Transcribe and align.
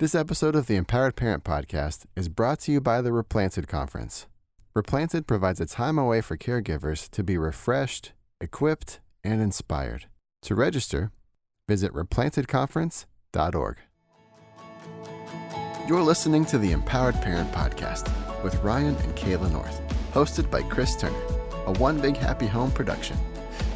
This 0.00 0.14
episode 0.14 0.54
of 0.54 0.68
the 0.68 0.76
Empowered 0.76 1.16
Parent 1.16 1.42
Podcast 1.42 2.04
is 2.14 2.28
brought 2.28 2.60
to 2.60 2.70
you 2.70 2.80
by 2.80 3.00
the 3.00 3.12
Replanted 3.12 3.66
Conference. 3.66 4.28
Replanted 4.72 5.26
provides 5.26 5.60
a 5.60 5.66
time 5.66 5.98
away 5.98 6.20
for 6.20 6.36
caregivers 6.36 7.10
to 7.10 7.24
be 7.24 7.36
refreshed, 7.36 8.12
equipped, 8.40 9.00
and 9.24 9.42
inspired. 9.42 10.06
To 10.42 10.54
register, 10.54 11.10
visit 11.68 11.92
replantedconference.org. 11.94 13.76
You're 15.88 16.02
listening 16.02 16.44
to 16.44 16.58
the 16.58 16.70
Empowered 16.70 17.16
Parent 17.16 17.50
Podcast 17.50 18.08
with 18.44 18.54
Ryan 18.62 18.94
and 18.94 19.16
Kayla 19.16 19.50
North, 19.50 19.82
hosted 20.12 20.48
by 20.48 20.62
Chris 20.62 20.94
Turner, 20.94 21.20
a 21.66 21.72
One 21.72 22.00
Big 22.00 22.16
Happy 22.16 22.46
Home 22.46 22.70
production. 22.70 23.16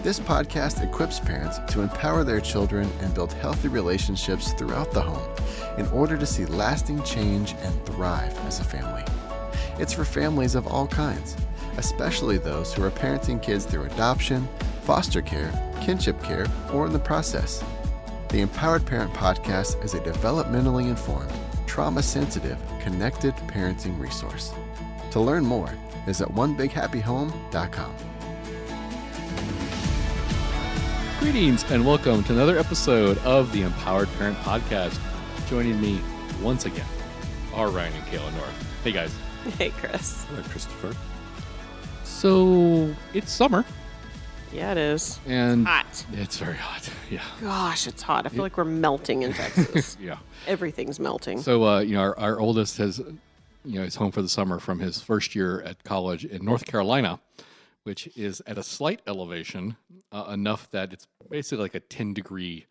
This 0.02 0.18
podcast 0.18 0.82
equips 0.82 1.20
parents 1.20 1.60
to 1.72 1.80
empower 1.80 2.24
their 2.24 2.40
children 2.40 2.90
and 3.02 3.14
build 3.14 3.32
healthy 3.34 3.68
relationships 3.68 4.52
throughout 4.54 4.90
the 4.90 5.00
home 5.00 5.30
in 5.78 5.86
order 5.90 6.18
to 6.18 6.26
see 6.26 6.44
lasting 6.44 7.04
change 7.04 7.54
and 7.62 7.86
thrive 7.86 8.36
as 8.44 8.58
a 8.58 8.64
family. 8.64 9.04
It's 9.78 9.92
for 9.92 10.04
families 10.04 10.56
of 10.56 10.66
all 10.66 10.88
kinds, 10.88 11.36
especially 11.76 12.36
those 12.36 12.74
who 12.74 12.82
are 12.82 12.90
parenting 12.90 13.40
kids 13.40 13.64
through 13.64 13.84
adoption, 13.84 14.48
foster 14.82 15.22
care, 15.22 15.52
kinship 15.80 16.20
care, 16.20 16.46
or 16.72 16.86
in 16.86 16.92
the 16.92 16.98
process. 16.98 17.62
The 18.30 18.40
Empowered 18.40 18.84
Parent 18.84 19.12
Podcast 19.12 19.84
is 19.84 19.94
a 19.94 20.00
developmentally 20.00 20.88
informed, 20.88 21.32
trauma 21.68 22.02
sensitive, 22.02 22.58
connected 22.80 23.36
parenting 23.46 24.00
resource. 24.00 24.52
To 25.12 25.20
learn 25.20 25.44
more, 25.44 25.72
visit 26.06 26.28
onebighappyhome.com. 26.30 28.11
Greetings 31.22 31.62
and 31.70 31.86
welcome 31.86 32.24
to 32.24 32.32
another 32.32 32.58
episode 32.58 33.16
of 33.18 33.52
the 33.52 33.62
Empowered 33.62 34.08
Parent 34.18 34.36
Podcast. 34.38 34.98
Joining 35.48 35.80
me 35.80 36.00
once 36.42 36.66
again 36.66 36.84
are 37.54 37.68
Ryan 37.70 37.92
and 37.94 38.04
Kayla 38.06 38.32
North. 38.34 38.66
Hey 38.82 38.90
guys. 38.92 39.14
Hey, 39.56 39.70
Chris. 39.70 40.24
Hello, 40.24 40.42
Christopher. 40.50 40.94
So 42.04 42.92
it's 43.14 43.30
summer 43.30 43.64
Yeah, 44.52 44.72
it 44.72 44.78
is. 44.78 45.20
and 45.26 45.66
Hot. 45.66 46.04
it's 46.12 46.38
very 46.38 46.56
hot. 46.56 46.88
Yeah. 47.10 47.22
Gosh, 47.40 47.86
it's 47.86 48.02
hot. 48.02 48.26
I 48.26 48.28
feel 48.30 48.42
like 48.42 48.56
we're 48.56 48.64
melting 48.64 49.22
in 49.22 49.32
Texas. 49.34 49.96
Yeah. 50.00 50.18
Everything's 50.46 50.98
melting. 50.98 51.40
So 51.40 51.64
uh, 51.64 51.80
you 51.80 51.94
know, 51.94 52.00
our, 52.00 52.18
our 52.18 52.40
oldest 52.40 52.78
has 52.78 52.98
you 52.98 53.78
know 53.78 53.82
is 53.82 53.94
home 53.94 54.10
for 54.10 54.22
the 54.22 54.28
summer 54.28 54.58
from 54.58 54.80
his 54.80 55.00
first 55.00 55.34
year 55.36 55.62
at 55.62 55.82
college 55.84 56.24
in 56.24 56.44
North 56.44 56.66
Carolina, 56.66 57.20
which 57.84 58.08
is 58.16 58.42
at 58.46 58.58
a 58.58 58.62
slight 58.62 59.00
elevation, 59.06 59.76
uh, 60.12 60.26
enough 60.32 60.70
that 60.70 60.92
it's 60.92 61.06
basically 61.30 61.62
like 61.64 61.74
a 61.74 61.80
ten 61.80 62.14
degree 62.14 62.66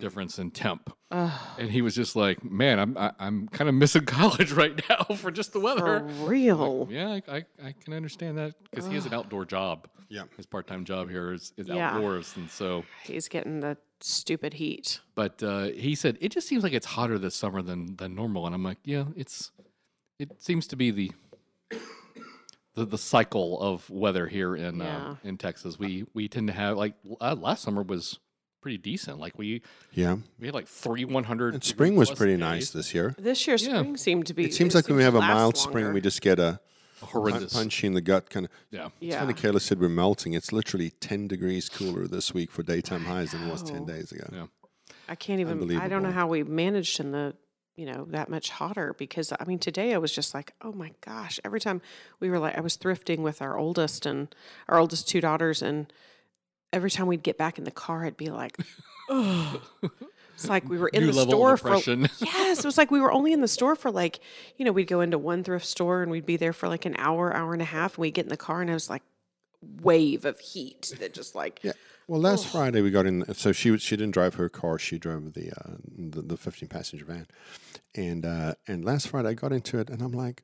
difference 0.00 0.38
in 0.38 0.50
temp. 0.50 0.94
And 1.10 1.70
he 1.70 1.82
was 1.82 1.94
just 1.94 2.14
like, 2.16 2.42
"Man, 2.44 2.78
I'm 2.78 2.96
I, 2.96 3.12
I'm 3.18 3.48
kind 3.48 3.68
of 3.68 3.74
missing 3.84 4.04
college 4.06 4.52
right 4.52 4.80
now 4.88 5.04
for 5.16 5.30
just 5.30 5.52
the 5.52 5.58
For 5.60 5.64
weather." 5.64 6.04
real. 6.24 6.86
Yeah, 6.90 7.08
I, 7.08 7.22
I, 7.28 7.44
I 7.64 7.74
can 7.84 7.92
understand 7.94 8.38
that 8.38 8.54
because 8.70 8.86
he 8.86 8.94
has 8.94 9.06
an 9.06 9.14
outdoor 9.14 9.44
job. 9.44 9.88
Yeah. 10.08 10.24
His 10.36 10.44
part 10.46 10.66
time 10.66 10.84
job 10.84 11.08
here 11.08 11.32
is, 11.32 11.52
is 11.56 11.68
Yeah. 11.68 11.94
outdoors. 11.94 12.34
And 12.36 12.50
so, 12.50 12.84
He's 13.02 13.28
getting 13.28 13.60
the 13.60 13.78
stupid 14.02 14.52
heat. 14.54 15.00
but 15.14 15.42
uh, 15.42 15.68
he 15.68 15.94
said, 15.94 16.18
it 16.20 16.32
just 16.32 16.46
seems 16.46 16.62
like 16.62 16.74
it's 16.74 16.84
hotter 16.86 17.18
this 17.18 17.34
summer 17.34 17.62
than, 17.62 17.96
than 17.96 18.14
normal. 18.14 18.44
And 18.44 18.54
I'm 18.54 18.62
like, 18.62 18.76
yeah, 18.84 19.04
it's, 19.16 19.52
it 20.18 20.42
seems 20.42 20.66
to 20.66 20.76
be 20.76 20.90
the, 20.90 21.12
the, 22.74 22.84
the 22.86 22.98
cycle 22.98 23.60
of 23.60 23.88
weather 23.90 24.26
here 24.26 24.56
in, 24.56 24.80
uh, 24.80 25.16
in 25.24 25.36
Texas. 25.38 25.78
We, 25.78 26.04
we 26.14 26.28
tend 26.28 26.46
to 26.48 26.52
have 26.54 26.76
like 26.76 26.94
uh, 27.20 27.34
last 27.38 27.62
summer 27.62 27.82
was 27.82 28.18
pretty 28.60 28.78
decent. 28.78 29.18
Like 29.18 29.36
we, 29.38 29.62
Yeah. 29.92 30.16
we 30.38 30.46
had 30.46 30.54
like 30.54 30.68
three 30.68 31.04
100. 31.04 31.54
And 31.54 31.64
spring 31.64 31.96
was 31.96 32.10
pretty 32.10 32.34
days. 32.34 32.40
nice 32.40 32.70
this 32.70 32.94
year. 32.94 33.14
This 33.18 33.46
year, 33.46 33.56
Yeah. 33.58 33.80
spring 33.80 33.96
seemed 33.96 34.26
to 34.28 34.34
be. 34.34 34.44
It 34.44 34.54
seems 34.54 34.74
like 34.74 34.88
when 34.88 34.96
we 34.96 35.02
have 35.02 35.14
a 35.14 35.18
last 35.18 35.34
mild 35.34 35.56
spring, 35.56 35.92
we 35.92 36.00
just 36.00 36.20
get 36.22 36.38
a 36.38 36.60
Horrendous. 37.02 37.52
punch 37.52 37.82
in 37.84 37.94
the 37.94 38.00
gut 38.00 38.30
kind 38.30 38.46
of. 38.46 38.52
Yeah. 38.70 38.86
It's 38.86 38.94
Yeah. 39.00 39.20
funny, 39.20 39.34
Kayla 39.34 39.60
said 39.60 39.80
we're 39.80 39.88
melting. 39.88 40.32
It's 40.34 40.52
literally 40.52 40.90
10 41.00 41.26
degrees 41.28 41.68
cooler 41.68 42.06
this 42.06 42.32
week 42.32 42.50
for 42.50 42.62
daytime 42.62 43.04
highs 43.04 43.32
than 43.32 43.42
it 43.48 43.50
was 43.50 43.62
10 43.62 43.84
days 43.84 44.12
ago. 44.12 44.24
Yeah. 44.32 44.46
I 45.08 45.14
can't 45.16 45.40
even. 45.40 45.76
I 45.76 45.88
don't 45.88 46.02
know 46.04 46.12
how 46.12 46.28
we 46.28 46.42
managed 46.44 47.00
in 47.00 47.10
the, 47.10 47.34
you 47.76 47.86
know, 47.86 48.06
that 48.10 48.28
much 48.28 48.50
hotter 48.50 48.94
because 48.98 49.32
I 49.32 49.44
mean, 49.44 49.58
today 49.58 49.94
I 49.94 49.98
was 49.98 50.12
just 50.12 50.34
like, 50.34 50.52
oh 50.62 50.72
my 50.72 50.92
gosh. 51.00 51.40
Every 51.44 51.60
time 51.60 51.80
we 52.20 52.30
were 52.30 52.38
like, 52.38 52.56
I 52.56 52.60
was 52.60 52.76
thrifting 52.76 53.18
with 53.18 53.40
our 53.40 53.56
oldest 53.56 54.06
and 54.06 54.34
our 54.68 54.78
oldest 54.78 55.08
two 55.08 55.20
daughters, 55.20 55.62
and 55.62 55.92
every 56.72 56.90
time 56.90 57.06
we'd 57.06 57.22
get 57.22 57.38
back 57.38 57.58
in 57.58 57.64
the 57.64 57.70
car, 57.70 58.04
I'd 58.04 58.16
be 58.16 58.30
like, 58.30 58.56
oh. 59.08 59.62
It's 60.34 60.48
like 60.48 60.68
we 60.68 60.78
were 60.78 60.88
in 60.92 61.06
New 61.06 61.12
the 61.12 61.24
store 61.24 61.56
for 61.56 61.76
yes, 62.20 62.58
it 62.58 62.64
was 62.64 62.78
like 62.78 62.90
we 62.90 63.00
were 63.00 63.12
only 63.12 63.32
in 63.32 63.40
the 63.40 63.48
store 63.48 63.76
for 63.76 63.90
like, 63.90 64.20
you 64.56 64.64
know, 64.64 64.72
we'd 64.72 64.86
go 64.88 65.00
into 65.00 65.18
one 65.18 65.44
thrift 65.44 65.66
store 65.66 66.02
and 66.02 66.10
we'd 66.10 66.26
be 66.26 66.36
there 66.36 66.52
for 66.52 66.68
like 66.68 66.84
an 66.84 66.96
hour, 66.98 67.34
hour 67.34 67.52
and 67.52 67.62
a 67.62 67.66
half, 67.66 67.94
and 67.94 68.02
we'd 68.02 68.14
get 68.14 68.24
in 68.24 68.30
the 68.30 68.36
car 68.36 68.60
and 68.60 68.70
i 68.70 68.74
was 68.74 68.90
like 68.90 69.02
wave 69.80 70.24
of 70.24 70.40
heat 70.40 70.92
that 70.98 71.14
just 71.14 71.34
like 71.34 71.60
Yeah. 71.62 71.72
Well, 72.08 72.20
last 72.20 72.46
Friday 72.46 72.82
we 72.82 72.90
got 72.90 73.06
in. 73.06 73.32
So 73.34 73.52
she 73.52 73.78
she 73.78 73.96
didn't 73.96 74.12
drive 74.12 74.34
her 74.34 74.48
car. 74.48 74.78
She 74.78 74.98
drove 74.98 75.34
the 75.34 75.52
uh, 75.52 75.76
the, 75.96 76.22
the 76.22 76.36
15 76.36 76.68
passenger 76.68 77.04
van, 77.04 77.26
and 77.94 78.26
uh, 78.26 78.54
and 78.66 78.84
last 78.84 79.08
Friday 79.08 79.28
I 79.30 79.34
got 79.34 79.52
into 79.52 79.78
it, 79.78 79.88
and 79.88 80.02
I'm 80.02 80.12
like, 80.12 80.42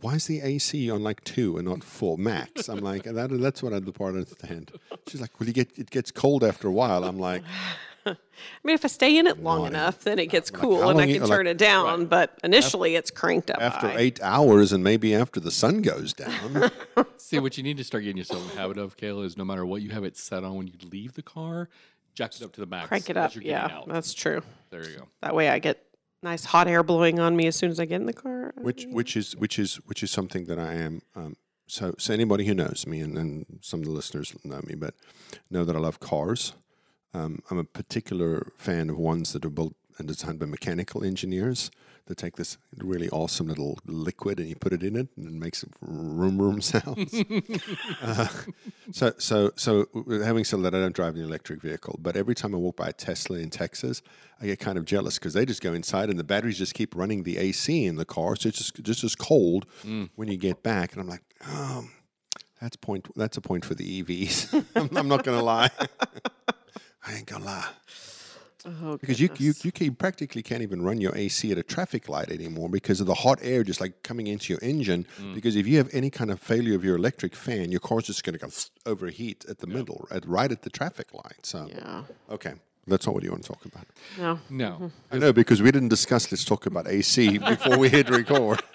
why 0.00 0.14
is 0.14 0.26
the 0.26 0.40
AC 0.40 0.90
on 0.90 1.02
like 1.02 1.22
two 1.24 1.58
and 1.58 1.68
not 1.68 1.84
full 1.84 2.16
max? 2.16 2.68
I'm 2.68 2.78
like, 2.78 3.04
that, 3.04 3.30
that's 3.30 3.62
what 3.62 3.72
I 3.72 3.80
the 3.80 3.92
part 3.92 4.14
I 4.14 4.18
understand. 4.18 4.72
She's 5.08 5.20
like, 5.20 5.38
well, 5.38 5.46
you 5.46 5.52
get 5.52 5.76
it 5.76 5.90
gets 5.90 6.10
cold 6.10 6.44
after 6.44 6.68
a 6.68 6.72
while. 6.72 7.04
I'm 7.04 7.18
like, 7.18 7.42
I 8.06 8.16
mean, 8.64 8.74
if 8.74 8.84
I 8.84 8.88
stay 8.88 9.16
in 9.18 9.26
it 9.26 9.42
long 9.42 9.60
No, 9.60 9.64
enough, 9.66 10.00
then 10.00 10.18
it 10.18 10.26
gets 10.26 10.50
how 10.50 10.58
cool 10.58 10.82
and 10.88 10.98
I 10.98 11.02
long 11.04 11.08
you- 11.08 11.20
can 11.20 11.28
like- 11.28 11.36
turn 11.36 11.46
it 11.46 11.58
down. 11.58 12.06
But 12.06 12.38
initially, 12.42 12.96
it's 12.96 13.10
cranked 13.10 13.50
up. 13.50 13.60
after 13.60 13.88
high. 13.88 13.96
eight 13.98 14.20
hours, 14.22 14.72
and 14.72 14.82
maybe 14.82 15.14
after 15.14 15.38
the 15.40 15.50
sun 15.50 15.82
goes 15.82 16.12
down. 16.12 16.70
See, 17.16 17.38
what 17.38 17.56
you 17.56 17.62
need 17.62 17.76
to 17.78 17.84
start 17.84 18.02
getting 18.04 18.16
yourself 18.18 18.42
in 18.42 18.54
the 18.56 18.60
habit 18.60 18.78
of, 18.78 18.96
Kayla, 18.96 19.24
is 19.24 19.36
no 19.36 19.44
matter 19.44 19.64
what 19.64 19.82
you 19.82 19.90
have 19.90 20.04
it 20.04 20.16
set 20.16 20.44
on 20.44 20.56
when 20.56 20.66
you 20.66 20.74
leave 20.90 21.14
the 21.14 21.22
car, 21.22 21.68
jack 22.14 22.34
it 22.34 22.42
up 22.42 22.52
to 22.54 22.60
the 22.60 22.66
max. 22.66 22.88
crank 22.88 23.08
it 23.08 23.16
up. 23.16 23.34
you're 23.34 23.44
Yeah, 23.44 23.66
out. 23.66 23.88
that's 23.88 24.12
true. 24.14 24.42
There 24.70 24.82
you 24.88 24.96
go. 24.98 25.08
That 25.22 25.34
way, 25.34 25.48
I 25.48 25.58
get 25.58 25.84
nice 26.22 26.44
hot 26.44 26.68
air 26.68 26.82
blowing 26.82 27.18
on 27.20 27.34
me 27.36 27.46
as 27.46 27.56
soon 27.56 27.70
as 27.70 27.80
I 27.80 27.84
get 27.84 28.00
in 28.00 28.06
the 28.06 28.12
car. 28.12 28.52
which 28.56 28.86
which 28.90 29.16
is 29.16 29.34
which 29.36 29.58
is 29.58 29.76
which 29.86 30.02
is 30.02 30.10
something 30.10 30.44
that 30.46 30.58
I 30.58 30.74
am. 30.74 31.02
Um, 31.16 31.36
so 31.66 31.94
so 31.98 32.12
anybody 32.12 32.44
who 32.46 32.54
knows 32.54 32.86
me, 32.86 33.00
and, 33.00 33.16
and 33.16 33.46
some 33.60 33.80
of 33.80 33.86
the 33.86 33.92
listeners 33.92 34.34
know 34.44 34.60
me, 34.66 34.74
but 34.74 34.94
know 35.50 35.64
that 35.64 35.74
I 35.74 35.78
love 35.78 36.00
cars. 36.00 36.52
Um, 37.14 37.42
I'm 37.50 37.58
a 37.58 37.64
particular 37.64 38.52
fan 38.56 38.88
of 38.90 38.96
ones 38.96 39.32
that 39.32 39.44
are 39.44 39.50
built 39.50 39.74
and 39.98 40.08
designed 40.08 40.38
by 40.38 40.46
mechanical 40.46 41.04
engineers 41.04 41.70
that 42.06 42.16
take 42.16 42.36
this 42.36 42.58
really 42.78 43.08
awesome 43.10 43.46
little 43.46 43.78
liquid 43.86 44.40
and 44.40 44.48
you 44.48 44.56
put 44.56 44.72
it 44.72 44.82
in 44.82 44.96
it 44.96 45.08
and 45.16 45.26
it 45.26 45.32
makes 45.32 45.64
room 45.80 46.40
room 46.40 46.60
sounds. 46.60 47.14
uh, 48.02 48.26
so 48.90 49.12
so 49.18 49.52
so 49.56 49.86
having 50.24 50.44
said 50.44 50.62
that, 50.62 50.74
I 50.74 50.80
don't 50.80 50.94
drive 50.94 51.14
an 51.14 51.22
electric 51.22 51.60
vehicle, 51.60 51.98
but 52.02 52.16
every 52.16 52.34
time 52.34 52.54
I 52.54 52.58
walk 52.58 52.76
by 52.76 52.88
a 52.88 52.92
Tesla 52.92 53.38
in 53.38 53.50
Texas, 53.50 54.02
I 54.40 54.46
get 54.46 54.58
kind 54.58 54.78
of 54.78 54.84
jealous 54.84 55.18
because 55.18 55.34
they 55.34 55.44
just 55.44 55.62
go 55.62 55.72
inside 55.72 56.10
and 56.10 56.18
the 56.18 56.24
batteries 56.24 56.58
just 56.58 56.74
keep 56.74 56.96
running 56.96 57.22
the 57.22 57.38
AC 57.38 57.84
in 57.84 57.96
the 57.96 58.04
car, 58.04 58.34
so 58.36 58.48
it's 58.48 58.58
just 58.58 58.82
just 58.82 59.04
as 59.04 59.14
cold 59.14 59.66
when 60.16 60.28
you 60.28 60.36
get 60.36 60.62
back, 60.62 60.92
and 60.92 61.00
I'm 61.00 61.08
like, 61.08 61.22
oh, 61.46 61.84
that's 62.60 62.76
point. 62.76 63.06
That's 63.16 63.36
a 63.36 63.40
point 63.40 63.64
for 63.64 63.74
the 63.74 64.02
EVs. 64.02 64.64
I'm, 64.74 64.88
I'm 64.96 65.08
not 65.08 65.24
gonna 65.24 65.42
lie. 65.42 65.70
I 67.06 67.14
ain't 67.14 67.26
gonna 67.26 67.44
lie. 67.44 67.68
oh, 68.66 68.96
Because 68.96 69.20
you, 69.20 69.28
you 69.38 69.54
you 69.62 69.72
can 69.72 69.94
practically 69.94 70.42
can't 70.42 70.62
even 70.62 70.82
run 70.82 71.00
your 71.00 71.14
AC 71.16 71.50
at 71.50 71.58
a 71.58 71.62
traffic 71.62 72.08
light 72.08 72.30
anymore 72.30 72.68
because 72.68 73.00
of 73.00 73.06
the 73.06 73.14
hot 73.14 73.38
air 73.42 73.64
just 73.64 73.80
like 73.80 74.02
coming 74.04 74.28
into 74.28 74.52
your 74.52 74.60
engine. 74.62 75.06
Mm. 75.20 75.34
Because 75.34 75.56
if 75.56 75.66
you 75.66 75.78
have 75.78 75.90
any 75.92 76.10
kind 76.10 76.30
of 76.30 76.38
failure 76.40 76.76
of 76.76 76.84
your 76.84 76.96
electric 76.96 77.34
fan, 77.34 77.70
your 77.72 77.80
car's 77.80 78.04
just 78.04 78.22
going 78.24 78.38
to 78.38 78.44
go 78.46 78.50
overheat 78.86 79.44
at 79.48 79.58
the 79.58 79.66
middle, 79.66 80.06
at 80.10 80.24
right 80.26 80.52
at 80.52 80.62
the 80.62 80.70
traffic 80.70 81.12
light. 81.12 81.44
So 81.44 81.68
yeah, 81.68 82.04
okay, 82.30 82.54
that's 82.86 83.04
not 83.06 83.14
what 83.16 83.24
you 83.24 83.30
want 83.30 83.42
to 83.42 83.48
talk 83.48 83.64
about. 83.64 83.86
no, 84.18 84.38
No. 84.48 84.70
Mm-hmm. 84.74 85.14
I 85.14 85.18
know 85.18 85.32
because 85.32 85.60
we 85.60 85.70
didn't 85.72 85.88
discuss. 85.88 86.30
Let's 86.30 86.44
talk 86.44 86.66
about 86.66 86.86
AC 86.86 87.38
before 87.54 87.78
we 87.78 87.88
hit 87.88 88.08
record. 88.10 88.62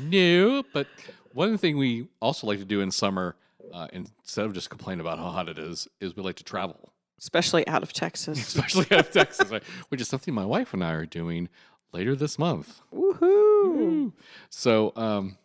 No, 0.00 0.62
but 0.72 0.86
one 1.32 1.58
thing 1.58 1.76
we 1.76 2.06
also 2.20 2.46
like 2.46 2.58
to 2.58 2.64
do 2.64 2.80
in 2.80 2.90
summer, 2.90 3.34
uh, 3.72 3.88
instead 3.92 4.44
of 4.46 4.52
just 4.52 4.70
complaining 4.70 5.00
about 5.00 5.18
how 5.18 5.28
hot 5.30 5.48
it 5.48 5.58
is, 5.58 5.88
is 6.00 6.16
we 6.16 6.22
like 6.22 6.36
to 6.36 6.44
travel, 6.44 6.92
especially 7.18 7.66
out 7.66 7.82
of 7.82 7.92
Texas. 7.92 8.38
especially 8.54 8.86
out 8.90 9.00
of 9.06 9.10
Texas, 9.10 9.50
right? 9.50 9.62
which 9.88 10.00
is 10.00 10.08
something 10.08 10.32
my 10.34 10.44
wife 10.46 10.72
and 10.74 10.82
I 10.84 10.92
are 10.92 11.06
doing 11.06 11.48
later 11.92 12.14
this 12.16 12.38
month. 12.38 12.80
Woohoo! 12.94 14.12
So, 14.50 14.92
um, 14.96 15.36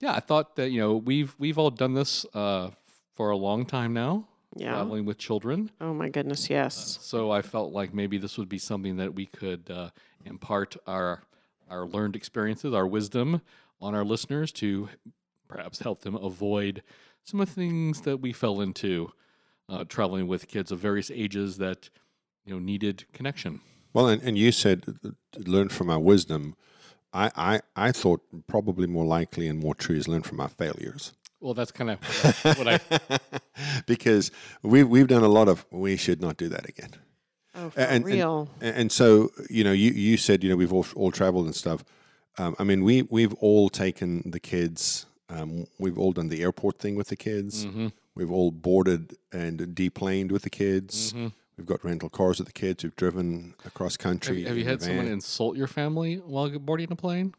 yeah, 0.00 0.12
I 0.12 0.20
thought 0.20 0.56
that 0.56 0.70
you 0.70 0.80
know 0.80 0.96
we've 0.96 1.34
we've 1.38 1.58
all 1.58 1.70
done 1.70 1.94
this 1.94 2.24
uh, 2.34 2.70
for 3.14 3.30
a 3.30 3.36
long 3.36 3.66
time 3.66 3.92
now, 3.92 4.26
Yeah. 4.56 4.70
traveling 4.72 5.04
with 5.04 5.18
children. 5.18 5.70
Oh 5.80 5.92
my 5.94 6.08
goodness, 6.08 6.48
yes. 6.50 6.98
So 7.00 7.30
I 7.30 7.42
felt 7.42 7.72
like 7.72 7.92
maybe 7.92 8.18
this 8.18 8.38
would 8.38 8.48
be 8.48 8.58
something 8.58 8.96
that 8.98 9.14
we 9.14 9.26
could 9.26 9.70
uh, 9.70 9.90
impart 10.24 10.76
our 10.86 11.22
our 11.68 11.86
learned 11.86 12.16
experiences, 12.16 12.72
our 12.72 12.86
wisdom 12.86 13.42
on 13.80 13.94
our 13.94 14.04
listeners 14.04 14.50
to 14.52 14.88
perhaps 15.48 15.78
help 15.80 16.00
them 16.02 16.14
avoid 16.14 16.82
some 17.28 17.40
of 17.40 17.48
the 17.48 17.54
things 17.54 18.00
that 18.02 18.18
we 18.18 18.32
fell 18.32 18.60
into 18.62 19.12
uh, 19.68 19.84
traveling 19.84 20.26
with 20.26 20.48
kids 20.48 20.72
of 20.72 20.78
various 20.78 21.10
ages 21.10 21.58
that 21.58 21.90
you 22.46 22.54
know 22.54 22.58
needed 22.58 23.04
connection. 23.12 23.60
Well, 23.92 24.08
and, 24.08 24.22
and 24.22 24.38
you 24.38 24.50
said 24.50 24.84
uh, 25.04 25.10
learn 25.36 25.68
from 25.68 25.90
our 25.90 25.98
wisdom. 26.00 26.56
I, 27.12 27.30
I, 27.36 27.60
I 27.76 27.92
thought 27.92 28.22
probably 28.46 28.86
more 28.86 29.04
likely 29.04 29.46
and 29.46 29.58
more 29.60 29.74
true 29.74 29.96
is 29.96 30.08
learn 30.08 30.22
from 30.22 30.40
our 30.40 30.48
failures. 30.48 31.12
Well, 31.40 31.54
that's 31.54 31.70
kind 31.70 31.90
of 31.90 31.98
what 32.58 32.68
I. 32.68 32.80
because 33.86 34.30
we've, 34.62 34.88
we've 34.88 35.06
done 35.06 35.22
a 35.22 35.28
lot 35.28 35.48
of, 35.48 35.64
we 35.70 35.96
should 35.96 36.20
not 36.20 36.36
do 36.36 36.48
that 36.48 36.68
again. 36.68 36.90
Oh, 37.54 37.70
for 37.70 37.80
and, 37.80 37.90
and- 37.90 38.04
real. 38.04 38.50
And, 38.60 38.76
and 38.76 38.92
so, 38.92 39.30
you 39.48 39.64
know, 39.64 39.72
you, 39.72 39.92
you 39.92 40.16
said, 40.16 40.42
you 40.44 40.50
know, 40.50 40.56
we've 40.56 40.72
all, 40.72 40.86
all 40.96 41.10
traveled 41.10 41.46
and 41.46 41.54
stuff. 41.54 41.82
Um, 42.36 42.54
I 42.58 42.64
mean, 42.64 42.84
we, 42.84 43.02
we've 43.02 43.34
all 43.34 43.68
taken 43.68 44.30
the 44.30 44.40
kids, 44.40 45.06
um, 45.28 45.66
we've 45.78 45.98
all 45.98 46.12
done 46.12 46.28
the 46.28 46.42
airport 46.42 46.78
thing 46.78 46.94
with 46.94 47.08
the 47.08 47.16
kids. 47.16 47.66
Mhm. 47.66 47.92
We've 48.14 48.30
all 48.30 48.50
boarded 48.50 49.16
and 49.32 49.74
deplaned 49.74 50.32
with 50.32 50.42
the 50.42 50.50
kids. 50.50 51.12
Mhm. 51.12 51.32
We've 51.56 51.66
got 51.66 51.84
rental 51.84 52.08
cars 52.08 52.38
with 52.38 52.46
the 52.46 52.52
kids. 52.52 52.84
We've 52.84 52.96
driven 52.96 53.54
across 53.64 53.96
country. 53.96 54.40
you- 54.40 54.46
have 54.46 54.56
you 54.56 54.64
had 54.64 54.80
someone 54.82 55.06
insult 55.08 55.56
your 55.56 55.66
family 55.66 56.16
while 56.16 56.48
boarding 56.58 56.90
a 56.92 56.96
plane? 56.96 57.34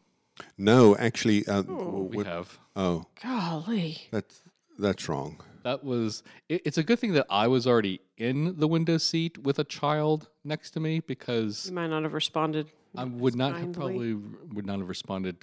No, 0.56 0.96
actually, 0.96 1.46
uh, 1.46 1.62
Oh. 1.68 2.10
We 2.14 2.24
have. 2.24 2.58
oh, 2.76 3.06
Golly. 3.22 4.08
that's 4.10 4.42
that's 4.78 5.08
wrong. 5.08 5.40
That 5.64 5.84
was. 5.84 6.22
It, 6.48 6.62
it's 6.64 6.78
a 6.78 6.82
good 6.82 6.98
thing 6.98 7.12
that 7.12 7.26
I 7.28 7.46
was 7.46 7.66
already 7.66 8.00
in 8.16 8.58
the 8.58 8.66
window 8.66 8.96
seat 8.96 9.36
with 9.38 9.58
a 9.58 9.64
child 9.64 10.30
next 10.44 10.70
to 10.72 10.80
me 10.80 11.00
because 11.00 11.66
You 11.66 11.74
might 11.74 11.88
not 11.88 12.02
have 12.04 12.14
responded. 12.14 12.68
I 12.96 13.04
would 13.04 13.34
not 13.36 13.52
have 13.52 13.72
kindly. 13.74 13.74
probably 13.74 14.14
would 14.54 14.64
not 14.64 14.78
have 14.78 14.88
responded 14.88 15.36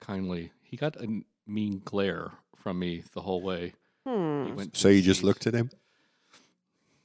kindly. 0.00 0.50
He 0.62 0.76
got 0.76 0.96
a 0.96 1.02
n- 1.04 1.24
mean 1.46 1.82
glare 1.84 2.30
from 2.56 2.78
me 2.78 3.02
the 3.14 3.20
whole 3.20 3.42
way. 3.42 3.72
Hmm. 4.06 4.54
went 4.54 4.76
So 4.76 4.88
the 4.88 4.94
you 4.96 5.02
just 5.02 5.20
seat. 5.20 5.26
looked 5.26 5.46
at 5.46 5.54
him. 5.54 5.70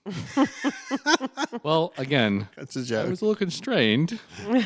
Well, 1.63 1.93
again, 1.97 2.47
That's 2.57 2.75
a 2.75 2.79
I 2.81 2.83
joke. 2.83 3.05
I 3.07 3.09
was 3.09 3.21
a 3.21 3.25
little 3.25 3.35
constrained. 3.35 4.19
No, 4.47 4.59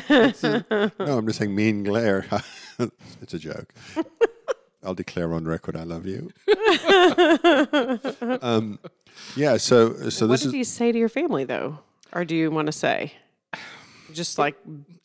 I'm 0.98 1.26
just 1.26 1.38
saying 1.38 1.54
mean 1.54 1.82
glare. 1.82 2.26
it's 3.20 3.34
a 3.34 3.38
joke. 3.38 3.72
I'll 4.82 4.94
declare 4.94 5.32
on 5.34 5.44
record 5.44 5.76
I 5.76 5.82
love 5.84 6.06
you. 6.06 6.30
Um, 8.42 8.78
yeah. 9.36 9.56
So 9.56 10.08
so 10.10 10.26
what 10.26 10.32
this 10.34 10.42
did 10.42 10.48
is 10.48 10.54
you 10.54 10.64
say 10.64 10.92
to 10.92 10.98
your 10.98 11.08
family 11.08 11.44
though, 11.44 11.78
or 12.12 12.24
do 12.24 12.34
you 12.36 12.50
want 12.50 12.66
to 12.66 12.72
say 12.72 13.12
just 14.14 14.38
like 14.38 14.56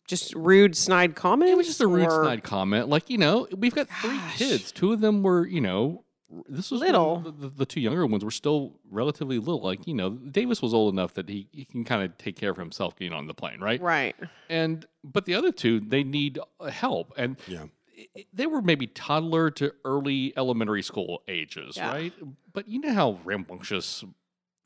just 0.06 0.34
rude 0.34 0.76
snide 0.76 1.14
comment. 1.14 1.50
It 1.50 1.56
was 1.56 1.66
just 1.66 1.80
a 1.80 1.86
rude 1.86 2.06
or- 2.06 2.24
snide 2.24 2.42
comment. 2.42 2.88
Like, 2.88 3.10
you 3.10 3.18
know, 3.18 3.46
we've 3.56 3.74
got 3.74 3.88
three 3.88 4.16
Gosh. 4.16 4.38
kids. 4.38 4.72
Two 4.72 4.92
of 4.92 5.00
them 5.00 5.22
were, 5.22 5.46
you 5.46 5.60
know, 5.60 6.04
this 6.48 6.70
was 6.70 6.80
when 6.80 6.90
Little. 6.92 7.20
The, 7.20 7.30
the, 7.32 7.48
the 7.48 7.66
two 7.66 7.80
younger 7.80 8.06
ones 8.06 8.24
were 8.24 8.30
still 8.30 8.78
relatively 8.90 9.38
little. 9.38 9.60
Like, 9.62 9.86
you 9.88 9.94
know, 9.94 10.10
Davis 10.10 10.62
was 10.62 10.72
old 10.72 10.94
enough 10.94 11.14
that 11.14 11.28
he, 11.28 11.48
he 11.52 11.64
can 11.64 11.84
kind 11.84 12.02
of 12.04 12.16
take 12.18 12.36
care 12.36 12.50
of 12.50 12.56
himself 12.56 12.94
getting 12.96 13.12
on 13.12 13.26
the 13.26 13.34
plane, 13.34 13.58
right? 13.60 13.80
Right. 13.80 14.14
And 14.48 14.86
but 15.02 15.24
the 15.24 15.34
other 15.34 15.50
two, 15.50 15.80
they 15.80 16.04
need 16.04 16.38
uh, 16.60 16.66
help, 16.70 17.12
and 17.16 17.36
yeah. 17.48 17.64
i- 17.98 18.06
i- 18.16 18.26
they 18.32 18.46
were 18.46 18.62
maybe 18.62 18.86
toddler 18.86 19.50
to 19.52 19.72
early 19.84 20.32
elementary 20.36 20.82
school 20.82 21.22
ages, 21.26 21.76
Yeah. 21.76 21.90
right? 21.90 22.12
But 22.52 22.68
you 22.68 22.78
know 22.80 22.92
how 22.92 23.18
rambunctious 23.24 24.04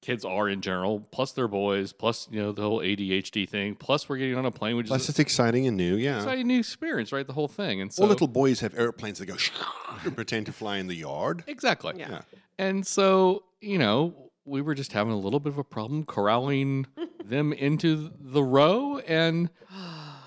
kids 0.04 0.24
are 0.24 0.48
in 0.48 0.60
general. 0.60 1.00
Plus, 1.10 1.32
they're 1.32 1.48
boys. 1.48 1.92
Plus, 1.92 2.28
you 2.30 2.40
know 2.40 2.52
the 2.52 2.62
whole 2.62 2.80
ADHD 2.80 3.48
thing. 3.48 3.74
Plus, 3.74 4.08
we're 4.08 4.18
getting 4.18 4.36
on 4.36 4.44
a 4.46 4.50
plane, 4.50 4.76
which 4.76 4.86
Plus, 4.88 5.04
is 5.04 5.08
it's 5.10 5.18
exciting 5.18 5.66
and 5.66 5.76
new. 5.76 5.96
Yeah. 5.96 6.16
exciting 6.18 6.46
new 6.46 6.58
experience, 6.58 7.10
right? 7.12 7.26
The 7.26 7.32
whole 7.32 7.48
thing, 7.48 7.80
and 7.80 7.92
so 7.92 8.02
All 8.02 8.08
little 8.08 8.28
boys 8.28 8.60
have 8.60 8.78
airplanes 8.78 9.18
that 9.18 9.26
go 9.26 9.36
and 10.04 10.14
pretend 10.14 10.46
to 10.46 10.52
fly 10.52 10.76
in 10.78 10.86
the 10.86 10.94
yard. 10.96 11.44
exactly. 11.46 11.94
Yeah. 11.96 12.10
Yeah. 12.10 12.20
And 12.58 12.86
so, 12.86 13.44
you 13.60 13.78
know, 13.78 14.14
we 14.44 14.60
were 14.60 14.74
just 14.74 14.92
having 14.92 15.12
a 15.12 15.18
little 15.18 15.40
bit 15.40 15.52
of 15.52 15.58
a 15.58 15.64
problem 15.64 16.04
corralling 16.04 16.86
them 17.24 17.52
into 17.52 18.10
the 18.20 18.42
row. 18.44 18.98
And 18.98 19.48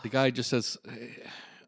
the 0.03 0.09
guy 0.09 0.31
just 0.31 0.49
says, 0.49 0.77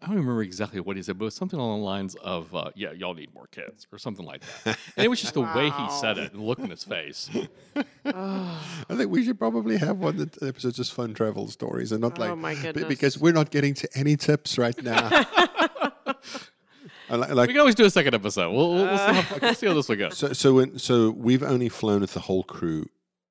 I 0.02 0.06
don't 0.08 0.16
remember 0.16 0.42
exactly 0.44 0.80
what 0.80 0.96
he 0.96 1.04
said, 1.04 1.18
but 1.18 1.26
it 1.26 1.28
was 1.28 1.36
something 1.36 1.60
along 1.60 1.80
the 1.82 1.86
lines 1.86 2.16
of, 2.16 2.56
uh, 2.56 2.72
yeah, 2.74 2.94
y'all 2.94 3.14
need 3.14 3.34
more 3.34 3.48
kids 3.48 3.86
or 3.92 3.98
something 3.98 4.26
like 4.26 4.44
that. 4.64 4.78
And 4.96 5.06
it 5.06 5.10
was 5.10 5.20
just 5.20 5.34
the 5.34 5.42
way 5.42 5.70
he 5.70 5.90
said 6.00 6.18
it 6.18 6.32
and 6.32 6.40
the 6.42 6.46
look 6.46 6.60
in 6.60 6.70
his 6.70 6.86
face. 6.86 7.30
I 8.06 8.56
think 8.96 9.12
we 9.12 9.26
should 9.26 9.38
probably 9.38 9.78
have 9.78 9.98
one 9.98 10.16
that 10.18 10.42
episodes 10.42 10.78
just 10.78 10.94
fun 10.94 11.14
travel 11.14 11.48
stories 11.50 11.92
and 11.92 12.00
not 12.02 12.18
Oh, 12.18 12.22
like 12.28 12.38
my 12.38 12.56
be- 12.56 12.62
goodness. 12.62 12.86
because 12.86 13.18
we're 13.20 13.34
not 13.34 13.52
getting 13.52 13.74
to 13.74 13.90
any 13.94 14.16
tips 14.16 14.58
right 14.58 14.82
now. 14.84 15.10
I 17.10 17.16
li- 17.16 17.34
like 17.34 17.48
We 17.48 17.54
can 17.54 17.60
always 17.60 17.76
do 17.76 17.86
a 17.86 17.90
second 17.90 18.14
episode. 18.16 18.52
We'll, 18.54 18.74
we'll, 18.76 18.86
we'll, 18.86 18.98
see, 18.98 19.14
how, 19.14 19.38
we'll 19.42 19.54
see 19.56 19.68
how 19.68 19.74
this 19.74 19.90
one 19.90 19.98
goes. 19.98 20.18
so 20.18 20.32
so 20.34 20.54
when, 20.54 20.78
so 20.80 21.10
we've 21.12 21.44
only 21.44 21.68
flown 21.70 22.02
with 22.02 22.14
the 22.14 22.20
whole 22.22 22.44
crew 22.44 22.86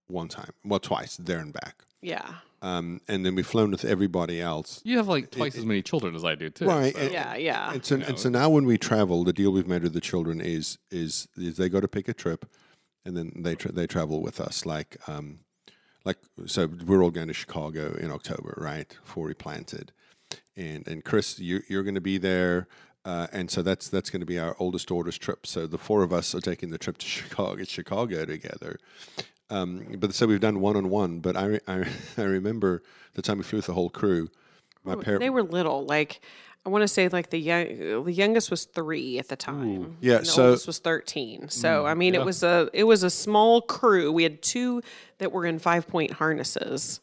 one 0.09 0.29
time, 0.29 0.51
well 0.65 0.81
twice 0.81 1.17
there 1.17 1.39
and 1.39 1.53
back, 1.53 1.83
yeah. 2.03 2.35
Um, 2.63 3.01
and 3.09 3.25
then 3.25 3.35
we've 3.35 3.47
flown 3.47 3.71
with 3.71 3.85
everybody 3.85 4.41
else. 4.41 4.81
You 4.85 4.97
have 4.97 5.09
like 5.09 5.31
twice 5.31 5.57
as 5.57 5.65
many 5.65 5.83
children 5.83 6.15
as 6.15 6.25
I 6.25 6.35
do, 6.35 6.51
too. 6.51 6.67
Right, 6.67 6.95
so- 6.95 7.01
and- 7.03 7.13
Yeah. 7.13 7.37
Yeah. 7.37 7.73
And 7.73 7.85
so, 7.85 7.95
You 7.95 8.01
know, 8.01 8.07
and 8.09 8.19
so 8.19 8.29
now 8.29 8.49
when 8.51 8.65
we 8.67 8.79
travel, 8.79 9.25
the 9.25 9.33
deal 9.33 9.51
we've 9.53 9.67
made 9.69 9.83
with 9.83 9.93
the 9.93 10.01
children 10.01 10.41
is 10.41 10.79
is, 10.91 11.29
is 11.37 11.57
they 11.57 11.69
go 11.69 11.81
to 11.81 11.89
pick 11.89 12.09
a 12.09 12.15
trip, 12.15 12.47
and 13.05 13.17
then 13.17 13.33
they 13.37 13.55
tra- 13.55 13.73
they 13.73 13.87
travel 13.87 14.21
with 14.23 14.41
us. 14.41 14.67
Like 14.67 14.97
um, 15.09 15.41
like 16.05 16.19
so 16.47 16.69
we're 16.87 17.03
all 17.03 17.11
going 17.11 17.29
to 17.29 17.35
Chicago 17.35 17.95
in 17.97 18.11
October, 18.11 18.55
right? 18.57 18.97
For 19.05 19.27
replanted, 19.29 19.93
and 20.57 20.87
and 20.89 21.05
Chris, 21.05 21.39
you 21.39 21.63
you're 21.69 21.83
going 21.85 21.95
to 21.95 22.01
be 22.01 22.19
there. 22.19 22.67
Uh, 23.05 23.27
and 23.33 23.51
so 23.51 23.63
that's 23.63 23.89
that's 23.89 24.11
going 24.11 24.21
to 24.21 24.27
be 24.27 24.39
our 24.39 24.55
oldest 24.59 24.89
daughter's 24.89 25.17
trip. 25.17 25.47
So 25.47 25.67
the 25.67 25.79
four 25.79 26.03
of 26.03 26.13
us 26.13 26.35
are 26.35 26.41
taking 26.41 26.71
the 26.71 26.77
trip 26.79 26.99
to 26.99 27.07
Chicago, 27.17 27.63
Chicago 27.65 28.25
together. 28.27 28.79
Um, 29.51 29.97
but 29.99 30.15
so 30.15 30.27
we've 30.27 30.41
done 30.41 30.61
one 30.61 30.77
on 30.77 30.91
one. 30.91 31.21
But 31.21 31.37
I, 31.37 31.45
re- 31.45 31.61
I 31.69 31.85
I 32.17 32.23
remember 32.23 32.83
the 33.15 33.23
time 33.23 33.39
we 33.39 33.45
flew 33.45 33.59
with 33.59 33.67
the 33.67 33.75
whole 33.75 33.91
crew. 33.91 34.29
My 34.85 34.95
Oh, 34.95 34.97
parents. 35.01 35.23
They 35.25 35.31
were 35.31 35.43
little. 35.43 35.85
Like 35.85 36.21
I 36.67 36.71
want 36.71 36.83
to 36.83 36.89
say, 36.89 37.09
like 37.09 37.31
the 37.31 37.39
young, 37.39 38.05
the 38.05 38.13
youngest 38.13 38.51
was 38.51 38.65
three 38.65 39.19
at 39.19 39.29
the 39.29 39.37
time. 39.37 39.97
Yeah, 40.01 40.17
and 40.17 40.27
the 40.27 40.31
so- 40.31 40.45
oldest 40.47 40.67
was 40.67 40.79
thirteen. 40.79 41.49
So 41.49 41.87
I 41.87 41.95
mean, 41.95 42.15
yeah. 42.15 42.21
it 42.21 42.27
was 42.27 42.43
a 42.43 42.69
it 42.73 42.85
was 42.85 43.03
a 43.03 43.11
small 43.11 43.61
crew. 43.63 44.13
We 44.13 44.23
had 44.23 44.43
two 44.43 44.83
that 45.19 45.33
were 45.33 45.47
in 45.47 45.59
five 45.59 45.87
point 45.89 46.13
harnesses, 46.13 47.01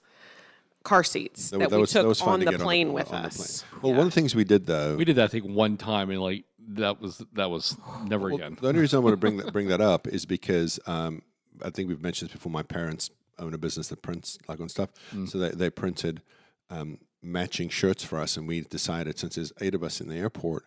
car 0.84 1.04
seats 1.04 1.50
that, 1.50 1.72
we 1.72 1.78
was- 1.78 1.92
took 1.92 2.06
was 2.08 2.20
fun 2.22 2.46
on 2.48 2.54
the 2.54 2.60
plane 2.60 2.90
on 2.90 2.94
with 2.94 3.12
on 3.12 3.24
the 3.24 3.28
us. 3.30 3.64
plane. 3.64 3.82
Well, 3.82 3.92
one 3.94 4.08
of 4.08 4.14
the 4.14 4.20
things 4.20 4.36
we 4.36 4.44
did 4.44 4.66
though, 4.68 4.96
We 4.96 5.06
did 5.06 5.16
that, 5.18 5.26
I 5.26 5.28
think, 5.28 5.46
one 5.46 5.78
time, 5.78 6.10
and 6.12 6.22
like 6.22 6.46
that 6.70 7.02
was 7.02 7.24
that 7.34 7.50
was 7.50 7.76
never 8.06 8.26
well, 8.28 8.36
again. 8.36 8.58
the 8.62 8.68
only 8.68 8.82
reason 8.82 8.98
I 8.98 9.00
want 9.04 9.14
to 9.14 9.18
bring 9.18 9.38
that 9.38 9.52
bring 9.54 9.68
that 9.70 9.82
up 9.82 10.08
is 10.08 10.26
because 10.26 10.80
um, 10.88 11.22
I 11.64 11.70
think 11.70 11.90
we've 11.90 12.02
mentioned 12.02 12.30
this 12.30 12.34
before. 12.36 12.52
My 12.52 12.64
parents 12.64 13.10
own 13.40 13.54
a 13.54 13.58
business 13.58 13.90
that 13.90 14.02
prints 14.02 14.38
like 14.48 14.60
on 14.60 14.70
stuff, 14.70 14.90
Mm. 15.14 15.30
so 15.30 15.38
they 15.38 15.50
they 15.50 15.70
printed 15.70 16.22
um, 16.70 17.00
matching 17.22 17.70
shirts 17.70 18.04
for 18.04 18.20
us, 18.20 18.38
and 18.38 18.48
we 18.48 18.62
decided 18.62 19.20
since 19.20 19.36
there's 19.36 19.54
eight 19.62 19.76
of 19.76 19.84
us 19.84 20.00
in 20.02 20.08
the 20.08 20.16
airport. 20.18 20.66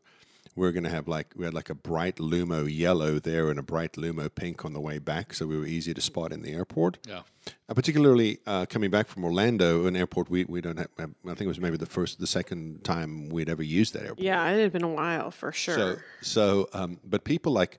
We're 0.57 0.73
gonna 0.73 0.91
have 0.91 1.07
like 1.07 1.29
we 1.37 1.45
had 1.45 1.55
like 1.55 1.71
a 1.71 1.75
bright 1.75 2.17
Lumo 2.17 2.67
yellow 2.69 3.21
there 3.21 3.49
and 3.49 3.61
a 3.61 3.63
bright 3.63 3.93
Lumo 3.93 4.29
pink 4.35 4.65
on 4.65 4.73
the 4.73 4.81
way 4.81 4.99
back, 4.99 5.33
so 5.33 5.47
we 5.47 5.57
were 5.57 5.67
easy 5.67 5.95
to 5.95 6.01
spot 6.01 6.33
in 6.33 6.43
the 6.43 6.53
airport. 6.53 6.99
Yeah. 7.07 7.23
Uh, 7.69 7.75
particularly 7.75 8.39
uh, 8.45 8.67
coming 8.67 8.91
back 8.91 9.07
from 9.07 9.25
Orlando, 9.25 9.87
an 9.87 9.95
airport 9.95 10.29
we, 10.29 10.45
we 10.47 10.61
don't 10.61 10.77
have. 10.79 10.89
I 10.99 11.05
think 11.27 11.43
it 11.43 11.47
was 11.47 11.61
maybe 11.61 11.77
the 11.77 11.87
first, 11.87 12.19
the 12.19 12.27
second 12.27 12.83
time 12.83 13.29
we'd 13.29 13.49
ever 13.49 13.63
used 13.63 13.95
that 13.95 14.03
airport. 14.03 14.19
Yeah, 14.21 14.51
it 14.51 14.61
had 14.61 14.73
been 14.73 14.83
a 14.83 14.89
while 14.89 15.31
for 15.31 15.53
sure. 15.53 15.77
So, 15.77 15.97
so, 16.23 16.69
um, 16.73 16.99
but 17.05 17.23
people 17.25 17.53
like, 17.53 17.79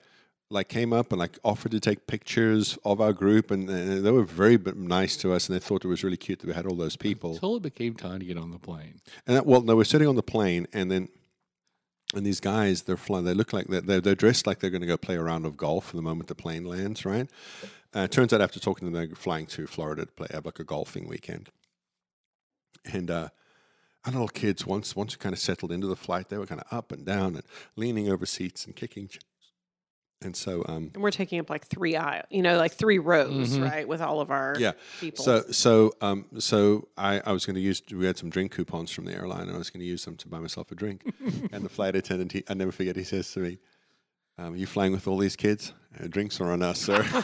like 0.50 0.68
came 0.68 0.94
up 0.94 1.12
and 1.12 1.20
like 1.20 1.38
offered 1.44 1.72
to 1.72 1.80
take 1.80 2.08
pictures 2.08 2.78
of 2.84 3.00
our 3.00 3.14
group, 3.14 3.52
and, 3.52 3.70
and 3.70 4.06
they 4.06 4.12
were 4.12 4.24
very 4.24 4.58
nice 4.58 5.16
to 5.18 5.34
us, 5.34 5.48
and 5.48 5.56
they 5.56 5.60
thought 5.60 5.86
it 5.86 5.88
was 5.88 6.04
really 6.04 6.18
cute 6.18 6.40
that 6.40 6.48
we 6.48 6.54
had 6.54 6.66
all 6.66 6.76
those 6.76 6.96
people. 6.96 7.34
Until 7.34 7.58
it 7.58 7.64
became 7.64 7.96
time 7.96 8.20
to 8.20 8.26
get 8.26 8.38
on 8.38 8.52
the 8.52 8.60
plane. 8.60 9.00
And 9.28 9.36
that, 9.36 9.46
well, 9.46 9.62
no, 9.62 9.76
we're 9.76 9.84
sitting 9.84 10.08
on 10.08 10.16
the 10.16 10.24
plane, 10.24 10.68
and 10.74 10.92
then, 10.92 11.10
and 12.16 12.26
these 12.26 12.40
guys, 12.40 12.84
they're 12.84 12.98
flying. 12.98 13.26
They 13.26 13.36
look 13.36 13.54
like 13.54 13.68
they're, 13.68 13.82
they're, 13.82 14.02
they're 14.02 14.16
dressed 14.16 14.48
like 14.48 14.60
they're 14.60 14.72
going 14.72 14.82
to 14.82 14.88
go 14.88 14.98
play 14.98 15.16
a 15.16 15.22
round 15.22 15.46
of 15.46 15.56
golf 15.56 15.92
the 15.92 16.02
moment 16.02 16.28
the 16.28 16.36
plane 16.36 16.66
lands, 16.66 17.06
right? 17.06 17.30
Uh, 17.96 18.02
it 18.02 18.12
turns 18.12 18.34
out 18.34 18.42
after 18.42 18.60
talking 18.60 18.88
to 18.88 18.94
them, 18.94 19.08
they're 19.08 19.16
flying 19.16 19.46
to 19.48 19.68
Florida 19.68 20.06
to 20.06 20.12
play 20.12 20.28
have 20.32 20.46
like 20.46 20.60
a 20.60 20.64
golfing 20.64 21.08
weekend. 21.08 21.50
And 22.86 23.12
uh, 23.12 23.30
our 24.06 24.12
little 24.12 24.28
kids, 24.28 24.66
once 24.66 24.96
once 24.96 25.14
you 25.14 25.18
kind 25.18 25.34
of 25.34 25.40
settled 25.40 25.72
into 25.72 25.88
the 25.88 25.96
flight, 25.96 26.30
they 26.30 26.38
were 26.38 26.46
kind 26.46 26.62
of 26.62 26.78
up 26.78 26.92
and 26.92 27.06
down 27.06 27.36
and 27.36 27.44
leaning 27.76 28.10
over 28.10 28.26
seats 28.26 28.66
and 28.66 28.76
kicking. 28.76 29.10
And 30.22 30.36
so, 30.36 30.66
um, 30.68 30.92
and 30.94 31.02
we're 31.02 31.12
taking 31.12 31.40
up 31.40 31.50
like 31.50 31.66
three 31.68 31.96
aisle, 31.96 32.24
you 32.30 32.42
know, 32.42 32.58
like 32.58 32.74
three 32.74 32.98
rows, 33.00 33.58
Mhm. 33.58 33.64
right, 33.64 33.88
with 33.88 34.02
all 34.02 34.20
of 34.20 34.32
our 34.32 34.56
yeah. 34.60 34.74
people. 35.00 35.24
So 35.24 35.44
so 35.52 35.94
um 36.02 36.26
so 36.40 36.90
I, 36.98 37.22
I 37.26 37.32
was 37.32 37.46
going 37.46 37.56
to 37.56 37.62
use 37.62 37.82
we 37.90 38.06
had 38.06 38.18
some 38.18 38.30
drink 38.30 38.52
coupons 38.52 38.92
from 38.92 39.06
the 39.06 39.14
airline 39.14 39.44
and 39.44 39.52
I 39.56 39.58
was 39.58 39.70
going 39.70 39.80
to 39.80 39.86
use 39.88 40.04
them 40.04 40.18
to 40.18 40.28
buy 40.28 40.40
myself 40.40 40.72
a 40.72 40.76
drink. 40.76 41.04
and 41.54 41.64
the 41.64 41.70
flight 41.70 41.96
attendant, 41.96 42.34
he, 42.34 42.44
I 42.50 42.54
never 42.54 42.74
forget, 42.74 42.98
he 42.98 43.06
says 43.06 43.32
to 43.34 43.40
me, 43.40 43.60
um, 44.38 44.58
"You 44.58 44.66
flying 44.68 44.92
with 44.92 45.08
all 45.08 45.18
these 45.18 45.38
kids? 45.38 45.72
Uh, 45.98 46.08
drinks 46.08 46.42
are 46.42 46.52
on 46.52 46.62
us, 46.64 46.82
sir." 46.82 47.02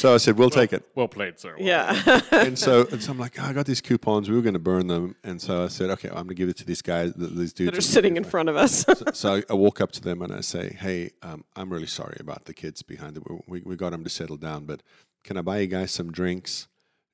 so 0.00 0.14
I 0.14 0.16
said, 0.16 0.38
"We'll 0.38 0.50
take 0.50 0.72
it." 0.72 0.82
Well 0.94 1.08
played, 1.08 1.38
sir. 1.38 1.54
Well 1.58 1.66
yeah. 1.66 2.20
And 2.32 2.58
so, 2.58 2.86
and 2.90 3.02
so 3.02 3.12
I'm 3.12 3.18
like, 3.18 3.38
oh, 3.38 3.44
"I 3.44 3.52
got 3.52 3.66
these 3.66 3.80
coupons. 3.80 4.30
We 4.30 4.36
were 4.36 4.42
going 4.42 4.54
to 4.54 4.58
burn 4.58 4.86
them." 4.86 5.14
And 5.22 5.40
so 5.40 5.64
I 5.64 5.68
said, 5.68 5.90
"Okay, 5.90 6.08
I'm 6.08 6.14
going 6.14 6.28
to 6.28 6.34
give 6.34 6.48
it 6.48 6.56
to 6.58 6.64
these 6.64 6.82
guys, 6.82 7.12
th- 7.14 7.30
these 7.32 7.52
dudes 7.52 7.72
that 7.72 7.78
are 7.78 7.82
sitting 7.82 8.16
in 8.16 8.24
front 8.24 8.48
of 8.48 8.56
us. 8.56 8.84
so 9.12 9.36
I, 9.36 9.42
I 9.50 9.54
walk 9.54 9.80
up 9.80 9.92
to 9.92 10.00
them 10.00 10.22
and 10.22 10.32
I 10.32 10.40
say, 10.40 10.76
"Hey, 10.80 11.10
um, 11.22 11.44
I'm 11.54 11.70
really 11.70 11.86
sorry 11.86 12.16
about 12.20 12.46
the 12.46 12.54
kids 12.54 12.82
behind 12.82 13.16
it. 13.16 13.22
We, 13.46 13.60
we 13.60 13.76
got 13.76 13.90
them 13.90 14.04
to 14.04 14.10
settle 14.10 14.36
down, 14.36 14.64
but 14.64 14.82
can 15.22 15.36
I 15.36 15.42
buy 15.42 15.58
you 15.58 15.66
guys 15.66 15.90
some 15.92 16.10
drinks 16.10 16.68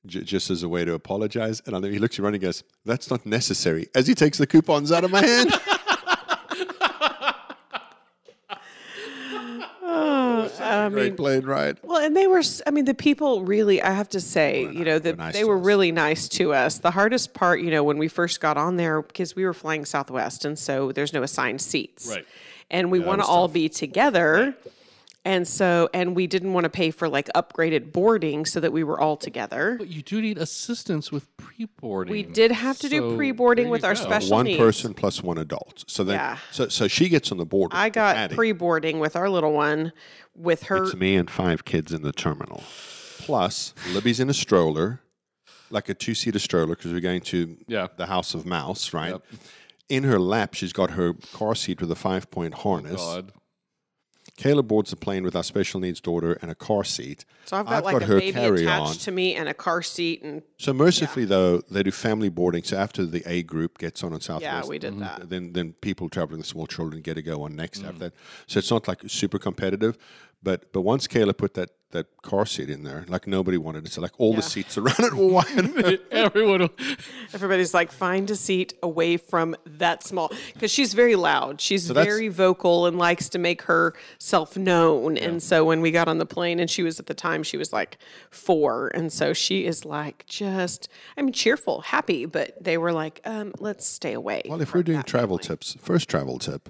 j- 0.05 0.23
just 0.23 0.49
as 0.49 0.63
a 0.63 0.69
way 0.69 0.85
to 0.85 0.93
apologize. 0.93 1.61
And 1.65 1.75
I 1.75 1.79
know 1.79 1.89
he 1.89 1.99
looks 1.99 2.17
around 2.19 2.33
and 2.35 2.41
goes, 2.41 2.63
"That's 2.85 3.09
not 3.09 3.25
necessary." 3.25 3.89
As 3.93 4.07
he 4.07 4.15
takes 4.15 4.37
the 4.37 4.47
coupons 4.47 4.91
out 4.91 5.03
of 5.03 5.11
my 5.11 5.25
hand. 5.25 5.53
I 10.67 10.89
Great 10.89 11.03
mean, 11.11 11.15
plane 11.15 11.45
ride. 11.45 11.77
well, 11.83 12.03
and 12.03 12.15
they 12.15 12.27
were, 12.27 12.41
I 12.65 12.71
mean, 12.71 12.85
the 12.85 12.93
people 12.93 13.43
really, 13.43 13.81
I 13.81 13.91
have 13.91 14.09
to 14.09 14.19
say, 14.19 14.61
you 14.61 14.85
know, 14.85 14.99
that 14.99 15.17
nice 15.17 15.33
they 15.33 15.43
were 15.43 15.57
us. 15.57 15.65
really 15.65 15.91
nice 15.91 16.27
to 16.29 16.53
us. 16.53 16.79
The 16.79 16.91
hardest 16.91 17.33
part, 17.33 17.61
you 17.61 17.71
know, 17.71 17.83
when 17.83 17.97
we 17.97 18.07
first 18.07 18.39
got 18.41 18.57
on 18.57 18.75
there, 18.77 19.01
because 19.01 19.35
we 19.35 19.45
were 19.45 19.53
flying 19.53 19.85
Southwest, 19.85 20.45
and 20.45 20.57
so 20.57 20.91
there's 20.91 21.13
no 21.13 21.23
assigned 21.23 21.61
seats. 21.61 22.07
Right. 22.09 22.25
And 22.69 22.91
we 22.91 22.99
want 22.99 23.21
to 23.21 23.27
all 23.27 23.47
tough. 23.47 23.53
be 23.53 23.69
together. 23.69 24.55
And 25.27 25.45
so, 25.45 25.89
and 25.93 26.15
we 26.15 26.25
didn't 26.25 26.53
want 26.53 26.63
to 26.63 26.69
pay 26.69 26.89
for 26.89 27.09
like 27.09 27.27
upgraded 27.35 27.91
boarding 27.91 28.45
so 28.45 28.61
that 28.61 28.71
we 28.71 28.81
were 28.85 28.97
all 28.97 29.17
together. 29.17 29.75
But 29.77 29.89
you 29.89 30.01
do 30.01 30.21
need 30.21 30.37
assistance 30.37 31.11
with 31.11 31.27
pre-boarding. 31.35 32.13
We 32.13 32.23
did 32.23 32.51
have 32.53 32.79
to 32.79 32.87
do 32.87 33.11
So 33.11 33.15
pre-boarding 33.17 33.67
with 33.67 33.83
our 33.83 33.93
go. 33.93 34.01
special 34.01 34.37
One 34.37 34.45
needs. 34.45 34.57
person 34.57 34.93
plus 34.93 35.21
one 35.21 35.37
adult. 35.37 35.83
So 35.87 36.05
then, 36.05 36.15
Yeah. 36.15 36.37
so 36.51 36.69
so 36.69 36.87
she 36.87 37.09
gets 37.09 37.29
on 37.33 37.37
the 37.39 37.45
board. 37.45 37.71
I 37.75 37.89
got 37.89 38.15
Patty. 38.15 38.35
pre-boarding 38.35 38.99
with 38.99 39.17
our 39.17 39.29
little 39.29 39.51
one, 39.51 39.91
with 40.33 40.63
her. 40.63 40.85
It's 40.85 40.95
me 40.95 41.17
and 41.17 41.29
five 41.29 41.65
kids 41.65 41.91
in 41.91 42.03
the 42.03 42.13
terminal. 42.13 42.63
Plus, 43.19 43.73
Libby's 43.91 44.21
in 44.21 44.29
a 44.29 44.33
stroller, 44.33 45.01
like 45.69 45.89
a 45.89 45.93
two-seater 45.93 46.39
stroller, 46.39 46.75
because 46.77 46.93
we're 46.93 47.01
going 47.01 47.19
to 47.21 47.57
Yeah. 47.67 47.87
the 47.97 48.05
House 48.05 48.33
of 48.33 48.45
Mouse, 48.45 48.93
right? 48.93 49.11
Yep. 49.11 49.23
In 49.89 50.03
her 50.03 50.19
lap, 50.19 50.53
she's 50.53 50.71
got 50.71 50.91
her 50.91 51.15
car 51.33 51.53
seat 51.53 51.81
with 51.81 51.91
a 51.91 51.95
five-point 51.95 52.53
harness. 52.53 53.01
God. 53.01 53.33
Kayla 54.37 54.65
boards 54.67 54.91
the 54.91 54.95
plane 54.95 55.23
with 55.23 55.35
our 55.35 55.43
special 55.43 55.79
needs 55.79 55.99
daughter 55.99 56.33
and 56.43 56.51
a 56.51 56.55
car 56.55 56.83
seat. 56.83 57.25
So 57.45 57.57
I've 57.57 57.65
got 57.65 57.73
I've 57.73 57.83
like 57.85 57.93
got 57.93 58.03
a 58.03 58.05
her 58.05 58.19
baby 58.19 58.63
attached 58.63 59.01
to 59.01 59.11
me 59.11 59.33
and 59.35 59.49
a 59.49 59.53
car 59.53 59.81
seat, 59.81 60.21
and 60.21 60.43
So 60.59 60.73
mercifully, 60.73 61.25
though, 61.25 61.61
they 61.71 61.81
do 61.81 61.89
family 61.91 62.29
boarding. 62.29 62.63
So 62.63 62.77
after 62.77 63.03
the 63.05 63.23
A 63.25 63.41
group 63.41 63.79
gets 63.79 64.03
on 64.03 64.13
on 64.13 64.21
Southwest, 64.21 64.43
yeah, 64.65 64.69
we 64.69 64.77
did 64.77 64.99
that. 64.99 65.29
then 65.29 65.53
then 65.53 65.73
people 65.81 66.07
traveling 66.07 66.37
with 66.37 66.47
small 66.47 66.67
children 66.67 67.01
get 67.01 67.15
to 67.15 67.23
go 67.23 67.41
on 67.43 67.55
next 67.55 67.81
Mm. 67.81 67.87
after 67.87 67.99
that. 67.99 68.13
So 68.45 68.59
it's 68.59 68.69
not 68.69 68.87
like 68.87 69.01
super 69.07 69.39
competitive. 69.39 69.97
But 70.43 70.71
but 70.71 70.81
once 70.81 71.07
Kayla 71.07 71.35
put 71.35 71.55
that 71.55 71.71
that 71.91 72.05
car 72.21 72.45
seat 72.45 72.69
in 72.69 72.83
there, 72.83 73.05
like 73.07 73.27
nobody 73.27 73.57
wanted 73.57 73.85
it. 73.85 73.91
So 73.93 74.01
like 74.01 74.11
all 74.17 74.31
Yeah. 74.31 74.37
the 74.37 74.41
seats 74.41 74.77
around 74.77 74.99
it 74.99 75.13
were 75.13 75.27
wide. 75.27 75.99
Everyone. 76.11 76.69
Everybody's 77.33 77.73
like, 77.73 77.91
find 77.93 78.29
a 78.29 78.35
seat 78.35 78.73
away 78.83 79.15
from 79.15 79.55
that 79.65 80.03
small 80.03 80.29
because 80.53 80.69
she's 80.69 80.93
very 80.93 81.15
loud. 81.15 81.61
She's 81.61 81.87
that's- 81.87 82.05
very 82.05 82.27
vocal 82.27 82.85
and 82.87 82.97
likes 82.97 83.29
to 83.29 83.39
make 83.39 83.61
herself 83.63 84.57
known. 84.57 85.17
And 85.17 85.41
so 85.41 85.63
when 85.63 85.79
we 85.81 85.91
got 85.91 86.07
on 86.09 86.17
the 86.17 86.25
plane, 86.25 86.59
and 86.59 86.69
she 86.69 86.83
was 86.83 86.99
at 86.99 87.05
the 87.05 87.13
time 87.13 87.41
she 87.43 87.55
was 87.57 87.71
like 87.71 87.97
four, 88.31 88.89
and 88.93 89.11
so 89.11 89.31
she 89.33 89.65
is 89.65 89.85
like 89.85 90.25
just, 90.27 90.89
I 91.17 91.21
mean, 91.21 91.31
cheerful, 91.33 91.81
happy, 91.81 92.25
but 92.25 92.61
they 92.61 92.77
were 92.77 92.91
like, 92.91 93.21
um, 93.25 93.53
let's 93.59 93.85
stay 93.85 94.11
away. 94.13 94.41
well, 94.49 94.61
if 94.61 94.73
we're 94.73 94.83
doing 94.83 95.03
travel 95.03 95.37
family. 95.37 95.47
tips, 95.47 95.77
first 95.81 96.09
travel 96.09 96.37
tip: 96.37 96.69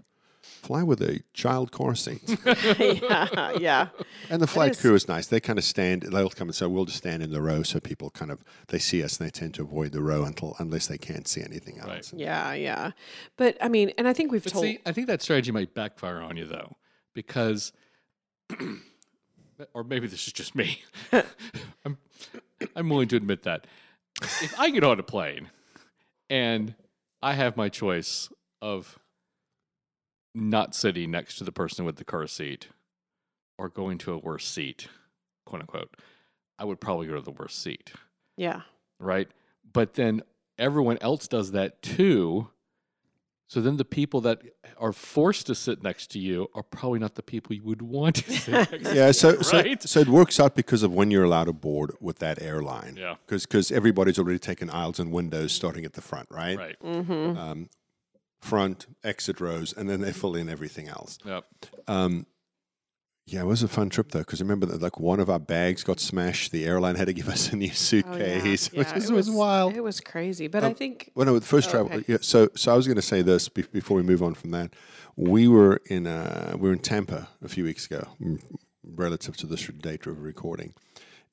fly 0.58 0.84
with 0.84 1.02
a 1.02 1.22
child 1.34 1.72
car 1.72 1.96
seat. 1.96 2.22
yeah, 2.46 3.52
yeah. 3.58 3.88
And 4.30 4.42
the 4.42 4.48
flight 4.48 4.72
is- 4.72 4.82
crew 4.82 4.96
is 4.96 5.08
nice. 5.08 5.28
They 5.28 5.40
kind 5.40 5.58
of 5.60 5.66
stand. 5.66 6.04
They'll 6.04 6.30
come 6.30 6.48
and 6.50 6.56
say, 6.56 6.66
"We'll 6.66 6.86
just 6.86 6.98
stand 6.98 7.24
in 7.24 7.32
the 7.32 7.42
row," 7.42 7.64
so 7.64 7.80
people 7.80 8.10
kind 8.10 8.32
of 8.32 8.44
they 8.68 8.80
see 8.80 9.04
us 9.04 9.18
and 9.18 9.28
they 9.28 9.32
tend 9.32 9.54
to 9.56 9.62
avoid 9.62 9.92
the 9.92 10.02
row 10.02 10.24
until 10.24 10.56
unless 10.60 10.88
they 10.88 10.98
can't 10.98 11.28
see 11.28 11.42
anything 11.42 11.80
else. 11.80 11.88
Right. 11.88 12.14
Yeah, 12.14 12.54
yeah. 12.54 12.92
But 13.38 13.58
I 13.62 13.70
mean, 13.70 13.92
and 13.98 14.08
I 14.08 14.14
think 14.14 14.32
we've 14.32 14.44
But 14.44 14.54
told 14.54 14.66
see, 14.66 14.80
I 14.86 14.92
think 14.92 15.08
that 15.08 15.22
strategy 15.22 15.52
might 15.52 15.74
backfire 15.74 16.22
on 16.22 16.36
you 16.38 16.46
though, 16.46 16.76
because, 17.14 17.72
or 19.74 19.84
maybe 19.84 20.08
this 20.08 20.28
is 20.28 20.34
just 20.34 20.56
me. 20.56 20.84
I'm, 21.86 21.98
I'm 22.76 22.90
willing 22.90 23.08
to 23.10 23.16
admit 23.16 23.44
that 23.44 23.66
if 24.22 24.60
I 24.60 24.70
get 24.70 24.84
on 24.84 25.00
a 25.00 25.04
plane 25.04 25.50
and 26.30 26.76
I 27.22 27.34
have 27.34 27.56
my 27.58 27.70
choice 27.70 28.30
of 28.62 29.00
not 30.38 30.76
sitting 30.76 31.12
next 31.12 31.38
to 31.38 31.44
the 31.44 31.52
person 31.52 31.86
with 31.86 31.96
the 31.98 32.04
car 32.04 32.28
seat 32.28 32.68
or 33.58 33.70
going 33.70 33.98
to 34.00 34.14
a 34.14 34.18
worse 34.18 34.48
seat, 34.48 34.88
quote 35.46 35.62
unquote, 35.62 35.96
I 36.60 36.66
would 36.66 36.80
probably 36.80 37.08
go 37.08 37.16
to 37.16 37.22
the 37.22 37.32
worst 37.32 37.62
seat 37.62 37.92
yeah. 38.38 38.62
right? 39.00 39.28
But 39.74 39.96
then 39.96 40.22
everyone 40.58 40.98
else 41.02 41.28
does 41.28 41.52
that 41.52 41.82
too. 41.82 42.50
So 43.50 43.62
then 43.62 43.78
the 43.78 43.86
people 43.86 44.22
that 44.22 44.42
are 44.78 44.92
forced 44.92 45.48
to 45.48 45.56
sit 45.56 45.82
next 45.82 46.08
to 46.12 46.20
you 46.20 46.50
are 46.54 46.64
probably 46.64 47.00
not 47.00 47.16
the 47.16 47.24
people 47.24 47.56
you 47.56 47.64
would 47.64 47.82
want 47.82 48.16
to 48.18 48.32
sit 48.34 48.52
next 48.72 48.90
to. 48.90 48.96
Yeah, 48.96 49.12
so, 49.12 49.42
so 49.42 49.58
Right? 49.58 49.82
so 49.82 50.02
it 50.02 50.10
works 50.10 50.40
out 50.40 50.54
because 50.54 50.84
of 50.84 50.94
when 50.94 51.12
you're 51.12 51.24
allowed 51.24 51.48
aboard 51.48 51.96
with 52.02 52.20
that 52.20 52.42
airline. 52.42 52.98
Yeah. 52.98 53.16
because 53.26 53.72
everybody's 53.72 54.20
already 54.20 54.40
taken 54.40 54.70
aisles 54.70 55.00
and 55.00 55.12
windows 55.12 55.54
starting 55.54 55.86
at 55.86 55.94
the 55.94 56.02
front, 56.02 56.28
right? 56.30 56.58
Right. 56.58 56.76
Mm-hmm. 56.84 57.38
Um, 57.38 57.70
front 58.40 58.86
exit 59.04 59.40
rows, 59.40 59.74
and 59.74 59.90
then 59.90 60.02
they 60.02 60.12
fill 60.14 60.36
in 60.36 60.50
everything 60.50 60.88
else. 60.88 61.18
Yep. 61.26 61.46
Um, 61.88 62.26
yeah, 63.26 63.42
it 63.42 63.46
was 63.46 63.62
a 63.62 63.68
fun 63.68 63.90
trip 63.90 64.12
though, 64.12 64.20
because 64.20 64.40
remember 64.40 64.66
that 64.68 64.82
like 64.82 65.00
one 65.00 65.20
of 65.20 65.30
our 65.30 65.40
bags 65.40 65.84
got 65.84 66.00
smashed. 66.00 66.54
The 66.54 66.64
airline 66.66 66.96
had 66.96 67.08
to 67.08 67.14
give 67.14 67.28
us 67.28 67.52
a 67.52 67.58
new 67.58 67.66
Oh, 67.66 67.68
yeah. 67.68 67.74
suitcase, 67.74 68.70
Yeah, 68.74 68.80
which 68.80 68.88
it 68.90 68.94
was, 68.96 69.12
was 69.12 69.30
wild. 69.32 69.76
It 69.76 69.84
was 69.84 70.00
crazy. 70.00 70.48
But 70.48 70.64
I 70.64 70.72
think 70.74 71.12
Well, 71.14 71.26
no, 71.26 71.38
the 71.38 71.46
first 71.46 71.68
Oh, 71.70 71.72
travel. 71.72 71.92
okay. 71.94 72.06
Yeah, 72.08 72.18
so, 72.22 72.48
so 72.56 72.72
I 72.72 72.78
was 72.78 72.88
going 72.88 72.96
to 72.96 73.02
say 73.02 73.22
this 73.22 73.50
be- 73.50 73.64
before 73.64 73.98
we 73.98 74.04
move 74.04 74.24
on 74.24 74.34
from 74.34 74.52
that. 74.52 74.74
We 75.18 75.48
were 75.50 75.82
in 75.90 76.08
uh, 76.08 76.56
we 76.58 76.70
were 76.70 76.74
in 76.74 76.80
Tampa 76.80 77.28
a 77.44 77.50
few 77.50 77.66
weeks 77.66 77.86
ago, 77.88 78.08
mm, 78.22 78.40
relative 78.86 79.36
to 79.38 79.48
this 79.48 79.66
date 79.68 80.06
of 80.06 80.22
recording. 80.22 80.74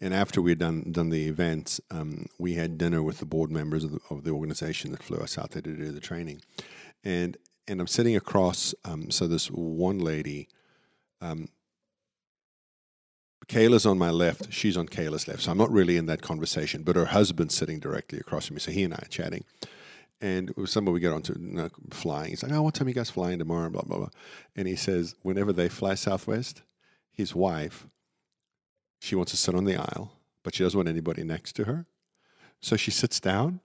And 0.00 0.12
after 0.12 0.42
we 0.42 0.50
had 0.50 0.58
done 0.58 0.90
done 0.90 1.10
the 1.10 1.28
event, 1.28 1.78
um, 1.92 2.26
we 2.38 2.54
had 2.54 2.76
dinner 2.76 3.02
with 3.04 3.18
the 3.18 3.24
board 3.26 3.52
members 3.52 3.84
of 3.84 3.92
the, 3.92 4.00
of 4.10 4.24
the 4.24 4.30
organization 4.30 4.90
that 4.90 5.02
flew 5.02 5.18
us 5.18 5.38
out 5.38 5.52
there 5.52 5.62
to 5.62 5.76
do 5.76 5.92
the 5.92 6.00
training. 6.00 6.40
And 7.04 7.36
and 7.66 7.80
I'm 7.80 7.86
sitting 7.86 8.16
across. 8.16 8.74
Um, 8.84 9.10
so 9.10 9.26
this 9.26 9.46
one 9.48 9.98
lady. 9.98 10.48
Um, 11.20 11.48
Kayla's 13.46 13.84
on 13.84 13.98
my 13.98 14.10
left. 14.10 14.52
She's 14.52 14.76
on 14.76 14.86
Kayla's 14.86 15.28
left. 15.28 15.42
So 15.42 15.50
I'm 15.50 15.58
not 15.58 15.70
really 15.70 15.96
in 15.96 16.06
that 16.06 16.22
conversation, 16.22 16.82
but 16.82 16.96
her 16.96 17.04
husband's 17.04 17.54
sitting 17.54 17.78
directly 17.78 18.18
across 18.18 18.46
from 18.46 18.54
me. 18.54 18.60
So 18.60 18.70
he 18.70 18.84
and 18.84 18.94
I 18.94 18.98
are 19.02 19.08
chatting. 19.08 19.44
And 20.20 20.54
somebody 20.64 20.94
we 20.94 21.00
get 21.00 21.12
onto 21.12 21.34
you 21.38 21.52
know, 21.54 21.70
flying. 21.90 22.30
He's 22.30 22.42
like, 22.42 22.52
oh, 22.52 22.62
what 22.62 22.74
time 22.74 22.88
you 22.88 22.94
guys 22.94 23.10
flying 23.10 23.38
tomorrow? 23.38 23.68
Blah, 23.68 23.82
blah, 23.82 23.98
blah. 23.98 24.08
And 24.56 24.66
he 24.66 24.76
says, 24.76 25.14
whenever 25.22 25.52
they 25.52 25.68
fly 25.68 25.94
Southwest, 25.94 26.62
his 27.12 27.34
wife, 27.34 27.86
she 29.00 29.14
wants 29.14 29.32
to 29.32 29.36
sit 29.36 29.54
on 29.54 29.64
the 29.64 29.76
aisle, 29.76 30.12
but 30.42 30.54
she 30.54 30.64
doesn't 30.64 30.78
want 30.78 30.88
anybody 30.88 31.24
next 31.24 31.52
to 31.56 31.64
her. 31.64 31.84
So 32.60 32.76
she 32.76 32.90
sits 32.90 33.20
down 33.20 33.60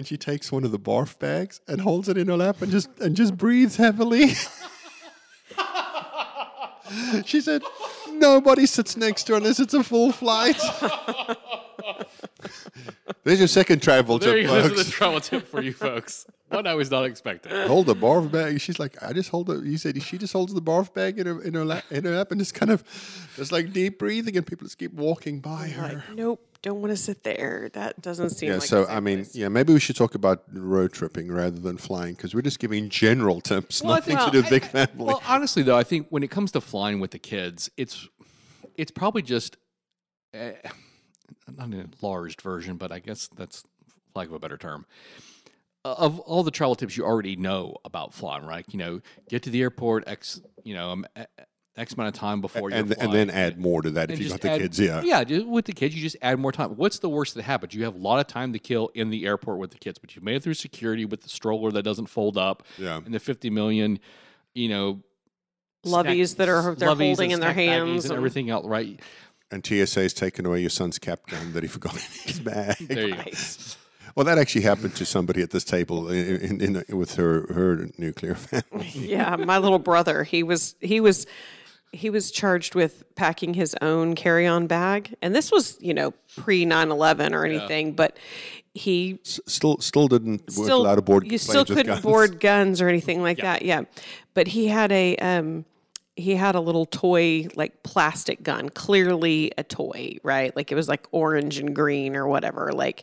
and 0.00 0.06
she 0.06 0.16
takes 0.16 0.50
one 0.50 0.64
of 0.64 0.72
the 0.72 0.78
barf 0.78 1.18
bags 1.18 1.60
and 1.68 1.82
holds 1.82 2.08
it 2.08 2.16
in 2.16 2.26
her 2.28 2.36
lap 2.38 2.62
and 2.62 2.72
just 2.72 2.88
and 3.00 3.14
just 3.14 3.36
breathes 3.36 3.76
heavily. 3.76 4.28
she 7.26 7.42
said, 7.42 7.60
nobody 8.12 8.64
sits 8.64 8.96
next 8.96 9.24
to 9.24 9.34
her 9.34 9.36
unless 9.36 9.60
it's 9.60 9.74
a 9.74 9.84
full 9.84 10.10
flight. 10.10 10.58
There's 13.24 13.40
your 13.40 13.48
second 13.48 13.82
travel 13.82 14.18
There 14.18 14.32
tip, 14.32 14.40
you 14.40 14.48
go. 14.48 14.62
This 14.62 14.72
is 14.72 14.86
the 14.86 14.92
travel 14.92 15.20
tip 15.20 15.46
for 15.46 15.60
you 15.60 15.74
folks. 15.74 16.26
One 16.48 16.66
I 16.66 16.72
was 16.72 16.90
not 16.90 17.04
expecting. 17.04 17.52
hold 17.66 17.84
the 17.84 17.94
barf 17.94 18.32
bag. 18.32 18.58
She's 18.58 18.78
like, 18.78 18.96
I 19.02 19.12
just 19.12 19.28
hold 19.28 19.50
it. 19.50 19.64
You 19.64 19.76
said 19.76 20.02
she 20.02 20.16
just 20.16 20.32
holds 20.32 20.54
the 20.54 20.62
barf 20.62 20.94
bag 20.94 21.18
in 21.18 21.26
her 21.26 21.42
in 21.42 21.52
her 21.52 21.66
lap, 21.66 21.84
in 21.90 22.04
her 22.04 22.16
lap, 22.16 22.30
and 22.30 22.40
just 22.40 22.54
kind 22.54 22.72
of 22.72 22.82
just 23.36 23.52
like 23.52 23.74
deep 23.74 23.98
breathing, 23.98 24.38
and 24.38 24.46
people 24.46 24.64
just 24.66 24.78
keep 24.78 24.94
walking 24.94 25.40
by 25.40 25.68
her. 25.68 25.82
like, 25.82 26.16
nope, 26.16 26.40
don't 26.62 26.80
want 26.80 26.90
to 26.90 26.96
sit 26.96 27.22
there. 27.22 27.70
That 27.72 28.00
doesn't 28.02 28.30
seem 28.30 28.48
yeah. 28.50 28.54
like. 28.56 28.68
so 28.68 28.82
a 28.82 28.86
safe 28.86 28.94
I 28.96 29.00
mean, 29.00 29.18
place. 29.18 29.34
yeah, 29.34 29.48
maybe 29.48 29.72
we 29.72 29.80
should 29.80 29.96
talk 29.96 30.14
about 30.14 30.44
road 30.52 30.92
tripping 30.92 31.30
rather 31.32 31.58
than 31.58 31.76
flying 31.78 32.14
because 32.14 32.34
we're 32.34 32.42
just 32.42 32.58
giving 32.58 32.88
general 32.88 33.40
tips, 33.40 33.82
Well, 33.82 33.94
nothing 33.94 34.16
think- 34.16 34.26
to 34.26 34.32
do 34.32 34.38
with 34.38 34.46
I- 34.46 34.50
big 34.50 34.64
family. 34.64 35.04
Well, 35.04 35.22
honestly, 35.26 35.62
though, 35.62 35.76
I 35.76 35.84
think 35.84 36.06
when 36.10 36.22
it 36.22 36.30
comes 36.30 36.52
to 36.52 36.60
flying 36.60 37.00
with 37.00 37.12
the 37.12 37.18
kids, 37.18 37.70
it's 37.76 38.08
it's 38.76 38.90
probably 38.90 39.22
just 39.22 39.56
uh, 40.34 40.50
not 41.56 41.68
an 41.68 41.74
enlarged 42.02 42.40
version, 42.40 42.76
but 42.76 42.92
I 42.92 42.98
guess 42.98 43.28
that's 43.28 43.64
lack 44.14 44.28
of 44.28 44.34
a 44.34 44.38
better 44.38 44.56
term. 44.56 44.86
Uh, 45.84 45.94
Of 45.96 46.20
all 46.20 46.42
the 46.42 46.50
travel 46.50 46.74
tips 46.74 46.96
you 46.96 47.04
already 47.04 47.36
know 47.36 47.76
about 47.86 48.12
flying, 48.12 48.44
right? 48.44 48.66
You 48.70 48.78
know, 48.78 49.00
get 49.28 49.42
to 49.44 49.50
the 49.50 49.62
airport 49.62 50.06
x, 50.06 50.40
you 50.62 50.74
know, 50.74 50.90
um, 50.90 51.06
a- 51.16 51.20
a- 51.38 51.44
x 51.80 51.94
amount 51.94 52.08
of 52.08 52.14
time 52.14 52.40
before 52.40 52.70
and 52.70 52.88
you're 52.88 52.96
and 53.00 53.12
then 53.12 53.30
add 53.30 53.58
more 53.58 53.82
to 53.82 53.90
that 53.90 54.10
if 54.10 54.18
you 54.18 54.24
just 54.28 54.34
got 54.36 54.42
the 54.42 54.50
add- 54.50 54.60
kids. 54.60 54.78
Yeah. 54.78 55.00
yeah. 55.02 55.38
With 55.40 55.64
the 55.64 55.72
kids, 55.72 55.94
you 55.94 56.02
just 56.02 56.16
add 56.22 56.38
more 56.38 56.52
time. 56.52 56.70
What's 56.76 56.98
the 56.98 57.08
worst 57.08 57.34
that 57.34 57.42
happens? 57.42 57.74
You 57.74 57.84
have 57.84 57.94
a 57.94 57.98
lot 57.98 58.20
of 58.20 58.26
time 58.26 58.52
to 58.52 58.58
kill 58.58 58.90
in 58.94 59.10
the 59.10 59.26
airport 59.26 59.58
with 59.58 59.70
the 59.70 59.78
kids, 59.78 59.98
but 59.98 60.14
you 60.14 60.22
made 60.22 60.36
it 60.36 60.42
through 60.42 60.54
security 60.54 61.04
with 61.04 61.22
the 61.22 61.28
stroller 61.28 61.70
that 61.72 61.82
doesn't 61.82 62.06
fold 62.06 62.36
up, 62.38 62.62
Yeah. 62.78 63.00
and 63.04 63.12
the 63.14 63.20
fifty 63.20 63.50
million, 63.50 63.98
you 64.54 64.68
know, 64.68 65.00
Loveys 65.86 66.36
that 66.36 66.48
are- 66.48 66.74
they're 66.74 66.88
loveys 66.90 67.06
holding 67.16 67.30
in 67.30 67.40
their 67.40 67.54
hands 67.54 68.04
and 68.04 68.12
and- 68.12 68.18
everything 68.18 68.50
else, 68.50 68.66
right? 68.66 69.00
And 69.50 69.64
TSA's 69.66 70.12
taken 70.12 70.46
away 70.46 70.60
your 70.60 70.70
son's 70.70 70.98
cap 70.98 71.26
gun 71.26 71.54
that 71.54 71.62
he 71.62 71.68
forgot 71.76 71.94
in 71.94 72.00
his 72.24 72.38
bag. 72.40 72.76
There 72.80 73.08
you 73.08 73.14
go. 73.16 73.22
Well, 74.14 74.26
that 74.26 74.38
actually 74.38 74.62
happened 74.62 74.94
to 74.96 75.06
somebody 75.06 75.40
at 75.40 75.50
this 75.50 75.64
table 75.64 76.08
in, 76.10 76.60
in, 76.60 76.76
in, 76.88 76.98
with 76.98 77.14
her 77.14 77.52
her 77.54 77.88
nuclear 77.96 78.34
family. 78.34 78.88
yeah, 78.94 79.36
my 79.36 79.58
little 79.58 79.78
brother, 79.78 80.24
he 80.24 80.42
was 80.42 80.74
he 80.80 81.00
was 81.00 81.26
he 81.92 82.10
was 82.10 82.30
charged 82.30 82.74
with 82.74 83.02
packing 83.16 83.54
his 83.54 83.74
own 83.82 84.14
carry-on 84.14 84.66
bag, 84.66 85.14
and 85.22 85.34
this 85.34 85.50
was 85.50 85.76
you 85.80 85.92
know 85.94 86.12
pre 86.36 86.64
9-11 86.64 87.32
or 87.32 87.44
anything, 87.44 87.92
but 87.92 88.16
he 88.74 89.18
S- 89.24 89.40
still, 89.46 89.78
still 89.78 90.06
didn't 90.06 90.42
weren't 90.42 90.52
still 90.52 90.82
allowed 90.82 90.94
to 90.96 91.02
board. 91.02 91.30
you 91.30 91.38
still 91.38 91.64
couldn't 91.64 91.86
guns. 91.86 92.02
board 92.02 92.38
guns 92.40 92.80
or 92.80 92.88
anything 92.88 93.20
like 93.20 93.38
that 93.38 93.62
yeah 93.62 93.82
but 94.32 94.46
he 94.46 94.68
had 94.68 94.92
a 94.92 95.16
um 95.16 95.64
he 96.14 96.36
had 96.36 96.54
a 96.54 96.60
little 96.60 96.86
toy 96.86 97.48
like 97.56 97.82
plastic 97.82 98.44
gun 98.44 98.68
clearly 98.68 99.50
a 99.58 99.64
toy 99.64 100.16
right 100.22 100.54
like 100.54 100.70
it 100.70 100.76
was 100.76 100.88
like 100.88 101.08
orange 101.10 101.58
and 101.58 101.74
green 101.74 102.14
or 102.14 102.28
whatever 102.28 102.70
like 102.72 103.02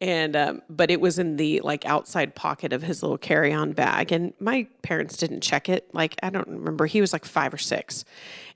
and 0.00 0.36
um, 0.36 0.62
but 0.70 0.90
it 0.90 1.00
was 1.00 1.18
in 1.18 1.36
the 1.36 1.60
like 1.60 1.84
outside 1.84 2.36
pocket 2.36 2.72
of 2.72 2.82
his 2.82 3.02
little 3.02 3.18
carry-on 3.18 3.72
bag. 3.72 4.12
And 4.12 4.32
my 4.38 4.68
parents 4.82 5.16
didn't 5.16 5.40
check 5.40 5.68
it. 5.68 5.92
Like 5.92 6.14
i 6.22 6.30
don't 6.30 6.48
remember. 6.48 6.86
He 6.86 7.00
was 7.00 7.12
like 7.12 7.24
five 7.24 7.52
or 7.52 7.58
six. 7.58 8.04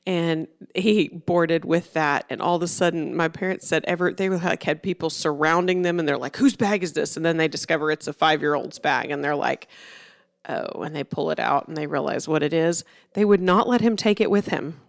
And 0.07 0.47
he 0.75 1.09
boarded 1.09 1.65
with 1.65 1.93
that. 1.95 2.27
And 2.31 2.41
all 2.41 2.57
of 2.57 2.63
a 2.63 2.69
sudden 2.69 3.17
my 3.17 3.29
parents 3.29 3.67
said 3.67 3.85
ever 3.87 4.13
they 4.13 4.29
like 4.29 4.63
had 4.63 4.83
people 4.83 5.11
surrounding 5.11 5.83
them. 5.83 5.99
And 5.99 6.09
they're 6.09 6.17
like 6.17 6.37
whose 6.37 6.55
bag 6.55 6.85
is 6.85 6.93
this? 6.93 7.17
And 7.17 7.27
then 7.27 7.39
they 7.39 7.49
discover 7.49 7.91
it's 7.91 8.07
a 8.07 8.13
five-year-old's 8.13 8.79
bag. 8.79 9.11
And 9.11 9.25
they're 9.25 9.35
like 9.35 9.67
oh 10.49 10.83
and 10.83 10.95
they 10.95 11.05
pull 11.05 11.33
it 11.33 11.41
out 11.41 11.67
and 11.67 11.77
they 11.77 11.89
realize 11.89 12.29
what 12.29 12.45
it 12.45 12.53
is. 12.53 12.85
They 13.15 13.25
would 13.25 13.43
not 13.43 13.69
let 13.69 13.81
him 13.81 13.97
take 13.97 14.21
it 14.21 14.31
with 14.31 14.47
him. 14.47 14.81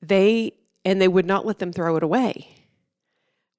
They 0.00 0.54
and 0.84 1.00
they 1.00 1.06
would 1.06 1.26
not 1.26 1.46
let 1.46 1.60
them 1.60 1.72
throw 1.72 1.94
it 1.94 2.02
away 2.02 2.61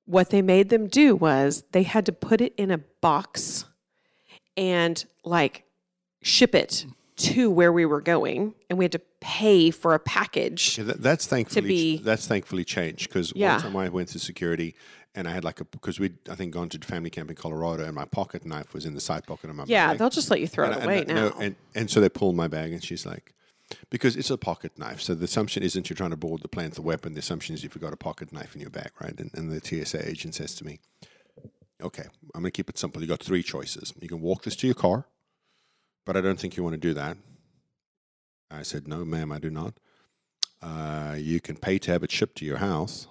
what 0.05 0.29
they 0.29 0.41
made 0.41 0.69
them 0.69 0.87
do 0.87 1.15
was 1.15 1.63
they 1.71 1.83
had 1.83 2.05
to 2.05 2.11
put 2.11 2.41
it 2.41 2.53
in 2.57 2.71
a 2.71 2.77
box 3.01 3.65
and 4.57 5.05
like 5.23 5.63
ship 6.21 6.53
it 6.55 6.85
to 7.15 7.49
where 7.51 7.71
we 7.71 7.85
were 7.85 8.01
going 8.01 8.53
and 8.69 8.77
we 8.79 8.85
had 8.85 8.91
to 8.91 9.01
pay 9.21 9.69
for 9.71 9.93
a 9.93 9.99
package 9.99 10.77
Yeah, 10.77 10.85
that, 10.85 11.01
that's 11.01 11.25
thankfully 11.27 11.67
be- 11.67 11.97
that's 11.97 12.27
thankfully 12.27 12.65
changed 12.65 13.07
because 13.07 13.31
Yeah. 13.35 13.53
one 13.53 13.61
time 13.61 13.75
I 13.77 13.89
went 13.89 14.09
to 14.09 14.19
security 14.19 14.75
and 15.15 15.27
I 15.27 15.31
had 15.31 15.43
like 15.43 15.61
a 15.61 15.65
because 15.65 15.99
we'd 15.99 16.17
I 16.29 16.35
think 16.35 16.53
gone 16.53 16.69
to 16.69 16.79
family 16.79 17.09
camp 17.09 17.29
in 17.29 17.35
Colorado 17.35 17.83
and 17.85 17.93
my 17.95 18.05
pocket 18.05 18.45
knife 18.45 18.73
was 18.73 18.85
in 18.85 18.95
the 18.95 19.01
side 19.01 19.25
pocket 19.27 19.49
of 19.49 19.55
my 19.55 19.65
yeah 19.67 19.89
bag. 19.89 19.99
they'll 19.99 20.09
just 20.09 20.31
let 20.31 20.39
you 20.41 20.47
throw 20.47 20.65
And 20.65 20.73
it 20.75 20.79
I- 20.81 20.83
away 20.83 20.97
and, 20.99 21.07
now 21.07 21.15
no, 21.29 21.35
and 21.39 21.55
and 21.75 21.89
so 21.89 22.01
they 22.01 22.09
pulled 22.09 22.35
my 22.35 22.47
bag 22.47 22.73
and 22.73 22.83
she's 22.83 23.05
like, 23.05 23.33
because 23.89 24.15
it's 24.15 24.29
a 24.29 24.37
pocket 24.37 24.77
knife. 24.77 25.01
So 25.01 25.15
the 25.15 25.25
assumption 25.25 25.63
isn't 25.63 25.89
you're 25.89 25.95
trying 25.97 26.11
to 26.11 26.17
board 26.17 26.41
the 26.41 26.47
plane 26.47 26.69
with 26.69 26.79
a 26.79 26.83
weapon. 26.83 27.13
The 27.13 27.19
assumption 27.19 27.55
is 27.55 27.63
you've 27.63 27.79
got 27.79 27.93
a 27.93 27.97
pocket 27.97 28.31
knife 28.31 28.55
in 28.55 28.61
your 28.61 28.69
bag, 28.69 28.91
right? 28.99 29.17
And, 29.19 29.31
and 29.33 29.51
the 29.51 29.59
TSA 29.63 30.07
agent 30.07 30.35
says 30.35 30.55
to 30.55 30.65
me, 30.65 30.79
okay, 31.81 32.05
I'm 32.33 32.41
going 32.41 32.45
to 32.45 32.51
keep 32.51 32.69
it 32.69 32.77
simple. 32.77 33.01
You've 33.01 33.09
got 33.09 33.21
three 33.21 33.43
choices. 33.43 33.93
You 33.99 34.07
can 34.07 34.21
walk 34.21 34.43
this 34.43 34.55
to 34.57 34.67
your 34.67 34.75
car, 34.75 35.05
but 36.05 36.17
I 36.17 36.21
don't 36.21 36.39
think 36.39 36.57
you 36.57 36.63
want 36.63 36.73
to 36.73 36.79
do 36.79 36.93
that. 36.93 37.17
I 38.49 38.63
said, 38.63 38.87
no, 38.87 39.03
ma'am, 39.03 39.31
I 39.31 39.39
do 39.39 39.49
not. 39.49 39.73
Uh, 40.61 41.15
you 41.17 41.41
can 41.41 41.57
pay 41.57 41.77
to 41.79 41.91
have 41.91 42.03
it 42.03 42.11
shipped 42.11 42.37
to 42.37 42.45
your 42.45 42.57
house. 42.57 43.07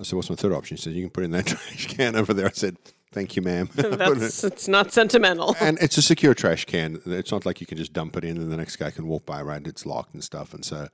I 0.00 0.02
said, 0.02 0.16
what's 0.16 0.30
my 0.30 0.36
third 0.36 0.52
option? 0.52 0.76
She 0.76 0.84
said, 0.84 0.94
you 0.94 1.02
can 1.02 1.10
put 1.10 1.22
it 1.22 1.26
in 1.26 1.30
that 1.32 1.46
trash 1.46 1.86
can 1.86 2.16
over 2.16 2.34
there. 2.34 2.46
I 2.46 2.52
said, 2.52 2.76
thank 3.14 3.36
you, 3.36 3.42
ma'am. 3.42 3.68
It- 3.78 3.98
that's 3.98 4.44
it's 4.44 4.68
not 4.68 4.92
sentimental 4.92 5.56
and 5.60 5.78
it's 5.80 5.96
a 5.96 6.02
secure 6.02 6.34
trash 6.34 6.64
can. 6.66 7.00
It's 7.06 7.32
not 7.32 7.46
like 7.46 7.60
you 7.60 7.66
can 7.66 7.78
just 7.78 7.92
dump 7.92 8.16
it 8.18 8.24
in 8.24 8.36
and 8.36 8.52
the 8.52 8.56
next 8.56 8.76
guy 8.76 8.90
can 8.90 9.06
walk 9.06 9.24
by, 9.24 9.40
right? 9.40 9.66
It's 9.66 9.86
locked 9.86 10.12
and 10.14 10.22
stuff. 10.22 10.52
And 10.52 10.64
so, 10.64 10.88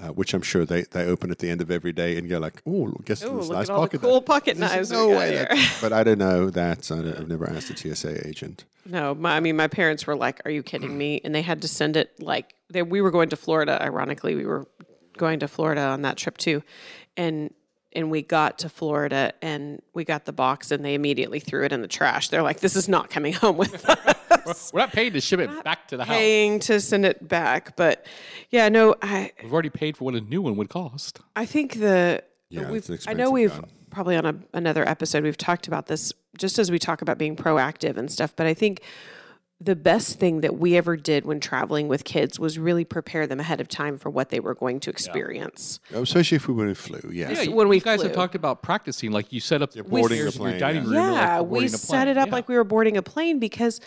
uh, 0.00 0.08
which 0.08 0.32
I'm 0.34 0.42
sure 0.42 0.64
they, 0.64 0.82
they 0.82 1.04
open 1.04 1.30
at 1.30 1.38
the 1.38 1.50
end 1.50 1.60
of 1.60 1.70
every 1.70 1.92
day 1.92 2.16
and 2.16 2.28
go 2.28 2.38
like, 2.38 2.62
oh, 2.66 2.90
guess 3.04 3.22
Ooh, 3.22 3.36
this 3.38 3.50
nice 3.50 3.68
at 3.68 3.74
all 3.74 3.82
the 3.82 3.88
pocket. 3.88 4.00
cool 4.00 4.14
knife." 4.20 4.24
pocket 4.24 4.56
There's 4.56 4.72
knives 4.72 4.90
No 4.90 5.08
way. 5.10 5.34
That, 5.36 5.76
but 5.82 5.92
I 5.92 6.02
don't 6.02 6.18
know 6.18 6.48
that. 6.50 6.90
I 6.90 6.96
I've 6.98 7.28
never 7.28 7.48
asked 7.48 7.70
a 7.70 7.76
TSA 7.76 8.26
agent. 8.26 8.64
No, 8.86 9.14
my, 9.14 9.36
I 9.36 9.40
mean, 9.40 9.56
my 9.56 9.68
parents 9.68 10.06
were 10.06 10.16
like, 10.16 10.40
"Are 10.46 10.50
you 10.50 10.62
kidding 10.62 10.96
me?" 10.96 11.20
And 11.22 11.34
they 11.34 11.42
had 11.42 11.60
to 11.62 11.68
send 11.68 11.96
it 11.96 12.18
like 12.18 12.54
they, 12.70 12.82
we 12.82 13.02
were 13.02 13.10
going 13.10 13.28
to 13.28 13.36
Florida. 13.36 13.80
Ironically, 13.82 14.34
we 14.34 14.46
were 14.46 14.66
going 15.18 15.38
to 15.40 15.48
Florida 15.48 15.82
on 15.82 16.00
that 16.02 16.16
trip 16.16 16.38
too, 16.38 16.62
and 17.18 17.52
and 17.92 18.10
we 18.10 18.22
got 18.22 18.58
to 18.60 18.68
Florida 18.68 19.32
and 19.42 19.82
we 19.94 20.04
got 20.04 20.24
the 20.24 20.32
box 20.32 20.70
and 20.70 20.84
they 20.84 20.94
immediately 20.94 21.40
threw 21.40 21.64
it 21.64 21.72
in 21.72 21.82
the 21.82 21.88
trash. 21.88 22.28
They're 22.28 22.42
like, 22.42 22.60
"This 22.60 22.76
is 22.76 22.88
not 22.88 23.10
coming 23.10 23.32
home 23.32 23.56
with 23.56 23.84
us." 24.30 24.70
We're 24.72 24.80
not 24.80 24.92
paid 24.92 25.12
to 25.14 25.20
ship 25.20 25.40
it 25.40 25.64
back 25.64 25.88
to 25.88 25.96
the 25.96 26.04
house. 26.04 26.16
Paying 26.16 26.60
to 26.60 26.80
send 26.80 27.04
it 27.04 27.26
back, 27.26 27.76
but 27.76 28.06
yeah, 28.50 28.68
no, 28.68 28.94
I 29.02 29.32
We've 29.42 29.52
already 29.52 29.70
paid 29.70 29.96
for 29.96 30.04
what 30.04 30.14
a 30.14 30.20
new 30.20 30.40
one 30.42 30.56
would 30.56 30.68
cost. 30.68 31.20
I 31.36 31.46
think 31.46 31.78
the 31.80 32.22
Yeah, 32.48 32.70
we've, 32.70 32.88
it's 32.88 33.06
an 33.06 33.10
I 33.10 33.12
know 33.14 33.30
we've 33.30 33.50
gun. 33.50 33.66
probably 33.90 34.16
on 34.16 34.26
a, 34.26 34.34
another 34.54 34.88
episode 34.88 35.24
we've 35.24 35.36
talked 35.36 35.66
about 35.68 35.86
this 35.86 36.12
just 36.38 36.58
as 36.58 36.70
we 36.70 36.78
talk 36.78 37.02
about 37.02 37.18
being 37.18 37.36
proactive 37.36 37.96
and 37.96 38.10
stuff. 38.10 38.34
But 38.36 38.46
I 38.46 38.54
think 38.54 38.82
the 39.62 39.76
best 39.76 40.18
thing 40.18 40.40
that 40.40 40.58
we 40.58 40.74
ever 40.76 40.96
did 40.96 41.26
when 41.26 41.38
traveling 41.38 41.86
with 41.86 42.02
kids 42.04 42.40
was 42.40 42.58
really 42.58 42.84
prepare 42.84 43.26
them 43.26 43.40
ahead 43.40 43.60
of 43.60 43.68
time 43.68 43.98
for 43.98 44.08
what 44.08 44.30
they 44.30 44.40
were 44.40 44.54
going 44.54 44.80
to 44.80 44.88
experience. 44.88 45.80
Oh, 45.94 46.02
especially 46.02 46.36
if 46.36 46.48
we 46.48 46.54
were 46.54 46.66
in 46.66 46.74
flu. 46.74 46.98
Yeah. 47.12 47.30
Yeah, 47.30 47.50
when 47.50 47.66
you 47.66 47.70
we 47.70 47.80
guys 47.80 48.02
have 48.02 48.14
talked 48.14 48.34
about 48.34 48.62
practicing. 48.62 49.12
Like 49.12 49.32
you 49.32 49.40
set 49.40 49.60
up 49.60 49.72
the 49.72 49.84
boarding 49.84 50.16
chairs 50.16 50.38
a 50.38 50.42
in 50.42 50.48
your 50.50 50.58
dining 50.58 50.84
yeah. 50.84 50.88
room. 50.88 50.92
you're 50.94 51.12
like 51.12 51.20
Yeah, 51.22 51.40
we 51.42 51.68
set 51.68 51.88
plane. 51.90 52.08
it 52.08 52.16
up 52.16 52.28
Yeah. 52.28 52.32
like 52.32 52.48
we 52.48 52.56
were 52.56 52.64
boarding 52.64 52.96
a 52.96 53.02
plane 53.02 53.38
because 53.38 53.80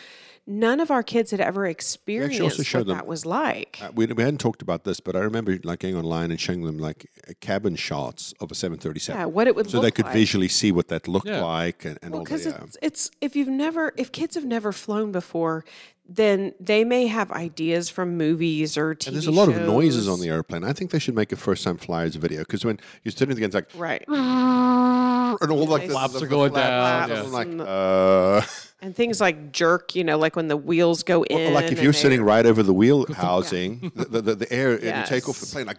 none 0.46 0.80
of 0.80 0.92
our 0.92 1.04
kids 1.04 1.32
had 1.32 1.40
ever 1.40 1.66
experienced 1.66 2.64
showed 2.66 2.80
what 2.80 2.88
them- 2.88 2.98
that 2.98 3.08
was 3.08 3.26
like. 3.26 3.80
Uh, 3.82 3.92
we, 3.96 4.06
we 4.08 4.24
hadn't 4.24 4.40
talked 4.40 4.62
about 4.62 4.84
this, 4.84 5.00
but 5.00 5.16
I 5.16 5.20
remember 5.20 5.58
like 5.64 5.80
going 5.80 5.96
online 5.96 6.32
and 6.32 6.40
showing 6.40 6.64
them 6.64 6.78
like 6.78 7.10
uh, 7.28 7.34
cabin 7.40 7.76
shots 7.76 8.34
of 8.42 8.52
a 8.52 8.56
737. 8.56 9.20
yeah, 9.20 9.26
what 9.26 9.48
it 9.48 9.56
would 9.56 9.70
so 9.70 9.78
look 9.78 9.84
they 9.86 9.92
could 9.92 10.06
like. 10.06 10.14
visually 10.14 10.48
see 10.50 10.72
what 10.72 10.90
that 10.90 11.08
looked 11.08 11.28
Yeah. 11.28 11.44
like 11.44 11.86
and, 11.86 11.98
and 12.02 12.12
Well, 12.12 12.20
all 12.20 12.24
because 12.26 12.44
the. 12.44 12.56
Uh, 12.56 12.64
it's, 12.66 12.78
it's 12.82 13.12
if 13.22 13.36
you've 13.36 13.48
never 13.48 13.94
if 13.98 14.12
kids 14.12 14.36
have 14.36 14.46
never 14.46 14.72
flown 14.72 15.12
before, 15.12 15.64
then 16.06 16.54
they 16.60 16.84
may 16.84 17.08
have 17.08 17.32
ideas 17.32 17.90
from 17.90 18.18
movies 18.18 18.76
or 18.78 18.94
TV 18.94 19.08
and 19.08 19.16
there's 19.16 19.28
a 19.28 19.32
lot 19.32 19.48
of 19.48 19.56
noises 19.62 20.10
on 20.10 20.20
the 20.20 20.28
airplane. 20.28 20.66
I 20.66 20.74
think 20.74 20.92
they 20.92 21.00
should 21.00 21.16
make 21.16 21.32
a 21.32 21.38
first 21.38 21.64
time 21.64 21.78
flyers 21.78 22.16
video 22.18 22.40
because 22.42 22.66
when 22.66 22.78
you're 23.04 23.14
sitting 23.14 23.34
there, 23.36 23.46
it's 23.46 23.56
like, 23.56 23.70
right, 23.76 24.04
and 24.10 25.52
all 25.52 25.66
like 25.66 25.84
the 25.88 25.94
Flaps 25.94 26.14
the- 26.14 26.26
are 26.26 26.28
going 26.28 26.52
the 26.52 26.60
flaps, 26.60 27.10
down, 27.10 27.26
I'm 27.36 27.58
yeah. 27.58 27.64
like, 27.64 27.68
uh, 27.70 28.42
and 28.84 28.96
things 28.96 29.20
like 29.22 29.52
jerk. 29.52 29.96
You 29.96 30.04
know, 30.04 30.18
like 30.18 30.36
when 30.36 30.48
the 30.48 30.58
wheels 30.58 31.04
go 31.04 31.24
in. 31.24 31.52
or 31.52 31.52
like 31.52 31.72
if 31.72 31.82
you're 31.82 31.92
they- 31.92 31.98
sitting 31.98 32.22
right 32.22 32.46
over 32.46 32.62
the 32.62 32.74
wheel 32.74 33.06
housing, 33.14 33.92
the, 33.96 34.22
the, 34.22 34.36
the 34.36 34.54
air, 34.54 34.74
and 34.74 34.84
you 34.84 35.06
take 35.06 35.28
off 35.28 35.40
the 35.40 35.46
plane, 35.46 35.66
like 35.66 35.78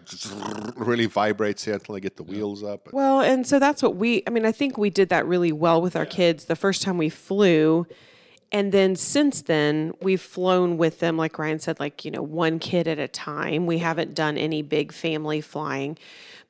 really 0.75 1.05
vibrates 1.05 1.63
here 1.63 1.75
until 1.75 1.93
they 1.95 2.01
get 2.01 2.17
the 2.17 2.23
wheels 2.23 2.63
up. 2.63 2.91
Well, 2.91 3.21
and 3.21 3.45
so 3.47 3.59
that's 3.59 3.81
what 3.83 3.95
we, 3.95 4.23
I 4.27 4.31
mean, 4.31 4.45
I 4.45 4.51
think 4.51 4.77
we 4.77 4.89
did 4.89 5.09
that 5.09 5.25
really 5.25 5.51
well 5.51 5.81
with 5.81 5.95
our 5.95 6.05
kids 6.05 6.45
the 6.45 6.55
first 6.55 6.81
time 6.81 6.97
we 6.97 7.09
flew. 7.09 7.85
And 8.51 8.71
then 8.71 8.95
since 8.95 9.41
then, 9.41 9.93
we've 10.01 10.21
flown 10.21 10.77
with 10.77 10.99
them, 10.99 11.17
like 11.17 11.37
Ryan 11.37 11.59
said, 11.59 11.79
like, 11.79 12.05
you 12.05 12.11
know, 12.11 12.21
one 12.21 12.59
kid 12.59 12.87
at 12.87 12.99
a 12.99 13.07
time. 13.07 13.65
We 13.65 13.79
haven't 13.79 14.13
done 14.13 14.37
any 14.37 14.61
big 14.61 14.93
family 14.93 15.41
flying. 15.41 15.97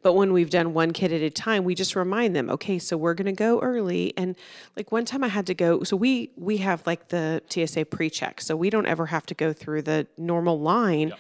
But 0.06 0.13
when 0.13 0.34
we've 0.34 0.52
done 0.52 0.76
one 0.76 0.94
kid 0.94 1.12
at 1.12 1.24
a 1.24 1.32
time, 1.32 1.63
we 1.63 1.74
just 1.74 1.96
remind 1.96 2.36
them, 2.36 2.48
okay, 2.52 2.78
so 2.78 2.96
we're 2.96 3.15
going 3.15 3.26
to 3.26 3.32
go 3.32 3.60
early. 3.62 4.13
And 4.15 4.36
like 4.78 4.91
one 4.91 5.04
time 5.04 5.24
I 5.24 5.30
had 5.30 5.48
to 5.48 5.56
go, 5.56 5.82
so 5.82 5.98
we 5.98 6.30
we 6.38 6.58
have 6.58 6.86
like 6.86 7.08
the 7.08 7.41
TSA 7.50 7.86
pre-check, 7.86 8.39
so 8.39 8.56
we 8.56 8.70
don't 8.70 8.86
ever 8.86 9.08
have 9.08 9.26
to 9.26 9.34
go 9.34 9.52
through 9.52 9.82
the 9.82 10.06
normal 10.15 10.60
line. 10.60 11.12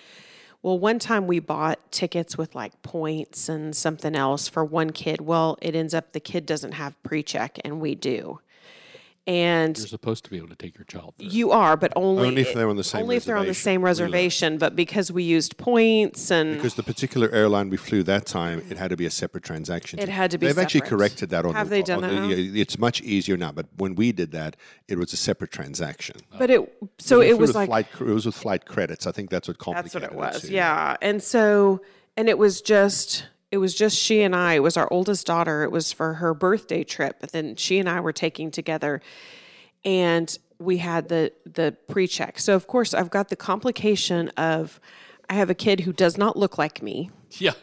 Well, 0.61 0.77
one 0.77 0.99
time 0.99 1.25
we 1.25 1.39
bought 1.39 1.79
tickets 1.91 2.37
with 2.37 2.53
like 2.53 2.79
points 2.83 3.49
and 3.49 3.75
something 3.75 4.15
else 4.15 4.47
for 4.47 4.63
one 4.63 4.91
kid. 4.91 5.19
Well, 5.19 5.57
it 5.63 5.75
ends 5.75 5.95
up 5.95 6.11
the 6.11 6.19
kid 6.19 6.45
doesn't 6.45 6.73
have 6.73 7.01
pre 7.01 7.23
check 7.23 7.57
and 7.65 7.81
we 7.81 7.95
do. 7.95 8.39
And 9.27 9.75
You're 9.75 9.87
supposed 9.87 10.23
to 10.25 10.29
be 10.29 10.37
able 10.37 10.49
to 10.49 10.55
take 10.55 10.77
your 10.77 10.85
child. 10.85 11.15
Through. 11.17 11.29
you 11.29 11.49
are, 11.51 11.75
but 11.75 11.91
only, 11.95 12.27
Only 12.27 12.41
if 12.43 12.53
they're 12.53 12.69
on 12.69 12.75
the 12.75 12.83
same 12.83 13.01
only 13.01 13.15
if 13.15 13.25
they're 13.25 13.35
on 13.35 13.45
the 13.45 13.49
reservation. 13.49 13.63
same 13.63 13.81
reservation. 13.83 14.57
But 14.59 14.75
because 14.75 15.11
we 15.11 15.23
used 15.23 15.57
points 15.57 16.29
and 16.29 16.53
Because 16.55 16.75
the 16.75 16.83
particular 16.83 17.29
airline 17.31 17.71
we 17.71 17.77
flew 17.77 18.03
that 18.03 18.27
time, 18.27 18.61
it 18.69 18.77
had 18.77 18.89
to 18.91 18.97
be 18.97 19.07
a 19.07 19.09
separate 19.09 19.43
transaction. 19.43 19.97
It 19.97 20.09
had 20.09 20.29
to 20.29 20.37
be 20.37 20.45
They've 20.45 20.57
actually 20.59 20.81
corrected 20.81 21.31
that 21.31 21.43
on 21.43 21.55
Have 21.55 21.69
the, 21.69 21.75
they 21.77 21.81
done 21.81 22.03
on 22.03 22.15
that 22.27 22.27
the- 22.27 22.35
yeah, 22.41 22.61
It's 22.61 22.77
much 22.77 23.01
easier 23.01 23.35
now, 23.35 23.51
but 23.51 23.65
when 23.77 23.95
we 23.95 24.11
did 24.11 24.31
that, 24.33 24.57
it 24.87 24.99
was 24.99 25.11
a 25.11 25.17
separate 25.17 25.51
transaction. 25.51 26.17
Oh. 26.31 26.37
but 26.37 26.51
it 26.51 26.77
so 26.99 27.19
We 27.19 27.29
it 27.29 27.39
was 27.39 27.49
with 27.49 27.55
like 27.55 27.67
flight, 27.69 27.87
it 28.01 28.13
was 28.13 28.27
with 28.27 28.35
flight 28.35 28.65
credits. 28.65 29.07
I 29.07 29.11
think 29.11 29.31
that's 29.31 29.47
what 29.47 29.57
complicated. 29.57 30.01
That's 30.03 30.13
what 30.15 30.29
it 30.29 30.33
was. 30.35 30.41
too. 30.43 30.53
Yeah. 30.53 30.97
And 31.01 31.23
so, 31.23 31.81
and 32.15 32.29
it 32.29 32.37
was 32.37 32.61
just, 32.61 33.25
it 33.55 33.59
was 33.59 33.73
just 33.73 33.97
she 33.97 34.21
and 34.21 34.35
I. 34.35 34.55
It 34.55 34.63
was 34.63 34.75
our 34.75 34.91
oldest 34.91 35.25
daughter. 35.25 35.63
It 35.63 35.71
was 35.71 35.93
for 35.93 36.15
her 36.15 36.33
birthday 36.33 36.83
trip. 36.83 37.15
And 37.21 37.31
then 37.31 37.55
she 37.55 37.79
and 37.79 37.87
I 37.87 38.01
were 38.01 38.11
taking 38.11 38.51
together, 38.51 39.01
and 39.85 40.37
we 40.59 40.79
had 40.79 41.07
the 41.07 41.31
the 41.45 41.77
pre-check. 41.87 42.37
So 42.37 42.53
of 42.53 42.67
course, 42.67 42.93
I've 42.93 43.09
got 43.09 43.29
the 43.29 43.37
complication 43.37 44.27
of 44.35 44.81
I 45.29 45.35
have 45.35 45.49
a 45.49 45.53
kid 45.53 45.79
who 45.79 45.93
does 45.93 46.17
not 46.17 46.35
look 46.35 46.57
like 46.57 46.83
me. 46.83 47.09
Yeah. 47.31 47.53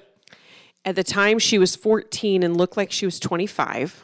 At 0.83 0.97
the 0.97 1.05
time, 1.05 1.39
she 1.39 1.59
was 1.59 1.77
14 1.77 2.43
and 2.43 2.57
looked 2.57 2.79
like 2.79 2.91
she 2.91 3.05
was 3.05 3.21
25. 3.21 4.03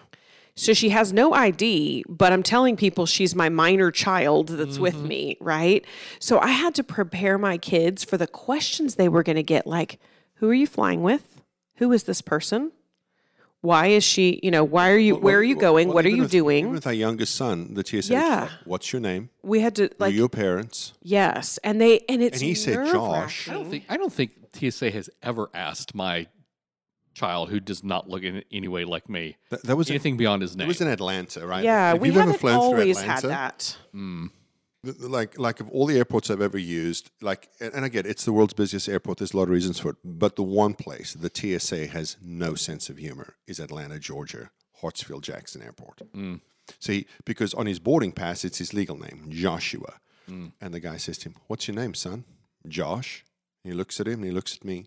So 0.54 0.74
she 0.74 0.90
has 0.90 1.10
no 1.10 1.32
ID, 1.32 2.04
but 2.06 2.34
I'm 2.34 2.42
telling 2.42 2.76
people 2.76 3.06
she's 3.06 3.34
my 3.34 3.48
minor 3.48 3.90
child 3.90 4.48
that's 4.48 4.78
with 4.78 4.94
mm-hmm. 4.94 5.08
me, 5.08 5.36
right? 5.40 5.84
So 6.18 6.38
I 6.38 6.48
had 6.48 6.74
to 6.74 6.84
prepare 6.84 7.38
my 7.38 7.56
kids 7.56 8.04
for 8.04 8.18
the 8.18 8.26
questions 8.26 8.96
they 8.96 9.08
were 9.08 9.22
going 9.22 9.36
to 9.36 9.42
get 9.42 9.66
like, 9.66 9.98
who 10.34 10.50
are 10.50 10.54
you 10.54 10.66
flying 10.66 11.02
with? 11.02 11.37
Who 11.78 11.92
is 11.92 12.04
this 12.04 12.20
person? 12.20 12.72
Why 13.60 13.88
is 13.88 14.04
she? 14.04 14.38
You 14.42 14.52
know, 14.52 14.62
why 14.62 14.90
are 14.90 14.96
you? 14.96 15.14
Well, 15.14 15.22
where 15.24 15.32
well, 15.34 15.40
are 15.40 15.44
you 15.44 15.56
well, 15.56 15.60
going? 15.72 15.88
well, 15.88 15.94
what 15.96 16.04
are 16.06 16.10
you 16.10 16.22
with- 16.22 16.34
Even 16.34 16.44
doing? 16.46 16.70
with 16.70 16.86
our 16.86 16.92
youngest 16.92 17.34
son, 17.34 17.74
the 17.74 17.84
TSA, 17.84 18.12
Yeah. 18.12 18.40
like, 18.42 18.50
what's 18.64 18.92
your 18.92 19.00
name? 19.00 19.30
We 19.42 19.60
had 19.60 19.74
to 19.76 19.90
like 19.98 20.12
are 20.12 20.16
your 20.16 20.28
parents? 20.28 20.92
yes, 21.02 21.58
and 21.64 21.80
they 21.80 22.00
and 22.08 22.22
it's 22.22 22.38
And 22.38 22.46
he 22.46 22.54
said, 22.54 22.86
"Josh." 22.92 23.48
I 23.48 23.54
don't 23.54 23.68
think 23.68 23.84
I 23.88 23.96
don't 23.96 24.12
think 24.12 24.30
TSA 24.52 24.90
has 24.92 25.10
ever 25.22 25.50
asked 25.54 25.92
my 25.94 26.28
child 27.14 27.50
who 27.50 27.58
does 27.58 27.82
not 27.82 28.08
look 28.08 28.22
in 28.22 28.44
any 28.52 28.68
way 28.68 28.84
like 28.84 29.08
me 29.08 29.36
That, 29.50 29.64
that 29.64 29.74
was 29.76 29.90
anything 29.90 30.16
beyond 30.16 30.40
his 30.40 30.54
name. 30.56 30.66
it 30.66 30.68
was 30.68 30.80
in 30.80 30.86
Atlanta, 30.86 31.44
right? 31.44 31.64
Yeah, 31.64 31.94
If 31.94 32.00
we 32.00 32.08
you've 32.08 32.16
ever 32.16 32.26
haven't 32.26 32.38
through 32.40 32.50
always 32.50 32.96
Atlanta, 32.96 33.12
had 33.12 33.22
that. 33.24 33.76
Mm. 33.92 34.30
Th- 34.84 34.96
th- 34.98 35.08
like 35.10 35.38
like 35.38 35.60
of 35.60 35.68
all 35.70 35.86
the 35.86 35.96
airports 35.96 36.30
I've 36.30 36.40
ever 36.40 36.58
used, 36.58 37.10
like 37.20 37.48
and 37.60 37.72
and 37.74 37.84
I 37.84 37.88
get 37.88 38.06
it, 38.06 38.10
it's 38.10 38.24
the 38.24 38.32
world's 38.32 38.54
busiest 38.54 38.88
airport. 38.88 39.18
There's 39.18 39.32
a 39.34 39.36
lot 39.36 39.44
of 39.44 39.48
reasons 39.50 39.78
for 39.80 39.90
it, 39.90 39.96
but 40.04 40.36
the 40.36 40.42
one 40.42 40.74
place 40.74 41.14
the 41.14 41.30
TSA 41.32 41.88
has 41.88 42.16
no 42.22 42.54
sense 42.54 42.88
of 42.90 42.96
humor 42.98 43.34
is 43.46 43.58
Atlanta, 43.60 43.98
Georgia, 43.98 44.50
Hartsfield 44.82 45.22
Jackson 45.22 45.62
Airport. 45.62 46.02
Mm. 46.14 46.40
See, 46.80 47.06
because 47.24 47.54
on 47.54 47.66
his 47.66 47.78
boarding 47.78 48.12
pass 48.12 48.44
it's 48.44 48.58
his 48.58 48.74
legal 48.74 48.96
name, 48.98 49.26
Joshua, 49.30 50.00
Mm. 50.28 50.52
and 50.60 50.74
the 50.74 50.80
guy 50.80 50.98
says 50.98 51.16
to 51.18 51.30
him, 51.30 51.36
"What's 51.46 51.66
your 51.68 51.74
name, 51.74 51.94
son?" 51.94 52.24
Josh. 52.66 53.24
And 53.64 53.72
he 53.72 53.76
looks 53.78 53.98
at 54.00 54.06
him 54.06 54.14
and 54.20 54.24
he 54.26 54.30
looks 54.30 54.54
at 54.56 54.64
me. 54.64 54.86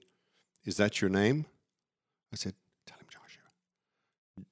Is 0.66 0.78
that 0.78 1.02
your 1.02 1.10
name? 1.10 1.46
I 2.32 2.36
said, 2.36 2.54
"Tell 2.86 3.00
him 3.00 3.08
Joshua." 3.10 3.50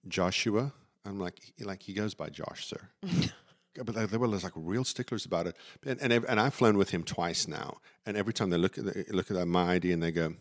Joshua. 0.08 0.74
I'm 1.06 1.20
like, 1.20 1.40
he- 1.56 1.64
like 1.64 1.84
he 1.84 1.94
goes 1.94 2.14
by 2.16 2.30
Josh, 2.30 2.66
sir. 2.68 2.90
but 3.76 3.96
they, 3.96 4.06
they 4.06 4.18
were 4.18 4.28
like 4.28 4.52
real 4.56 4.84
sticklers 4.84 5.26
about 5.26 5.48
it. 5.48 5.56
And, 5.86 6.00
and 6.02 6.12
ev- 6.14 6.26
and 6.28 6.40
I've 6.40 6.54
flown 6.54 6.78
with 6.78 6.90
him 6.90 7.04
twice 7.04 7.48
now. 7.48 7.78
And 8.06 8.18
every 8.18 8.34
time 8.34 8.50
they 8.50 8.58
look 8.58 8.78
at 8.78 8.86
the, 8.86 9.06
look 9.10 9.30
at 9.32 9.38
that, 9.38 9.46
my 9.46 9.74
ID 9.74 9.92
and 9.92 10.02
they 10.04 10.12
go, 10.12 10.34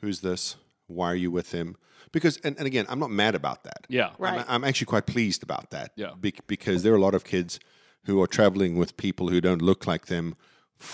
"Who's 0.00 0.20
this? 0.20 0.56
Why 0.86 1.08
are 1.12 1.16
you 1.16 1.30
with 1.30 1.52
him?" 1.52 1.76
Because 2.12 2.36
and, 2.44 2.56
and 2.58 2.66
again, 2.66 2.84
I'm 2.88 2.98
not 2.98 3.10
mad 3.10 3.34
about 3.34 3.64
that. 3.64 3.86
Yeah. 3.88 4.08
I'm, 4.08 4.14
Right. 4.36 4.44
I'm 4.48 4.64
actually 4.64 4.86
quite 4.86 5.06
pleased 5.06 5.42
about 5.42 5.70
that. 5.70 5.92
Yeah. 5.96 6.12
Bec- 6.20 6.46
because 6.46 6.82
there 6.82 6.92
are 6.92 6.96
a 6.96 7.00
lot 7.00 7.14
of 7.14 7.24
kids 7.24 7.58
who 8.04 8.20
are 8.20 8.26
traveling 8.26 8.76
with 8.76 8.96
people 8.96 9.28
who 9.28 9.40
don't 9.40 9.62
look 9.62 9.86
like 9.86 10.06
them 10.06 10.34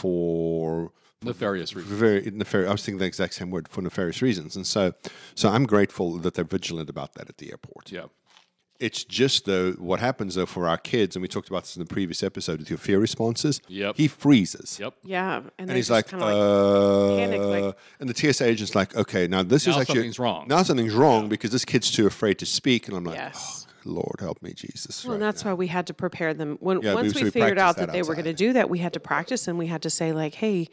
for 0.03 0.93
Nefarious 1.23 1.75
reasons. 1.75 1.93
very 1.99 2.31
nefarious. 2.31 2.69
I 2.69 2.73
was 2.73 2.85
thinking 2.85 2.99
the 3.01 3.05
exact 3.07 3.35
same 3.35 3.51
word 3.51 3.67
for 3.67 3.83
nefarious 3.83 4.23
reasons, 4.23 4.55
and 4.55 4.65
so 4.67 4.93
so 5.35 5.49
I'm 5.49 5.67
grateful 5.67 6.17
that 6.19 6.35
they're 6.35 6.45
vigilant 6.45 6.89
about 6.89 7.15
that 7.15 7.29
at 7.29 7.39
the 7.39 7.51
airport. 7.51 7.91
Yeah. 7.91 8.07
It's 8.81 9.03
just 9.03 9.45
though 9.45 9.73
what 9.73 9.99
happens 9.99 10.37
though 10.37 10.47
for 10.47 10.69
our 10.69 10.79
kids, 10.79 11.17
and 11.17 11.21
we 11.23 11.27
talked 11.29 11.49
about 11.49 11.65
this 11.65 11.75
in 11.77 11.81
the 11.83 11.87
previous 11.93 12.23
episode 12.23 12.61
with 12.61 12.71
your 12.71 12.79
fear 12.79 13.01
responses. 13.01 13.61
Yep. 13.67 13.97
He 13.97 14.07
freezes. 14.07 14.79
Yep. 14.79 14.95
Yeah, 15.03 15.37
and, 15.59 15.69
And 15.69 15.73
he's 15.73 15.91
like, 15.91 16.07
kinda 16.09 16.25
uh, 16.25 17.17
panic, 17.17 17.41
like- 17.41 17.77
and 17.99 18.09
the 18.09 18.15
TSA 18.15 18.45
agent's 18.47 18.77
like, 18.77 18.95
okay, 18.97 19.27
now 19.27 19.43
this 19.43 19.67
Now 19.67 19.73
is 19.73 19.79
actually 19.81 19.95
something's 19.97 20.19
wrong. 20.21 20.47
Now 20.49 20.63
something's 20.63 20.95
wrong 20.95 21.29
because 21.29 21.51
this 21.51 21.65
kid's 21.65 21.91
too 21.91 22.07
afraid 22.07 22.39
to 22.39 22.47
speak, 22.47 22.87
and 22.87 22.97
I'm 22.97 23.03
like, 23.05 23.17
yes. 23.17 23.67
oh, 23.69 23.73
Lord 23.85 24.17
help 24.21 24.41
me, 24.43 24.53
Jesus. 24.53 25.05
Well, 25.05 25.15
and 25.15 25.23
right 25.23 25.27
that's 25.29 25.45
now. 25.45 25.51
why 25.51 25.55
we 25.55 25.67
had 25.67 25.89
to 25.89 25.95
prepare 25.95 26.33
them. 26.33 26.57
When 26.61 26.81
Yeah, 26.81 26.95
once 26.95 27.07
we- 27.07 27.09
we, 27.15 27.19
so 27.21 27.25
we 27.25 27.31
figured 27.33 27.59
out 27.59 27.77
that 27.79 27.87
that 27.87 27.93
they 27.93 28.03
were 28.03 28.15
going 28.15 28.27
to 28.27 28.33
do 28.33 28.53
that, 28.53 28.71
we 28.71 28.79
had 28.79 28.93
to 28.93 29.01
practice 29.01 29.49
and 29.49 29.59
we 29.59 29.67
had 29.67 29.83
to 29.83 29.91
say 29.91 30.13
like, 30.13 30.35
"Hey, 30.35 30.69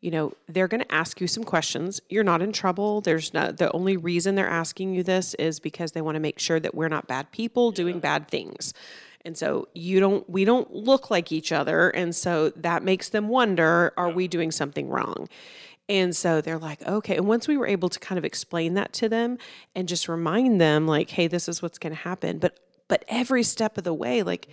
you 0.00 0.10
know, 0.10 0.32
they're 0.48 0.68
going 0.68 0.82
to 0.82 0.94
ask 0.94 1.20
you 1.20 1.26
some 1.26 1.44
questions. 1.44 2.00
You're 2.08 2.24
not 2.24 2.40
in 2.40 2.52
trouble. 2.52 3.00
There's 3.00 3.34
not 3.34 3.56
the 3.56 3.72
only 3.72 3.96
reason 3.96 4.34
they're 4.34 4.48
asking 4.48 4.94
you 4.94 5.02
this 5.02 5.34
is 5.34 5.58
because 5.58 5.92
they 5.92 6.00
want 6.00 6.14
to 6.14 6.20
make 6.20 6.38
sure 6.38 6.60
that 6.60 6.74
we're 6.74 6.88
not 6.88 7.08
bad 7.08 7.32
people 7.32 7.72
doing 7.72 7.98
bad 7.98 8.28
things." 8.28 8.72
And 9.24 9.36
so 9.36 9.68
you 9.74 10.00
don't 10.00 10.28
we 10.30 10.44
don't 10.44 10.72
look 10.72 11.10
like 11.10 11.32
each 11.32 11.52
other 11.52 11.90
and 11.90 12.14
so 12.14 12.50
that 12.50 12.82
makes 12.82 13.08
them 13.08 13.28
wonder, 13.28 13.92
are 13.96 14.10
we 14.10 14.28
doing 14.28 14.50
something 14.50 14.88
wrong? 14.88 15.28
And 15.88 16.14
so 16.14 16.40
they're 16.40 16.58
like, 16.58 16.86
okay. 16.86 17.16
And 17.16 17.26
once 17.26 17.48
we 17.48 17.56
were 17.56 17.66
able 17.66 17.88
to 17.88 17.98
kind 17.98 18.18
of 18.18 18.24
explain 18.24 18.74
that 18.74 18.92
to 18.94 19.08
them 19.08 19.38
and 19.74 19.88
just 19.88 20.08
remind 20.08 20.60
them, 20.60 20.86
like, 20.86 21.10
hey, 21.10 21.26
this 21.26 21.48
is 21.48 21.62
what's 21.62 21.78
going 21.78 21.94
to 21.94 22.02
happen. 22.02 22.38
But 22.38 22.58
but 22.88 23.04
every 23.08 23.42
step 23.42 23.76
of 23.76 23.84
the 23.84 23.92
way, 23.92 24.22
like, 24.22 24.48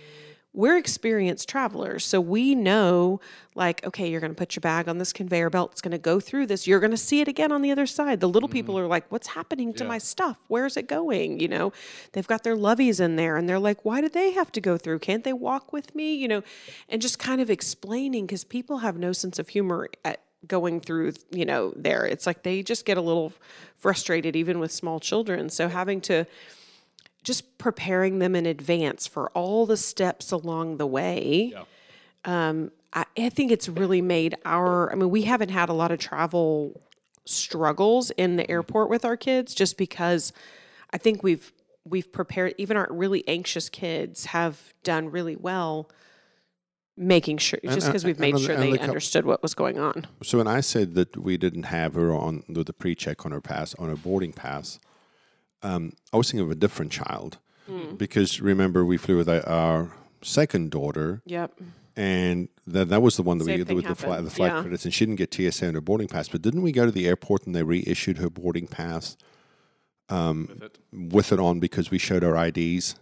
we're 0.56 0.78
experienced 0.78 1.50
travelers. 1.50 2.02
So 2.02 2.18
we 2.18 2.54
know, 2.54 3.20
like, 3.54 3.84
okay, 3.86 4.10
you're 4.10 4.22
going 4.22 4.32
to 4.32 4.36
put 4.36 4.56
your 4.56 4.62
bag 4.62 4.88
on 4.88 4.96
this 4.96 5.12
conveyor 5.12 5.50
belt. 5.50 5.72
It's 5.72 5.82
going 5.82 5.92
to 5.92 5.98
go 5.98 6.18
through 6.18 6.46
this. 6.46 6.66
You're 6.66 6.80
going 6.80 6.92
to 6.92 6.96
see 6.96 7.20
it 7.20 7.28
again 7.28 7.52
on 7.52 7.60
the 7.60 7.70
other 7.70 7.84
side. 7.86 8.20
The 8.20 8.28
little 8.28 8.48
people 8.48 8.74
mm-hmm. 8.74 8.84
are 8.84 8.88
like, 8.88 9.04
what's 9.12 9.26
happening 9.28 9.74
to 9.74 9.84
my 9.84 9.98
stuff? 9.98 10.38
Where's 10.48 10.78
it 10.78 10.88
going? 10.88 11.40
You 11.40 11.48
know, 11.48 11.72
they've 12.12 12.26
got 12.26 12.42
their 12.42 12.56
loveys 12.56 13.00
in 13.00 13.16
there 13.16 13.36
and 13.36 13.46
they're 13.46 13.58
like, 13.58 13.84
why 13.84 14.00
do 14.00 14.08
they 14.08 14.30
have 14.32 14.50
to 14.52 14.60
go 14.62 14.78
through? 14.78 15.00
Can't 15.00 15.24
they 15.24 15.34
walk 15.34 15.74
with 15.74 15.94
me? 15.94 16.14
You 16.14 16.26
know, 16.26 16.42
and 16.88 17.02
just 17.02 17.18
kind 17.18 17.42
of 17.42 17.50
explaining 17.50 18.24
because 18.24 18.42
people 18.42 18.78
have 18.78 18.96
no 18.96 19.12
sense 19.12 19.38
of 19.38 19.50
humor 19.50 19.90
at 20.06 20.22
going 20.46 20.80
through, 20.80 21.12
you 21.30 21.44
know, 21.44 21.74
there. 21.76 22.06
It's 22.06 22.26
like 22.26 22.44
they 22.44 22.62
just 22.62 22.86
get 22.86 22.96
a 22.96 23.02
little 23.02 23.34
frustrated 23.76 24.34
even 24.34 24.58
with 24.58 24.72
small 24.72 25.00
children. 25.00 25.50
So 25.50 25.68
having 25.68 26.00
to, 26.02 26.24
just 27.26 27.58
preparing 27.58 28.20
them 28.20 28.36
in 28.36 28.46
advance 28.46 29.08
for 29.08 29.30
all 29.30 29.66
the 29.66 29.76
steps 29.76 30.30
along 30.30 30.76
the 30.76 30.86
way. 30.86 31.52
Yeah. 31.52 31.64
Um, 32.24 32.70
I, 32.92 33.04
I 33.18 33.28
think 33.30 33.50
it's 33.50 33.68
really 33.68 34.00
made 34.00 34.36
our. 34.44 34.90
I 34.92 34.94
mean, 34.94 35.10
we 35.10 35.22
haven't 35.22 35.50
had 35.50 35.68
a 35.68 35.72
lot 35.72 35.90
of 35.90 35.98
travel 35.98 36.80
struggles 37.24 38.12
in 38.12 38.36
the 38.36 38.48
airport 38.48 38.88
with 38.88 39.04
our 39.04 39.16
kids, 39.16 39.54
just 39.54 39.76
because 39.76 40.32
I 40.92 40.98
think 40.98 41.24
we've 41.24 41.52
we've 41.84 42.10
prepared. 42.10 42.54
Even 42.58 42.76
our 42.76 42.86
really 42.90 43.26
anxious 43.26 43.68
kids 43.68 44.26
have 44.26 44.72
done 44.84 45.10
really 45.10 45.36
well. 45.36 45.90
Making 46.98 47.38
sure, 47.38 47.58
just 47.64 47.88
because 47.88 48.04
we've 48.04 48.20
made 48.20 48.36
the- 48.36 48.38
sure 48.38 48.54
and 48.54 48.62
they 48.62 48.72
the 48.72 48.80
understood 48.80 49.26
what 49.26 49.42
was 49.42 49.52
going 49.52 49.78
on. 49.78 50.06
So 50.22 50.38
when 50.38 50.46
I 50.46 50.60
said 50.60 50.94
that 50.94 51.16
we 51.16 51.36
didn't 51.36 51.64
have 51.64 51.92
her 51.94 52.14
on 52.14 52.44
with 52.48 52.68
the 52.68 52.72
pre-check 52.72 53.26
on 53.26 53.32
her 53.32 53.40
pass 53.42 53.74
on 53.74 53.88
her 53.90 53.96
boarding 53.96 54.32
pass, 54.32 54.78
um, 55.62 55.92
I 56.12 56.16
was 56.16 56.30
thinking 56.30 56.44
of 56.44 56.50
a 56.50 56.54
different 56.54 56.92
child 56.92 57.38
Hmm. 57.68 57.96
because 57.96 58.40
remember 58.40 58.84
we 58.84 58.96
flew 58.96 59.16
with 59.16 59.28
our- 59.28 59.46
our 59.48 59.92
second 60.22 60.70
daughter, 60.70 61.20
Yep. 61.26 61.60
and 61.96 62.48
that 62.66 62.88
that 62.90 63.02
was 63.02 63.16
the 63.16 63.22
one 63.24 63.38
that 63.38 63.44
Same 63.46 63.58
we 63.58 63.64
thing 63.64 63.76
with 63.76 63.86
the 63.86 63.94
flight 63.96 64.22
the 64.22 64.30
flight 64.30 64.52
yeah. 64.52 64.60
credits, 64.60 64.84
and 64.84 64.94
she 64.94 65.04
didn't 65.04 65.16
get 65.18 65.34
TSA 65.34 65.66
on 65.68 65.74
her 65.74 65.80
boarding 65.80 66.06
pass. 66.08 66.28
But 66.28 66.42
didn't 66.42 66.62
we 66.62 66.70
go 66.72 66.84
to 66.84 66.92
the 66.92 67.06
airport 67.08 67.44
and 67.46 67.54
they 67.56 67.62
reissued 67.64 68.18
her 68.18 68.30
boarding 68.30 68.66
pass 68.68 69.16
um, 70.08 70.46
With 70.48 70.62
it. 70.62 70.78
with 70.92 71.32
it 71.32 71.40
on 71.40 71.58
because 71.58 71.90
we 71.90 71.98
showed 71.98 72.22
our 72.22 72.36
IDs? 72.36 72.94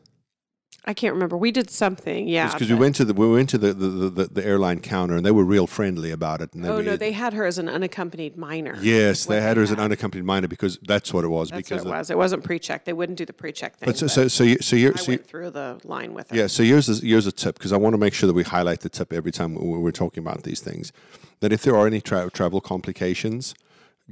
I 0.87 0.92
can't 0.92 1.14
remember. 1.14 1.37
We 1.37 1.51
did 1.51 1.70
something. 1.70 2.29
Yeah. 2.29 2.53
because 2.53 2.68
we 2.68 2.75
went 2.75 2.94
to 2.97 3.07
the 3.07 3.14
we 3.14 3.27
went 3.27 3.49
to 3.51 3.59
the 3.59 3.73
the, 3.73 4.11
the, 4.11 4.25
the, 4.27 4.44
airline 4.44 4.81
counter 4.81 5.16
and 5.16 5.25
they 5.25 5.31
were 5.31 5.44
real 5.44 5.66
friendly 5.66 6.11
about 6.11 6.42
it. 6.42 6.53
And 6.53 6.62
they 6.62 6.68
Oh 6.68 6.83
no, 6.83 6.97
they 6.97 7.12
had 7.12 7.33
her 7.33 7.47
as 7.47 7.57
an 7.57 7.70
unaccompanied 7.70 8.37
minor. 8.37 8.77
Yes, 8.83 9.25
they 9.25 9.40
had 9.40 9.57
her 9.57 9.62
as 9.62 9.70
an 9.70 9.81
unaccompanied 9.81 10.27
minor 10.27 10.47
because 10.47 10.79
that's 10.83 11.12
what 11.14 11.25
it 11.25 11.29
was. 11.29 11.49
That's 11.49 11.68
because 11.68 11.85
what 11.85 11.94
it 11.94 11.99
was. 11.99 12.11
It 12.11 12.18
wasn't 12.18 12.44
pre-check. 12.44 12.85
They 12.85 12.92
wouldn't 12.92 13.16
do 13.16 13.25
the 13.25 13.33
pre-check 13.33 13.77
thing. 13.79 13.87
But 13.87 13.97
so 13.97 14.07
so 14.07 14.29
so 14.29 14.44
you, 14.44 14.59
so 14.61 14.77
you're 14.77 14.92
I 14.92 14.97
so 14.97 15.12
went 15.12 15.27
through 15.27 15.51
the 15.51 15.81
line 15.85 16.12
with 16.12 16.31
her. 16.31 16.37
yeah. 16.37 16.49
So 16.49 16.62
here's 16.62 16.88
a, 16.88 17.07
here's 17.07 17.27
a 17.27 17.33
tip 17.33 17.57
because 17.57 17.73
I 17.73 17.79
want 17.79 17.94
to 17.94 17.99
make 17.99 18.12
sure 18.12 18.27
that 18.27 18.35
we 18.35 18.42
highlight 18.42 18.81
the 18.81 18.90
tip 18.90 19.12
every 19.12 19.33
time 19.33 19.55
we- 19.55 19.79
we're 19.79 19.90
talking 19.90 20.23
about 20.23 20.42
these 20.42 20.61
things. 20.61 20.92
That 21.40 21.53
if 21.53 21.62
there 21.62 21.77
are 21.77 21.87
any 21.87 22.01
tra- 22.01 22.31
travel 22.31 22.61
complications, 22.61 23.55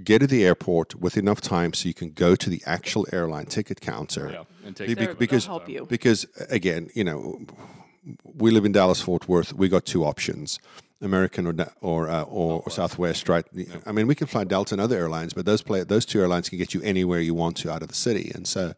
get 0.02 0.20
to 0.20 0.26
the 0.26 0.44
airport 0.44 0.94
with 0.94 1.16
enough 1.16 1.40
time 1.40 1.72
so 1.74 1.86
you 1.88 1.94
can 1.94 2.10
go 2.12 2.34
to 2.34 2.48
the 2.48 2.62
actual 2.66 3.06
airline 3.12 3.46
ticket 3.46 3.80
counter. 3.80 4.30
Yeah. 4.32 4.44
And 4.64 4.76
take 4.76 4.88
Be- 4.88 4.94
care 4.94 5.04
of 5.04 5.10
it. 5.10 5.18
because- 5.18 5.44
They'll 5.44 5.58
help 5.58 5.68
you. 5.68 5.86
Because 5.86 6.26
again, 6.48 6.88
you 6.94 7.04
know, 7.04 7.40
we 8.24 8.50
live 8.50 8.64
in 8.64 8.72
Dallas 8.72 9.00
Fort 9.00 9.28
Worth. 9.28 9.52
We 9.52 9.68
got 9.68 9.84
two 9.84 10.04
options: 10.04 10.58
American 11.00 11.46
or 11.46 11.54
or 11.80 12.08
uh, 12.08 12.22
or, 12.22 12.62
or 12.64 12.70
Southwest. 12.70 13.28
Right? 13.28 13.44
I 13.86 13.92
mean, 13.92 14.06
we 14.06 14.14
can 14.14 14.26
fly 14.26 14.44
Delta 14.44 14.74
and 14.74 14.80
other 14.80 14.96
airlines, 14.96 15.34
but 15.34 15.44
those 15.46 15.62
play 15.62 15.84
those 15.84 16.04
two 16.04 16.20
airlines 16.20 16.48
can 16.48 16.58
get 16.58 16.74
you 16.74 16.82
anywhere 16.82 17.20
you 17.20 17.34
want 17.34 17.56
to 17.58 17.70
out 17.70 17.82
of 17.82 17.88
the 17.88 17.94
city. 17.94 18.32
And 18.34 18.46
so, 18.46 18.74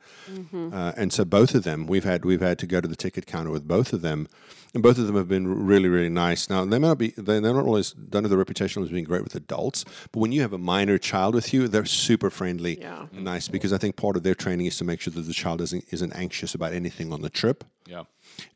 uh, 0.73 0.93
and 0.97 1.11
so 1.13 1.25
both 1.25 1.55
of 1.55 1.65
them, 1.65 1.87
we've 1.87 2.05
had 2.05 2.25
we've 2.25 2.43
had 2.43 2.59
to 2.59 2.67
go 2.67 2.81
to 2.83 2.89
the 2.89 2.97
ticket 2.97 3.27
counter 3.27 3.51
with 3.51 3.67
both 3.67 3.93
of 3.95 4.03
them, 4.03 4.29
and 4.75 4.83
both 4.83 4.99
of 4.99 5.07
them 5.07 5.17
have 5.17 5.29
been 5.29 5.67
really 5.67 5.89
really 5.89 6.09
nice. 6.09 6.51
Now 6.51 6.65
they 6.65 6.79
may 6.79 6.89
not 6.89 6.99
be 6.99 7.09
they- 7.17 7.41
they're 7.41 7.55
not 7.55 7.65
always 7.67 7.93
done 7.93 8.25
with 8.25 8.31
the 8.31 8.37
reputation 8.37 8.83
as 8.83 8.91
being 8.91 9.05
great 9.05 9.23
with 9.23 9.35
adults, 9.35 9.85
but 10.13 10.21
when 10.21 10.33
you 10.33 10.41
have 10.43 10.53
a 10.53 10.59
minor 10.59 10.99
child 10.99 11.35
with 11.35 11.53
you, 11.55 11.69
they're 11.69 11.85
super 11.87 12.31
friendly 12.31 12.79
Yeah. 12.81 13.07
and 13.13 13.25
nice 13.25 13.49
because 13.49 13.73
I 13.73 13.79
think 13.79 13.97
part 13.97 14.17
of 14.17 14.23
their 14.23 14.35
training 14.35 14.67
is 14.67 14.77
to 14.79 14.85
make 14.85 15.01
sure 15.01 15.13
that 15.13 15.23
the 15.23 15.33
child 15.33 15.61
isn't 15.61 15.85
isn't 15.91 16.13
anxious 16.15 16.55
about 16.55 16.73
anything 16.73 17.13
on 17.13 17.23
the 17.23 17.31
trip. 17.31 17.65
Yeah. 17.87 18.05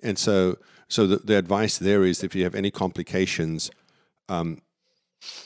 And 0.03 0.19
so, 0.19 0.59
so 0.89 1.07
the, 1.07 1.17
the 1.19 1.37
advice 1.37 1.79
there 1.79 2.03
is 2.05 2.25
if 2.25 2.35
you 2.35 2.43
have 2.45 2.55
any 2.55 2.71
complications, 2.71 3.71
um, 4.29 4.61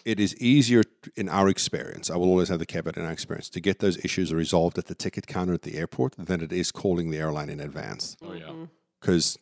it 0.04 0.20
is 0.20 0.37
easier 0.37 0.82
in 1.16 1.28
our 1.28 1.48
experience. 1.48 2.11
I 2.11 2.16
will 2.16 2.28
always 2.28 2.48
have 2.48 2.58
the 2.58 2.66
caveat 2.66 2.96
in 2.96 3.04
our 3.04 3.11
experience 3.12 3.48
to 3.50 3.61
get 3.61 3.78
those 3.80 3.96
issues 4.04 4.32
resolved 4.32 4.76
at 4.78 4.87
the 4.87 4.94
ticket 4.94 5.26
counter 5.26 5.54
at 5.54 5.62
the 5.62 5.74
airport 5.76 6.14
than 6.18 6.40
it 6.42 6.52
is 6.52 6.70
calling 6.70 7.11
the 7.11 7.18
airline 7.18 7.48
in 7.50 7.58
advance. 7.61 8.16
Oh 8.22 8.35
yeah. 8.35 8.52
Because 9.00 9.38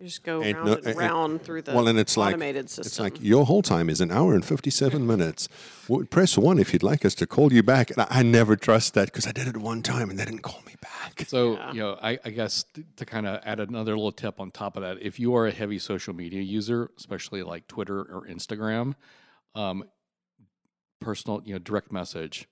You 0.00 0.06
just 0.06 0.22
go 0.22 0.42
Ain't 0.42 0.56
round 0.56 0.66
no- 0.68 0.74
and 0.76 0.86
and- 0.86 0.96
round 0.96 1.42
through 1.42 1.62
the 1.62 1.72
well, 1.74 1.88
and 1.88 1.98
it's 1.98 2.16
like 2.16 2.28
automated 2.34 2.68
system. 2.70 2.86
it's 2.86 2.98
like 3.00 3.22
your 3.22 3.46
whole 3.46 3.62
time 3.62 3.88
is 3.88 4.00
an 4.00 4.10
hour 4.10 4.34
and 4.34 4.44
fifty-seven 4.44 5.06
minutes. 5.06 5.48
Well, 5.88 6.04
press 6.06 6.36
one 6.38 6.58
if 6.58 6.72
you'd 6.72 6.82
like 6.82 7.04
us 7.04 7.14
to 7.16 7.26
call 7.26 7.52
you 7.52 7.62
back. 7.62 7.90
And 7.90 8.00
I, 8.00 8.06
I 8.10 8.22
never 8.22 8.56
trust 8.56 8.94
that 8.94 9.06
because 9.06 9.26
I 9.26 9.32
did 9.32 9.46
it 9.48 9.56
one 9.56 9.82
time 9.82 10.10
and 10.10 10.18
they 10.18 10.24
didn't 10.24 10.42
call 10.42 10.62
me 10.66 10.74
back. 10.80 11.24
So, 11.28 11.54
Yeah. 11.54 11.72
you 11.72 11.80
know, 11.80 11.98
I, 12.02 12.18
I 12.24 12.30
guess 12.30 12.64
t- 12.74 12.84
to 12.96 13.04
kind 13.04 13.26
of 13.26 13.40
add 13.44 13.60
another 13.60 13.94
little 13.94 14.12
tip 14.12 14.40
on 14.40 14.50
top 14.50 14.76
of 14.76 14.82
that, 14.82 15.02
if 15.02 15.20
you 15.20 15.34
are 15.36 15.46
a 15.46 15.50
heavy 15.52 15.78
social 15.78 16.14
media 16.14 16.40
user, 16.40 16.90
especially 16.98 17.42
like 17.42 17.66
Twitter 17.68 18.00
or 18.00 18.26
Instagram, 18.26 18.94
um, 19.54 19.84
personal, 21.00 21.42
you 21.44 21.52
know, 21.52 21.58
direct 21.58 21.92
message 21.92 22.48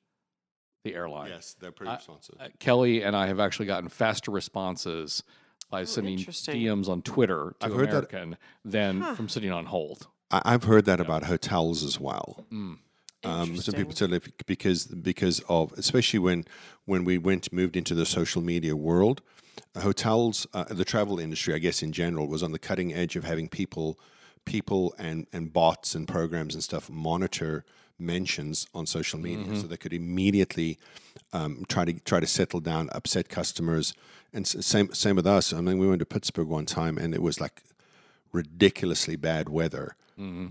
the 0.84 0.94
airline. 0.94 1.30
Yes, 1.30 1.54
they're 1.60 1.70
pretty 1.72 1.92
responsive. 1.92 2.34
Uh, 2.40 2.48
Kelly 2.58 3.02
and 3.02 3.14
I 3.16 3.28
have 3.28 3.38
actually 3.40 3.66
gotten 3.66 3.88
faster 3.88 4.30
responses 4.30 5.22
by 5.70 5.84
sending. 5.84 6.18
DMs 6.18 6.88
on 6.88 7.02
Twitter 7.02 7.54
to 7.60 7.66
I've 7.66 7.72
heard 7.74 7.90
that- 7.90 8.10
American 8.12 8.36
than 8.64 9.14
from 9.14 9.28
sitting 9.28 9.50
on 9.50 9.66
hold. 9.66 10.06
I, 10.30 10.42
I've 10.44 10.64
heard 10.64 10.84
that 10.86 11.00
about 11.00 11.24
hotels 11.24 11.82
as 11.84 12.00
well. 12.00 12.44
Mm. 12.52 12.78
Um, 13.24 13.56
some 13.56 13.74
people 13.74 13.92
Interesting. 13.92 13.94
said 13.94 14.12
if, 14.12 14.46
because 14.46 14.86
because 14.86 15.40
of 15.48 15.72
especially 15.74 16.18
when 16.18 16.44
when 16.86 17.04
we 17.04 17.18
went 17.18 17.52
moved 17.52 17.76
into 17.76 17.94
the 17.94 18.04
social 18.04 18.42
media 18.42 18.74
world, 18.74 19.22
uh, 19.76 19.80
hotels, 19.80 20.46
uh, 20.52 20.64
the 20.64 20.84
travel 20.84 21.20
industry, 21.20 21.54
I 21.54 21.58
guess 21.58 21.82
in 21.84 21.92
general, 21.92 22.26
was 22.26 22.42
on 22.42 22.50
the 22.50 22.58
cutting 22.58 22.92
edge 22.92 23.14
of 23.14 23.22
having 23.22 23.48
people 23.48 23.98
people 24.44 24.92
and 24.98 25.28
and 25.32 25.52
bots 25.52 25.94
and 25.94 26.08
programs 26.08 26.54
and 26.54 26.64
stuff 26.64 26.90
monitor 26.90 27.64
mentions 27.96 28.66
on 28.74 28.86
social 28.86 29.20
media, 29.20 29.54
so 29.54 29.68
they 29.68 29.76
could 29.76 29.92
immediately 29.92 30.76
um, 31.32 31.64
try 31.68 31.84
to 31.84 31.92
try 32.00 32.20
to 32.20 32.26
settle 32.26 32.60
down 32.60 32.88
upset 32.92 33.28
customers. 33.28 33.94
And 34.32 34.46
same 34.46 34.92
same 34.94 35.16
with 35.16 35.26
us. 35.26 35.52
I 35.52 35.60
mean, 35.60 35.78
we 35.78 35.86
went 35.86 35.98
to 36.00 36.06
Pittsburgh 36.06 36.48
one 36.48 36.66
time, 36.66 36.96
and 36.98 37.14
it 37.14 37.22
was 37.22 37.40
like 37.40 37.62
ridiculously 38.32 39.16
bad 39.16 39.48
weather. 39.48 39.94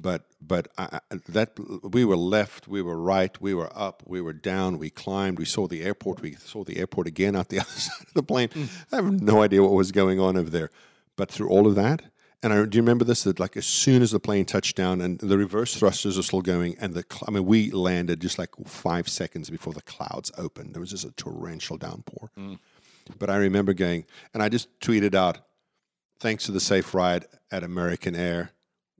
But 0.02 0.26
but 0.42 0.68
I, 0.78 1.00
that 1.30 1.58
we 1.84 2.04
were 2.04 2.18
left, 2.18 2.68
we 2.68 2.82
were 2.82 2.98
right, 2.98 3.40
we 3.42 3.54
were 3.54 3.72
up, 3.76 4.04
we 4.06 4.20
were 4.20 4.34
down, 4.34 4.78
we 4.80 4.90
climbed, 4.90 5.38
we 5.40 5.46
saw 5.46 5.68
the 5.68 5.84
airport, 5.84 6.22
we 6.22 6.34
saw 6.34 6.64
the 6.64 6.78
airport 6.78 7.08
again 7.08 7.36
out 7.36 7.50
the 7.50 7.60
other 7.64 7.70
side 7.70 8.06
of 8.08 8.14
the 8.14 8.24
plane. 8.24 8.50
I 8.92 8.98
have 8.98 9.22
no 9.22 9.42
idea 9.42 9.62
what 9.62 9.72
was 9.74 9.92
going 9.92 10.20
on 10.20 10.36
over 10.36 10.50
there. 10.50 10.72
But 11.16 11.32
through 11.32 11.50
all 11.50 11.68
of 11.68 11.76
that, 11.76 12.02
and 12.44 12.54
I, 12.54 12.66
do 12.66 12.78
you 12.78 12.82
remember 12.82 13.06
this? 13.06 13.24
That 13.24 13.40
like 13.40 13.56
as 13.56 13.66
soon 13.66 14.02
as 14.02 14.12
the 14.12 14.20
plane 14.20 14.46
touched 14.46 14.76
down 14.76 15.02
and 15.02 15.20
the 15.20 15.38
reverse 15.38 15.76
thrusters 15.76 16.18
are 16.18 16.24
still 16.24 16.42
going, 16.42 16.76
and 16.80 16.94
the 16.94 17.06
I 17.28 17.32
mean 17.32 17.46
we 17.46 17.72
landed 17.72 18.20
just 18.20 18.40
like 18.40 18.50
five 18.66 19.08
seconds 19.08 19.50
before 19.50 19.74
the 19.74 19.82
clouds 19.82 20.32
opened. 20.38 20.74
There 20.74 20.82
was 20.82 20.90
just 20.92 21.06
a 21.06 21.12
torrential 21.12 21.78
downpour. 21.78 22.32
Mm. 22.38 22.60
But 23.20 23.30
I 23.30 23.38
remember 23.38 23.74
going, 23.74 24.06
and 24.34 24.42
I 24.42 24.50
just 24.50 24.68
tweeted 24.80 25.16
out, 25.16 25.40
thanks 26.20 26.46
to 26.46 26.52
the 26.52 26.60
safe 26.60 26.94
ride 26.94 27.26
at 27.52 27.64
American 27.64 28.16
Air, 28.16 28.52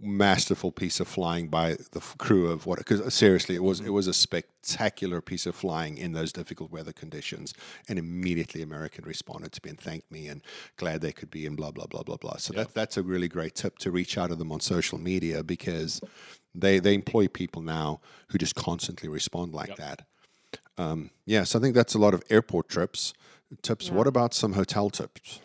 masterful 0.02 0.72
piece 0.72 1.00
of 1.00 1.08
flying 1.08 1.48
by 1.48 1.78
the 1.92 2.00
crew 2.18 2.48
of 2.48 2.66
what? 2.66 2.80
Because 2.80 3.14
seriously, 3.14 3.56
it 3.56 3.64
was 3.64 3.80
it 3.80 3.90
was 3.90 4.08
a 4.08 4.14
spectacular 4.14 5.22
piece 5.22 5.46
of 5.46 5.56
flying 5.56 5.98
in 5.98 6.14
those 6.14 6.32
difficult 6.32 6.72
weather 6.72 6.94
conditions. 6.94 7.54
And 7.88 8.00
immediately, 8.00 8.62
American 8.62 9.06
responded 9.06 9.52
to 9.54 9.62
me 9.64 9.70
and 9.70 9.80
thanked 9.80 10.12
me 10.12 10.28
and 10.28 10.42
glad 10.78 11.02
they 11.02 11.12
could 11.12 11.32
be 11.32 11.46
and 11.46 11.56
blah 11.56 11.72
blah 11.72 11.86
blah 11.86 12.04
blah 12.04 12.18
blah. 12.18 12.38
So 12.38 12.54
that 12.54 12.74
that's 12.74 12.98
a 12.98 13.04
really 13.04 13.28
great 13.28 13.56
tip 13.56 13.78
to 13.80 13.92
reach 13.92 14.18
out 14.18 14.28
to 14.28 14.36
them 14.36 14.52
on 14.52 14.60
social 14.60 14.98
media 14.98 15.44
because 15.44 16.02
they 16.54 16.80
they 16.80 16.94
employ 16.94 17.28
people 17.28 17.62
now 17.62 18.02
who 18.30 18.38
just 18.38 18.56
constantly 18.56 19.10
respond 19.10 19.54
like 19.54 19.76
that. 19.78 20.06
Um, 20.78 21.12
yeah, 21.26 21.44
so 21.44 21.60
I 21.60 21.62
think 21.62 21.76
that's 21.76 21.94
a 21.94 22.00
lot 22.00 22.14
of 22.14 22.24
airport 22.30 22.68
trips 22.68 23.14
tips. 23.62 23.92
What 23.92 24.08
about 24.08 24.34
some 24.34 24.54
hotel 24.54 24.90
tips? 24.90 25.40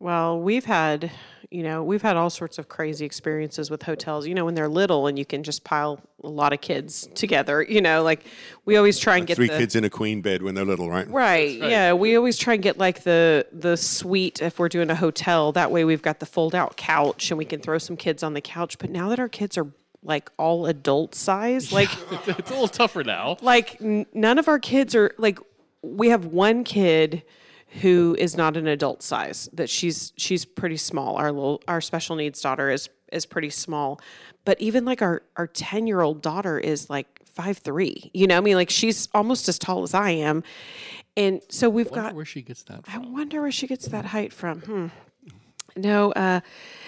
Well, 0.00 0.38
we've 0.40 0.64
had, 0.64 1.10
you 1.50 1.64
know, 1.64 1.82
we've 1.82 2.02
had 2.02 2.16
all 2.16 2.30
sorts 2.30 2.56
of 2.58 2.68
crazy 2.68 3.04
experiences 3.04 3.68
with 3.68 3.82
hotels. 3.82 4.28
You 4.28 4.34
know, 4.34 4.44
when 4.44 4.54
they're 4.54 4.68
little 4.68 5.08
and 5.08 5.18
you 5.18 5.24
can 5.24 5.42
just 5.42 5.64
pile 5.64 6.00
a 6.22 6.28
lot 6.28 6.52
of 6.52 6.60
kids 6.60 7.08
together. 7.14 7.62
You 7.62 7.80
know, 7.80 8.04
like 8.04 8.24
we 8.64 8.76
always 8.76 8.98
try 8.98 9.16
and 9.16 9.26
get 9.26 9.36
Three 9.36 9.48
the, 9.48 9.58
kids 9.58 9.74
in 9.74 9.82
a 9.82 9.90
queen 9.90 10.20
bed 10.20 10.42
when 10.42 10.54
they're 10.54 10.64
little, 10.64 10.88
right? 10.88 11.08
Right. 11.10 11.58
Yeah. 11.58 11.94
We 11.94 12.16
always 12.16 12.38
try 12.38 12.54
and 12.54 12.62
get 12.62 12.78
like 12.78 13.02
the 13.02 13.46
the 13.52 13.76
suite 13.76 14.40
if 14.40 14.58
we're 14.60 14.68
doing 14.68 14.88
a 14.90 14.94
hotel. 14.94 15.50
That 15.50 15.72
way 15.72 15.84
we've 15.84 16.02
got 16.02 16.20
the 16.20 16.26
fold 16.26 16.54
out 16.54 16.76
couch 16.76 17.30
and 17.32 17.38
we 17.38 17.44
can 17.44 17.60
throw 17.60 17.78
some 17.78 17.96
kids 17.96 18.22
on 18.22 18.34
the 18.34 18.40
couch. 18.40 18.78
But 18.78 18.90
now 18.90 19.08
that 19.08 19.18
our 19.18 19.28
kids 19.28 19.58
are 19.58 19.66
like 20.04 20.30
all 20.36 20.66
adult 20.66 21.16
size, 21.16 21.72
like 21.72 21.90
it's 22.28 22.50
a 22.50 22.52
little 22.52 22.68
tougher 22.68 23.02
now. 23.02 23.36
like 23.42 23.80
n- 23.82 24.06
none 24.14 24.38
of 24.38 24.46
our 24.46 24.60
kids 24.60 24.94
are 24.94 25.12
like 25.18 25.40
we 25.82 26.10
have 26.10 26.26
one 26.26 26.62
kid 26.62 27.24
who 27.82 28.16
is 28.18 28.36
not 28.36 28.56
an 28.56 28.66
adult 28.66 29.02
size 29.02 29.48
that 29.52 29.68
she's 29.68 30.12
she's 30.16 30.44
pretty 30.44 30.76
small. 30.76 31.16
Our 31.16 31.32
little 31.32 31.62
our 31.68 31.80
special 31.80 32.16
needs 32.16 32.40
daughter 32.40 32.70
is 32.70 32.88
is 33.12 33.26
pretty 33.26 33.50
small. 33.50 34.00
But 34.44 34.60
even 34.60 34.84
like 34.84 35.02
our 35.02 35.22
our 35.36 35.46
10 35.46 35.86
year 35.86 36.00
old 36.00 36.22
daughter 36.22 36.58
is 36.58 36.88
like 36.88 37.20
five 37.26 37.58
three 37.58 38.10
you 38.14 38.26
know? 38.26 38.38
I 38.38 38.40
mean 38.40 38.56
like 38.56 38.70
she's 38.70 39.08
almost 39.14 39.48
as 39.48 39.58
tall 39.58 39.82
as 39.82 39.94
i 39.94 40.10
am. 40.10 40.42
And 41.16 41.42
so 41.48 41.68
we've 41.68 41.90
got 41.90 42.14
where 42.14 42.24
she 42.24 42.42
gets 42.42 42.62
that 42.64 42.84
I 42.88 42.98
wonder 42.98 43.42
where 43.42 43.52
she 43.52 43.66
gets 43.66 43.88
that 43.88 44.06
height 44.06 44.32
from. 44.32 44.60
Hmm. 44.60 44.86
No, 45.76 46.12
uh, 46.12 46.40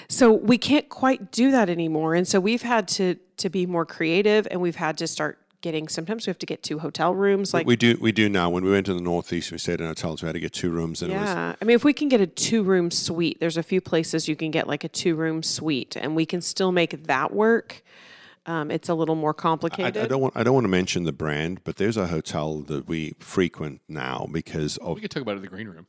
so 0.09 0.33
we 0.33 0.59
can't 0.59 0.88
quite 0.88 1.31
do 1.31 1.53
that 1.53 1.71
anymore, 1.71 2.14
and 2.14 2.27
so 2.27 2.40
we've 2.40 2.62
had 2.62 2.88
to 2.88 3.16
to 3.37 3.49
be 3.49 3.66
more 3.66 3.87
creative, 3.87 4.49
and 4.51 4.61
we've 4.61 4.77
had 4.77 4.99
to 4.99 5.07
start 5.07 5.38
getting. 5.61 5.88
Sometimes 5.88 6.27
we 6.27 6.31
have 6.31 6.38
to 6.38 6.46
get 6.46 6.62
two 6.62 6.79
hotel 6.79 7.14
rooms, 7.14 7.53
like 7.55 7.66
We 7.66 7.77
do 7.77 7.96
we 8.01 8.12
do 8.12 8.29
now. 8.29 8.51
When 8.51 8.64
we 8.64 8.70
went 8.70 8.87
to 8.87 8.94
the 8.94 9.01
northeast, 9.01 9.53
we 9.53 9.59
stayed 9.59 9.81
in 9.81 9.87
hotels. 9.87 10.23
We 10.23 10.27
had 10.27 10.35
to 10.35 10.40
get 10.40 10.53
two 10.53 10.70
rooms, 10.70 11.03
and 11.03 11.12
it 11.12 11.16
was 11.18 11.29
yeah. 11.29 11.55
I 11.61 11.64
mean, 11.64 11.75
if 11.75 11.85
we 11.85 11.92
can 11.92 12.09
get 12.09 12.20
a 12.20 12.27
two 12.27 12.62
room 12.62 12.90
suite, 12.90 13.40
there's 13.40 13.57
a 13.57 13.62
few 13.62 13.81
places 13.81 14.29
you 14.29 14.37
can 14.37 14.51
get 14.51 14.66
like 14.66 14.85
a 14.85 14.88
two 14.88 15.14
room 15.14 15.42
suite, 15.42 15.96
and 15.96 16.16
we 16.16 16.27
can 16.27 16.40
still 16.40 16.73
make 16.73 17.05
that 17.05 17.33
work. 17.33 17.83
Um, 18.46 18.70
it's 18.70 18.88
a 18.88 18.94
little 18.94 19.14
more 19.14 19.35
complicated. 19.35 20.03
I 20.03 20.07
don't 20.07 20.20
want 20.20 20.37
I 20.37 20.42
don't 20.42 20.55
want 20.55 20.64
to 20.64 20.70
mention 20.70 21.05
the 21.05 21.12
brand, 21.12 21.62
but 21.64 21.77
there's 21.77 21.96
a 21.96 22.07
hotel 22.07 22.61
that 22.62 22.88
we 22.88 23.14
frequent 23.18 23.81
now 23.88 24.27
because 24.31 24.77
of 24.79 24.96
We 24.96 25.03
could 25.03 25.11
talk 25.11 25.23
about 25.23 25.33
it 25.33 25.37
in 25.37 25.42
the 25.42 25.49
green 25.49 25.68
room. 25.68 25.87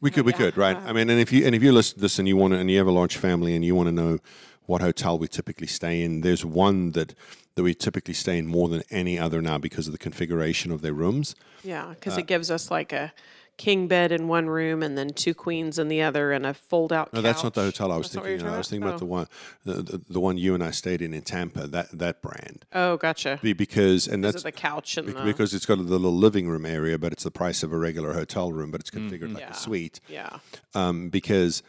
we 0.00 0.10
could 0.10 0.26
we 0.26 0.32
could 0.32 0.56
right. 0.56 0.76
I 0.76 0.92
mean, 0.92 1.08
and 1.08 1.18
if 1.18 1.32
you 1.32 1.46
and 1.46 1.54
if 1.54 1.62
you 1.62 1.72
listen 1.72 1.96
to 1.96 2.00
this 2.02 2.18
and 2.18 2.28
you 2.28 2.36
want 2.36 2.52
to 2.52 2.58
and 2.58 2.70
you 2.70 2.78
have 2.78 2.86
a 2.86 2.92
large 2.92 3.16
family 3.16 3.54
and 3.54 3.64
you 3.64 3.74
want 3.74 3.88
to 3.88 3.92
know 3.92 4.18
what 4.66 4.80
hotel 4.80 5.18
we 5.18 5.28
typically 5.28 5.66
stay 5.66 6.02
in, 6.02 6.20
there's 6.22 6.44
one 6.44 6.92
that 6.92 7.14
that 7.56 7.62
we 7.62 7.72
typically 7.74 8.14
stay 8.14 8.36
in 8.38 8.46
more 8.48 8.68
than 8.68 8.82
any 8.90 9.16
other 9.18 9.40
now 9.40 9.58
because 9.58 9.86
of 9.86 9.92
the 9.92 9.98
configuration 9.98 10.72
of 10.72 10.80
their 10.82 10.92
rooms. 10.92 11.36
Yeah, 11.62 11.90
because 11.94 12.16
Uh, 12.16 12.20
it 12.20 12.26
gives 12.26 12.50
us 12.50 12.68
like 12.70 12.92
a 12.92 13.12
king 13.56 13.86
bed 13.86 14.10
in 14.10 14.26
one 14.26 14.48
room 14.48 14.82
and 14.82 14.98
then 14.98 15.10
two 15.10 15.32
queens 15.32 15.78
in 15.78 15.86
the 15.86 16.02
other 16.02 16.32
and 16.32 16.44
a 16.44 16.52
fold 16.52 16.92
out. 16.92 17.12
No, 17.12 17.20
that's 17.22 17.44
not 17.44 17.54
the 17.54 17.60
hotel 17.62 17.92
I 17.92 17.96
was 17.96 18.10
That's 18.10 18.26
thinking. 18.26 18.44
I 18.48 18.58
was 18.58 18.68
thinking 18.68 18.88
about 18.88 18.98
the 18.98 19.04
one 19.06 19.28
the, 19.64 19.74
the, 19.74 20.00
the 20.10 20.18
one 20.18 20.36
you 20.36 20.54
and 20.54 20.64
I 20.64 20.72
stayed 20.72 21.00
in 21.00 21.14
in 21.14 21.22
Tampa. 21.22 21.68
That 21.68 21.96
that 21.96 22.20
brand 22.20 22.64
Oh, 22.72 22.96
gotcha. 22.96 23.38
Be- 23.40 23.52
because 23.52 24.08
and 24.08 24.22
Because 24.24 24.34
that's 24.34 24.44
of 24.44 24.52
the 24.52 24.60
couch 24.60 24.96
and 24.96 25.06
the, 25.10 25.22
because 25.22 25.54
it's 25.54 25.66
got 25.66 25.78
a 25.78 25.82
little 25.82 26.12
living 26.12 26.48
room 26.48 26.66
area, 26.66 26.98
but 26.98 27.12
it's 27.12 27.22
the 27.22 27.30
price 27.30 27.62
of 27.62 27.72
a 27.72 27.78
regular 27.78 28.14
hotel 28.14 28.50
room, 28.50 28.72
but 28.72 28.80
it's 28.80 28.90
configured 28.90 29.32
like 29.32 29.44
Yeah. 29.44 29.50
a 29.52 29.54
suite. 29.54 30.00
yeah. 30.08 30.38
Um, 30.74 31.08
because 31.10 31.62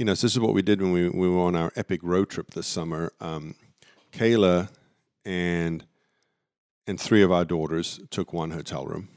you 0.00 0.06
know, 0.06 0.14
so 0.14 0.26
this 0.26 0.32
is 0.32 0.40
what 0.40 0.54
we 0.54 0.62
did 0.62 0.80
when 0.80 0.92
we, 0.92 1.10
we 1.10 1.28
were 1.28 1.42
on 1.42 1.54
our 1.54 1.70
epic 1.76 2.00
road 2.02 2.30
trip 2.30 2.52
this 2.52 2.66
summer. 2.66 3.12
Um, 3.20 3.54
Kayla 4.12 4.70
and 5.26 5.84
and 6.86 6.98
three 6.98 7.22
of 7.22 7.30
our 7.30 7.44
daughters 7.44 8.00
took 8.08 8.32
one 8.32 8.52
hotel 8.52 8.86
room. 8.86 9.10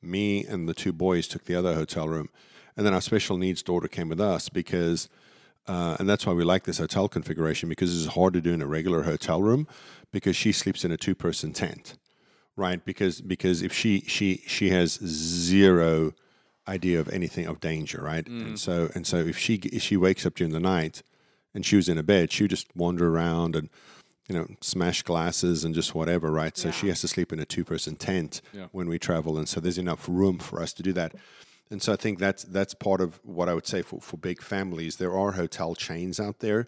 Me 0.00 0.46
and 0.46 0.66
the 0.66 0.72
two 0.72 0.94
boys 0.94 1.28
took 1.28 1.44
the 1.44 1.54
other 1.54 1.74
hotel 1.74 2.08
room, 2.08 2.30
and 2.74 2.86
then 2.86 2.94
our 2.94 3.02
special 3.02 3.36
needs 3.36 3.62
daughter 3.62 3.86
came 3.86 4.08
with 4.08 4.20
us 4.20 4.48
because. 4.48 5.10
Uh, 5.68 5.96
and 6.00 6.08
that's 6.08 6.26
why 6.26 6.32
we 6.32 6.42
like 6.42 6.64
this 6.64 6.78
hotel 6.78 7.08
configuration 7.08 7.68
because 7.68 7.94
it's 7.96 8.14
hard 8.14 8.32
to 8.32 8.40
do 8.40 8.52
in 8.52 8.60
a 8.60 8.66
regular 8.66 9.04
hotel 9.04 9.40
room 9.40 9.68
because 10.10 10.34
she 10.34 10.50
sleeps 10.50 10.84
in 10.84 10.90
a 10.90 10.96
two 10.96 11.14
person 11.14 11.52
tent 11.52 11.96
right 12.56 12.84
because 12.84 13.20
because 13.20 13.62
if 13.62 13.72
she 13.72 14.00
she 14.08 14.42
she 14.48 14.70
has 14.70 14.94
zero 15.04 16.12
idea 16.68 17.00
of 17.00 17.08
anything 17.08 17.46
of 17.46 17.58
danger 17.60 18.00
right 18.02 18.26
and 18.26 18.58
so 18.58 18.88
and 18.94 19.06
so 19.06 19.16
if 19.18 19.36
she 19.36 19.54
if 19.72 19.82
she 19.82 19.96
wakes 19.96 20.24
up 20.24 20.34
during 20.36 20.52
the 20.52 20.60
night 20.60 21.02
and 21.54 21.66
she 21.66 21.74
was 21.76 21.88
in 21.88 21.98
a 21.98 22.02
bed 22.02 22.30
she 22.30 22.44
would 22.44 22.50
just 22.50 22.68
wander 22.76 23.08
around 23.08 23.56
and 23.56 23.68
you 24.28 24.34
know 24.36 24.46
smash 24.60 25.02
glasses 25.02 25.64
and 25.64 25.74
just 25.74 25.92
whatever 25.94 26.30
right 26.30 26.56
so 26.56 26.70
she 26.70 26.86
has 26.88 27.00
to 27.00 27.08
sleep 27.08 27.32
in 27.32 27.40
a 27.40 27.44
two 27.44 27.64
person 27.64 27.96
tent 27.96 28.40
Yeah. 28.52 28.66
when 28.70 28.88
we 28.88 28.98
travel 28.98 29.36
and 29.38 29.48
so 29.48 29.58
there's 29.60 29.76
enough 29.78 30.08
room 30.08 30.38
for 30.38 30.62
us 30.62 30.72
to 30.74 30.82
do 30.84 30.92
that 30.92 31.14
and 31.70 31.82
so 31.82 31.92
I 31.92 31.96
think 31.96 32.18
that's 32.18 32.44
that's 32.44 32.74
part 32.74 33.00
of 33.00 33.18
what 33.24 33.48
I 33.48 33.54
would 33.54 33.66
say 33.66 33.80
for, 33.82 33.98
for 34.00 34.18
big 34.18 34.42
families. 34.42 34.96
There 34.96 35.16
are 35.18 35.32
hotel 35.32 35.74
chains 35.74 36.20
out 36.20 36.40
there 36.40 36.66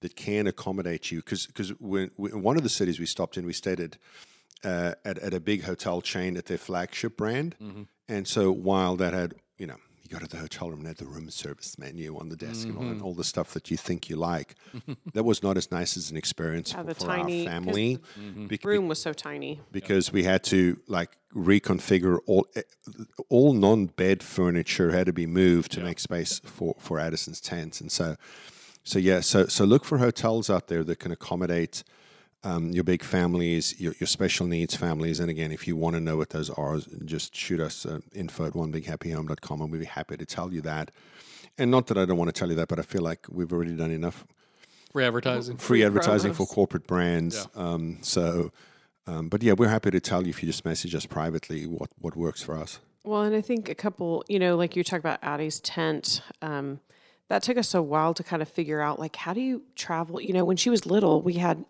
that 0.00 0.16
can 0.16 0.46
accommodate 0.46 1.10
you 1.12 1.18
because 1.18 1.46
because 1.46 1.68
one 1.78 2.56
of 2.56 2.62
the 2.62 2.70
cities 2.70 2.98
we 2.98 3.04
stopped 3.04 3.36
in, 3.36 3.44
we 3.44 3.52
stayed 3.52 3.78
at 3.78 3.98
uh, 4.64 4.94
at, 5.04 5.18
at 5.18 5.34
a 5.34 5.40
big 5.40 5.64
hotel 5.64 6.00
chain 6.00 6.36
at 6.38 6.46
their 6.46 6.56
flagship 6.56 7.14
brand. 7.16 7.56
And 8.08 8.26
so 8.26 8.50
while 8.50 8.96
that 8.96 9.12
had, 9.12 9.34
you 9.58 9.66
know, 9.66 9.76
you 10.02 10.08
go 10.08 10.18
to 10.18 10.26
the 10.26 10.38
hotel 10.38 10.70
room 10.70 10.78
and 10.78 10.88
had 10.88 10.96
the 10.96 11.04
room 11.06 11.28
service 11.30 11.78
menu 11.78 12.16
on 12.18 12.30
the 12.30 12.36
desk 12.36 12.66
and, 12.68 12.78
all, 12.78 12.84
and 12.84 13.02
all 13.02 13.12
the 13.14 13.24
stuff 13.24 13.52
that 13.52 13.70
you 13.70 13.76
think 13.76 14.08
you 14.08 14.16
like, 14.16 14.54
that 15.12 15.24
was 15.24 15.42
not 15.42 15.58
as 15.58 15.70
nice 15.70 15.98
as 15.98 16.10
an 16.10 16.16
experience 16.16 16.72
Yeah, 16.72 16.78
for, 16.80 16.86
the 16.86 16.94
for 16.94 17.06
tiny- 17.06 17.46
our 17.46 17.60
'cause 17.60 17.64
family. 17.74 17.98
Bec- 18.48 18.64
Room 18.64 18.88
was 18.88 18.98
so 19.02 19.12
tiny. 19.12 19.60
because 19.70 20.10
we 20.10 20.24
had 20.24 20.42
to 20.44 20.78
like 20.86 21.18
reconfigure 21.34 22.18
all 22.26 22.46
eh, 22.56 22.62
all 23.28 23.52
non-bed 23.52 24.22
furniture 24.22 24.92
had 24.92 25.04
to 25.06 25.12
be 25.12 25.26
moved 25.26 25.72
to 25.72 25.80
make 25.82 26.00
space 26.00 26.38
for 26.42 26.74
for 26.78 26.98
Addison's 26.98 27.40
tent 27.40 27.82
and 27.82 27.92
so 27.92 28.16
so 28.84 28.98
yeah 28.98 29.20
so 29.20 29.44
so 29.46 29.64
look 29.66 29.84
for 29.84 29.98
hotels 29.98 30.48
out 30.48 30.68
there 30.68 30.82
that 30.84 30.98
can 30.98 31.12
accommodate 31.12 31.84
um, 32.44 32.70
your 32.70 32.84
big 32.84 33.02
families 33.02 33.78
your, 33.80 33.94
your 33.98 34.06
special 34.06 34.46
needs 34.46 34.74
families 34.74 35.18
and 35.20 35.28
again 35.30 35.50
if 35.52 35.66
you 35.66 35.76
want 35.76 35.94
to 35.94 36.00
know 36.00 36.16
what 36.16 36.30
those 36.30 36.50
are 36.50 36.78
just 37.04 37.34
shoot 37.34 37.60
us 37.60 37.84
uh, 37.84 37.98
info 38.14 38.46
at 38.46 38.52
onebighappyhome.com 38.54 39.60
and 39.60 39.70
we'd 39.72 39.78
be 39.80 39.84
happy 39.86 40.16
to 40.16 40.24
tell 40.26 40.52
you 40.52 40.60
that 40.60 40.90
and 41.58 41.70
not 41.70 41.86
that 41.88 41.98
I 41.98 42.04
don't 42.04 42.16
want 42.18 42.28
to 42.32 42.38
tell 42.38 42.48
you 42.48 42.54
that 42.56 42.68
but 42.68 42.78
I 42.78 42.82
feel 42.82 43.02
like 43.02 43.26
we've 43.30 43.52
already 43.52 43.74
done 43.76 43.90
enough 43.90 44.24
Free 44.92 45.04
advertising. 45.04 45.56
free 45.58 45.84
advertising 45.84 46.32
for 46.32 46.46
corporate 46.46 46.86
brands. 46.86 47.46
Um, 47.54 47.98
so, 48.00 48.50
Um, 49.06 49.28
but 49.28 49.42
yeah, 49.42 49.54
we're 49.54 49.68
happy 49.68 49.90
to 49.90 50.00
tell 50.00 50.22
you 50.22 50.30
if 50.30 50.42
you 50.42 50.46
just 50.46 50.64
message 50.64 50.94
us 50.94 51.06
privately 51.06 51.66
what 51.66 51.90
what 51.98 52.14
works 52.16 52.42
for 52.42 52.56
us. 52.56 52.80
Well, 53.04 53.22
and 53.22 53.34
I 53.34 53.40
think 53.42 53.68
a 53.68 53.74
couple, 53.74 54.22
you 54.28 54.38
know, 54.38 54.56
like 54.56 54.76
you 54.76 54.84
talk 54.84 54.98
about 55.00 55.18
Addie's 55.22 55.60
tent, 55.60 56.20
um, 56.42 56.80
that 57.28 57.42
took 57.42 57.56
us 57.56 57.74
a 57.74 57.82
while 57.82 58.14
to 58.14 58.22
kind 58.22 58.42
of 58.42 58.48
figure 58.48 58.80
out, 58.80 58.98
like, 58.98 59.16
how 59.16 59.32
do 59.32 59.40
you 59.40 59.62
travel? 59.76 60.20
You 60.20 60.32
know, 60.32 60.44
when 60.44 60.56
she 60.56 60.70
was 60.70 60.86
little, 60.86 61.22
we 61.22 61.34
had, 61.34 61.64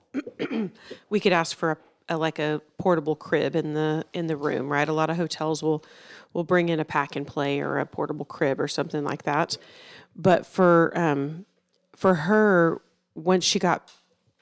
we 1.11 1.21
could 1.21 1.33
ask 1.33 1.57
for 1.57 1.73
a, 1.73 1.77
a 2.15 2.17
like 2.17 2.39
a 2.39 2.63
portable 2.79 3.17
crib 3.17 3.55
in 3.55 3.75
the 3.75 4.05
in 4.13 4.29
the 4.29 4.37
room, 4.37 4.71
right? 4.71 4.89
A 4.89 4.93
lot 4.93 5.11
of 5.11 5.17
hotels 5.17 5.63
will 5.63 5.85
will 6.33 6.45
bring 6.45 6.69
in 6.69 6.81
a 6.81 6.85
pack 6.85 7.17
and 7.17 7.27
play 7.27 7.61
or 7.61 7.79
a 7.79 7.87
portable 7.87 8.25
crib 8.25 8.61
or 8.61 8.69
something 8.69 9.05
like 9.05 9.25
that. 9.25 9.57
But 10.17 10.47
for 10.47 10.97
um, 10.97 11.45
for 11.95 12.15
her, 12.15 12.81
once 13.15 13.45
she 13.45 13.59
got 13.59 13.91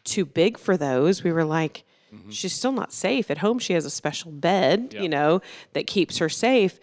too 0.04 0.24
big 0.24 0.58
for 0.58 0.76
those, 0.76 1.24
we 1.24 1.32
were 1.32 1.44
like, 1.44 1.82
she's 2.30 2.54
still 2.54 2.72
not 2.72 2.92
safe 2.92 3.30
at 3.30 3.38
home. 3.38 3.58
She 3.58 3.72
has 3.72 3.84
a 3.84 3.90
special 3.90 4.30
bed, 4.30 4.94
you 5.02 5.08
know, 5.08 5.40
that 5.72 5.86
keeps 5.86 6.18
her 6.18 6.28
safe. 6.28 6.78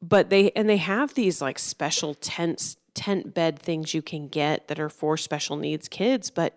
But 0.00 0.30
they 0.30 0.50
and 0.52 0.68
they 0.68 0.76
have 0.78 1.14
these 1.14 1.42
like 1.42 1.58
special 1.58 2.14
tents, 2.14 2.76
tent 2.94 3.34
bed 3.34 3.58
things 3.58 3.94
you 3.94 4.02
can 4.02 4.28
get 4.28 4.68
that 4.68 4.78
are 4.78 4.88
for 4.88 5.16
special 5.16 5.56
needs 5.56 5.88
kids, 5.88 6.30
but 6.30 6.56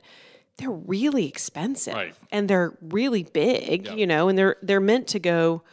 they're 0.58 0.69
really 0.71 1.28
expensive. 1.28 1.93
Right. 1.93 2.15
and 2.32 2.50
they're 2.50 2.73
really 2.82 3.23
big, 3.23 3.88
you 3.88 4.08
know, 4.08 4.30
and 4.30 4.38
they're 4.38 4.56
they're 4.62 4.80
meant 4.80 5.08
to 5.10 5.19
go 5.19 5.63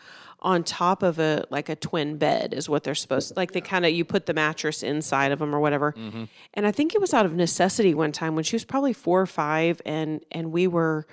on 0.41 0.63
top 0.63 1.03
of 1.03 1.19
a 1.19 1.43
like 1.49 1.71
a 1.71 1.77
twin 1.77 2.19
bed 2.19 2.53
is 2.53 2.69
what 2.69 2.85
they're 2.85 2.95
supposed 2.95 3.29
to 3.29 3.35
like 3.35 3.53
they 3.53 3.63
kind 3.63 3.87
of 3.87 3.93
you 3.93 4.05
put 4.05 4.27
the 4.27 4.35
mattress 4.35 4.83
inside 4.83 5.33
of 5.33 5.39
them 5.39 5.55
or 5.55 5.61
whatever. 5.61 5.93
Mm-hmm. 5.93 6.25
And 6.53 6.67
i 6.67 6.71
think 6.71 6.95
it 6.95 7.01
was 7.01 7.15
out 7.15 7.25
of 7.25 7.35
necessity 7.35 7.95
one 7.95 8.13
time 8.13 8.35
when 8.35 8.45
she 8.45 8.55
was 8.55 8.65
probably 8.65 8.93
four 8.93 9.23
or 9.23 9.27
five 9.27 9.81
and 9.87 10.23
and 10.31 10.53
we 10.53 10.67
were 10.67 11.07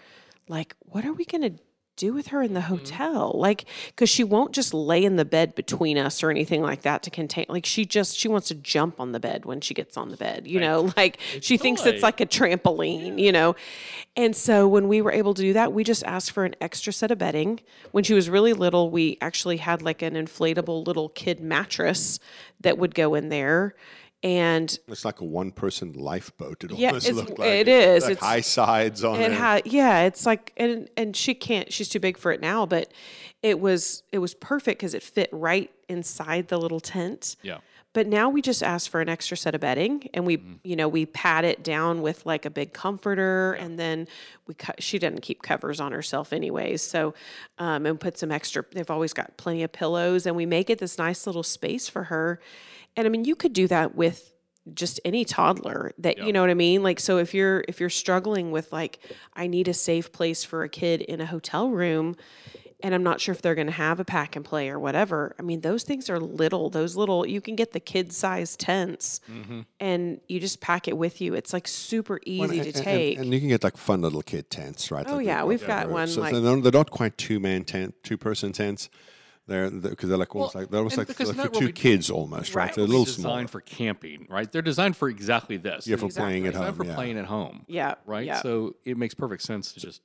like 0.49 0.75
what 0.81 1.05
are 1.05 1.13
we 1.13 1.23
going 1.23 1.43
to 1.43 1.63
do 2.01 2.13
with 2.13 2.27
her 2.27 2.41
in 2.41 2.53
the 2.53 2.61
mm-hmm. 2.61 2.75
hotel? 2.75 3.31
Like 3.35 3.65
because 3.87 4.09
she 4.09 4.23
won't 4.23 4.51
just 4.53 4.73
lay 4.73 5.03
in 5.03 5.15
the 5.15 5.25
bed 5.25 5.53
between 5.53 5.97
us 5.97 6.23
or 6.23 6.31
anything 6.31 6.61
like 6.61 6.81
that 6.81 7.03
to 7.03 7.09
contain 7.09 7.45
like 7.47 7.65
she 7.65 7.85
just 7.85 8.17
she 8.17 8.27
wants 8.27 8.47
to 8.47 8.55
jump 8.55 8.99
on 8.99 9.11
the 9.11 9.19
bed 9.19 9.45
when 9.45 9.61
she 9.61 9.73
gets 9.73 9.97
on 9.97 10.09
the 10.09 10.17
bed 10.17 10.47
you 10.47 10.59
know? 10.59 10.91
Like 11.01 11.19
she 11.41 11.57
thinks 11.57 11.85
it's 11.85 12.03
like 12.03 12.19
a 12.19 12.25
trampoline 12.25 13.19
you 13.19 13.31
know? 13.31 13.55
And 14.15 14.35
so 14.35 14.67
when 14.67 14.87
we 14.87 15.01
were 15.01 15.11
able 15.11 15.33
to 15.33 15.41
do 15.41 15.53
that 15.53 15.73
we 15.73 15.83
just 15.83 16.03
asked 16.03 16.31
for 16.31 16.43
an 16.43 16.55
extra 16.59 16.91
set 16.91 17.11
of 17.11 17.17
bedding. 17.17 17.59
When 17.91 18.03
she 18.03 18.13
was 18.13 18.29
really 18.29 18.53
little 18.53 18.89
we 18.89 19.17
actually 19.21 19.57
had 19.57 19.81
like 19.81 20.01
an 20.01 20.15
inflatable 20.15 20.85
little 20.85 21.09
kid 21.09 21.39
mattress 21.39 22.19
that 22.59 22.77
would 22.77 22.93
go 22.95 23.15
in 23.15 23.29
there 23.29 23.75
and 24.23 24.77
It's 24.87 25.03
like 25.05 25.19
a 25.21 25.25
one 25.25 25.51
person 25.51 25.93
lifeboat. 25.93 26.63
It 26.63 26.71
Yeah, 26.71 26.89
almost 26.89 27.07
it's- 27.07 27.25
looked 27.27 27.39
like 27.39 27.49
it 27.49 27.67
is. 27.67 28.03
Like 28.03 28.11
It's- 28.13 28.27
high 28.27 28.41
sides 28.41 29.03
on 29.03 29.19
it 29.19 29.31
it. 29.31 29.37
had 29.37 29.65
yeah 29.67 30.01
it's 30.01 30.25
like 30.25 30.53
and 30.57 30.89
and 30.95 31.15
she 31.15 31.33
can't 31.33 31.71
she's 31.73 31.89
too 31.89 31.99
big 31.99 32.17
for 32.17 32.31
it 32.31 32.39
now 32.41 32.65
but 32.65 32.91
it 33.41 33.59
was 33.59 34.03
it 34.11 34.19
was 34.19 34.33
perfect 34.35 34.79
because 34.79 34.93
it 34.93 35.01
fit 35.03 35.29
right 35.31 35.71
inside 35.89 36.47
the 36.49 36.57
little 36.59 36.79
tent 36.79 37.35
Yeah. 37.41 37.57
but 37.93 38.05
now 38.07 38.29
we 38.29 38.41
just 38.41 38.61
ask 38.63 38.89
for 38.89 39.01
an 39.01 39.09
extra 39.09 39.35
set 39.35 39.55
of 39.55 39.61
bedding 39.61 40.07
and 40.13 40.25
we 40.25 40.41
you 40.63 40.75
know 40.75 40.87
we 40.87 41.05
pad 41.07 41.43
it 41.43 41.63
down 41.63 42.01
with 42.03 42.25
like 42.25 42.45
a 42.45 42.49
big 42.51 42.73
comforter 42.73 43.53
and 43.53 43.79
then 43.79 44.07
we 44.47 44.53
cut 44.53 44.81
she 44.83 44.99
doesn't 44.99 45.21
keep 45.21 45.41
covers 45.41 45.79
on 45.79 45.91
herself 45.91 46.31
anyways 46.31 46.81
so 46.83 47.13
um, 47.57 47.85
and 47.87 47.99
put 47.99 48.17
some 48.17 48.31
extra 48.31 48.63
they've 48.73 48.91
always 48.91 49.13
got 49.13 49.35
plenty 49.37 49.63
of 49.63 49.71
pillows 49.71 50.25
and 50.27 50.35
we 50.35 50.45
make 50.45 50.69
it 50.69 50.77
this 50.79 50.97
nice 50.99 51.25
little 51.25 51.43
space 51.43 51.89
for 51.89 52.03
her 52.05 52.39
and 52.95 53.05
i 53.05 53.09
mean 53.09 53.25
you 53.25 53.35
could 53.35 53.53
do 53.53 53.67
that 53.67 53.95
with 53.95 54.33
just 54.73 54.99
any 55.03 55.25
toddler 55.25 55.91
that 55.97 56.19
you 56.19 56.31
know 56.31 56.41
what 56.41 56.49
i 56.49 56.53
mean 56.53 56.83
like 56.83 56.99
so 56.99 57.17
if 57.17 57.33
you're 57.33 57.63
if 57.67 57.79
you're 57.79 57.89
struggling 57.89 58.51
with 58.51 58.71
like 58.71 58.99
i 59.35 59.47
need 59.47 59.67
a 59.67 59.73
safe 59.73 60.11
place 60.11 60.43
for 60.43 60.63
a 60.63 60.69
kid 60.69 61.01
in 61.01 61.19
a 61.19 61.25
hotel 61.25 61.69
room 61.69 62.15
and 62.83 62.95
I'm 62.95 63.03
not 63.03 63.21
sure 63.21 63.33
if 63.33 63.41
they're 63.41 63.55
going 63.55 63.67
to 63.67 63.73
have 63.73 63.99
a 63.99 64.05
pack 64.05 64.35
and 64.35 64.43
play 64.43 64.69
or 64.69 64.79
whatever. 64.79 65.35
I 65.39 65.41
mean, 65.43 65.61
those 65.61 65.83
things 65.83 66.09
are 66.09 66.19
little. 66.19 66.69
Those 66.69 66.95
little 66.95 67.25
you 67.25 67.41
can 67.41 67.55
get 67.55 67.71
the 67.73 67.79
kid 67.79 68.11
size 68.11 68.55
tents, 68.55 69.21
mm-hmm. 69.31 69.61
and 69.79 70.19
you 70.27 70.39
just 70.39 70.61
pack 70.61 70.87
it 70.87 70.97
with 70.97 71.21
you. 71.21 71.33
It's 71.33 71.53
like 71.53 71.67
super 71.67 72.19
easy 72.25 72.59
And- 72.59 72.73
to 72.73 72.75
and- 72.79 72.83
take. 72.83 73.17
And, 73.19 73.33
you 73.33 73.39
can 73.39 73.49
get 73.49 73.63
like 73.63 73.77
fun 73.77 74.01
little 74.01 74.21
kid 74.21 74.49
tents, 74.49 74.91
right? 74.91 75.05
Oh, 75.07 75.17
Like 75.17 75.25
yeah, 75.25 75.43
we've 75.43 75.63
uh, 75.63 75.67
got 75.67 75.85
for- 75.85 75.91
one, 75.93 76.07
So 76.07 76.21
like- 76.21 76.33
they're, 76.33 76.41
not- 76.41 76.63
they're 76.63 76.71
not 76.71 76.91
quite 76.91 77.17
two 77.17 77.39
man 77.39 77.63
tent, 77.63 77.95
two 78.03 78.17
person 78.17 78.51
tents. 78.51 78.89
They're 79.51 79.69
because 79.69 80.09
they're 80.09 80.17
like 80.17 80.35
almost 80.35 80.55
Well, 80.55 80.63
like 80.63 80.71
they're 80.71 80.79
almost 80.79 80.93
and 80.97 81.07
like, 81.07 81.07
because 81.09 81.35
like 81.37 81.47
for 81.53 81.59
two 81.59 81.67
be- 81.67 81.71
kids 81.73 82.09
almost, 82.09 82.55
right? 82.55 82.65
Right. 82.67 82.75
They're 82.75 82.85
a 82.85 82.87
They're 82.87 82.91
little 82.97 83.05
designed 83.05 83.21
smaller. 83.21 83.47
for 83.47 83.61
camping, 83.61 84.27
right? 84.29 84.51
They're 84.51 84.61
designed 84.61 84.95
for 84.97 85.09
exactly 85.09 85.57
this. 85.57 85.85
Yeah, 85.87 85.97
for 85.97 86.05
Exactly. 86.05 86.29
playing 86.31 86.47
at 86.47 86.53
designed 86.53 86.67
home. 86.69 86.75
for 86.77 86.85
yeah. 86.85 86.95
playing 86.95 87.17
at 87.19 87.25
home. 87.25 87.65
yeah, 87.67 87.95
Right. 88.05 88.25
Yeah. 88.25 88.41
So 88.41 88.75
it 88.85 88.97
makes 88.97 89.13
perfect 89.13 89.43
sense 89.43 89.73
to 89.73 89.79
just 89.79 90.01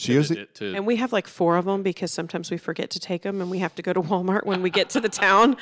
So 0.00 0.12
here's 0.12 0.28
pivot 0.28 0.54
the, 0.54 0.64
it 0.66 0.72
to 0.72 0.76
and 0.76 0.86
we 0.86 0.96
have 0.96 1.12
like 1.12 1.26
four 1.26 1.56
of 1.56 1.66
them 1.66 1.82
because 1.82 2.12
sometimes 2.12 2.50
we 2.50 2.56
forget 2.56 2.88
to 2.90 2.98
take 3.00 3.22
them, 3.22 3.40
and 3.40 3.50
we 3.50 3.58
have 3.58 3.74
to 3.74 3.82
go 3.82 3.92
to 3.92 4.00
Walmart 4.10 4.46
when 4.46 4.62
we 4.62 4.70
get 4.70 4.88
to 4.90 5.00
the 5.00 5.08
town, 5.08 5.56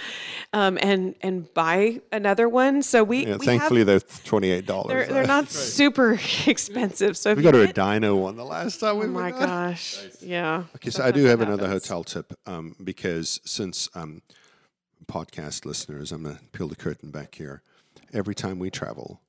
um, 0.52 0.78
and 0.80 1.14
and 1.22 1.52
buy 1.54 2.00
another 2.12 2.48
one. 2.48 2.82
So 2.82 3.02
we, 3.02 3.26
yeah, 3.26 3.36
we 3.36 3.46
thankfully 3.46 3.80
have, 3.80 3.86
they're 3.86 4.00
twenty 4.24 4.50
eight 4.50 4.66
dollars. 4.66 4.88
they're 4.88 5.06
they're 5.06 5.26
not 5.36 5.50
super 5.50 6.18
expensive. 6.46 7.16
So 7.16 7.34
We 7.34 7.42
you 7.42 7.50
got 7.50 7.58
her 7.58 7.64
a 7.64 7.72
Dino 7.72 8.14
one 8.16 8.36
the 8.36 8.44
last 8.44 8.78
time 8.80 8.98
we 8.98 9.06
Oh 9.06 9.08
my 9.08 9.30
gone. 9.30 9.40
gosh! 9.40 9.98
Yeah. 10.20 10.64
Okay, 10.76 10.90
so 10.90 11.02
I 11.04 11.10
do 11.10 11.24
have 11.24 11.40
another 11.40 11.68
hotel 11.68 12.04
tip 12.04 12.32
um, 12.46 12.76
because 12.82 13.40
since 13.44 13.88
um, 13.94 14.22
podcast 15.06 15.64
listeners, 15.64 16.12
I'm 16.12 16.22
going 16.22 16.36
to 16.36 16.42
peel 16.52 16.68
the 16.68 16.76
curtain 16.76 17.10
back 17.10 17.34
here. 17.34 17.62
Every 18.12 18.34
time 18.34 18.58
we 18.58 18.70
travel, 18.70 19.20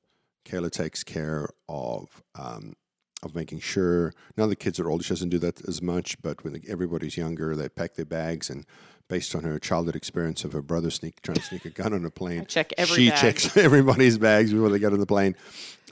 Kayla 0.44 0.70
takes 0.70 1.02
care 1.02 1.48
of 1.68 2.22
um, 2.38 2.74
of 3.22 3.34
making 3.34 3.60
sure. 3.60 4.12
Now 4.36 4.46
the 4.46 4.56
kids 4.56 4.78
are 4.80 4.88
older; 4.90 5.04
she 5.04 5.10
doesn't 5.10 5.28
do 5.30 5.38
that 5.40 5.66
as 5.68 5.80
much. 5.82 6.20
But 6.22 6.44
when 6.44 6.60
everybody's 6.68 7.16
younger, 7.16 7.54
they 7.56 7.68
pack 7.68 7.94
their 7.94 8.04
bags 8.06 8.50
and. 8.50 8.66
Based 9.08 9.34
on 9.34 9.42
her 9.42 9.58
childhood 9.58 9.96
experience 9.96 10.44
of 10.44 10.52
her 10.52 10.62
brother 10.62 10.88
sneak 10.88 11.20
trying 11.20 11.34
to 11.34 11.42
sneak 11.42 11.64
a 11.64 11.70
gun 11.70 11.92
on 11.92 12.04
a 12.04 12.10
plane, 12.10 12.46
check 12.48 12.72
every 12.78 12.94
she 12.94 13.10
bag. 13.10 13.18
checks 13.18 13.56
everybody's 13.56 14.18
bags 14.18 14.52
before 14.52 14.68
they 14.68 14.78
get 14.78 14.92
on 14.92 15.00
the 15.00 15.04
plane. 15.04 15.34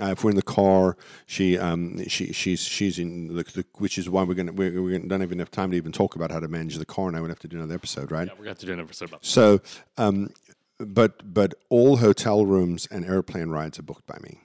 Uh, 0.01 0.13
if 0.13 0.23
we're 0.23 0.31
in 0.31 0.37
the 0.37 0.43
car, 0.43 0.97
she 1.27 1.59
um 1.59 1.99
she 2.07 2.33
she's 2.33 2.61
she's 2.61 2.97
in 3.01 3.27
the, 3.35 3.43
the 3.43 3.65
which 3.79 3.99
is 3.99 4.09
why 4.09 4.23
we're 4.23 4.35
gonna 4.35 4.53
we're, 4.53 4.81
we're 4.81 4.93
gonna, 4.93 5.09
don't 5.09 5.23
even 5.25 5.41
have 5.41 5.51
time 5.51 5.73
to 5.73 5.77
even 5.77 5.91
talk 5.91 6.15
about 6.15 6.31
how 6.31 6.39
to 6.39 6.47
manage 6.47 6.77
the 6.77 6.87
car 6.87 7.11
now. 7.11 7.21
We 7.21 7.29
have 7.29 7.41
to 7.41 7.49
do 7.49 7.57
another 7.57 7.75
episode, 7.75 8.13
right? 8.13 8.29
yeah, 8.29 8.35
we're 8.35 8.45
going 8.45 8.45
to 8.45 8.51
have 8.51 8.59
to 8.61 8.67
do 8.67 8.73
an 8.75 8.81
episode 8.81 9.09
about. 9.09 9.25
So, 9.27 9.63
um, 9.97 10.31
but 10.79 11.35
but 11.35 11.55
all 11.71 11.97
hotel 11.97 12.47
rooms 12.47 12.87
and 12.89 13.05
airplane 13.05 13.49
rides 13.49 13.81
are 13.81 13.83
booked 13.83 14.07
by 14.07 14.19
me. 14.23 14.39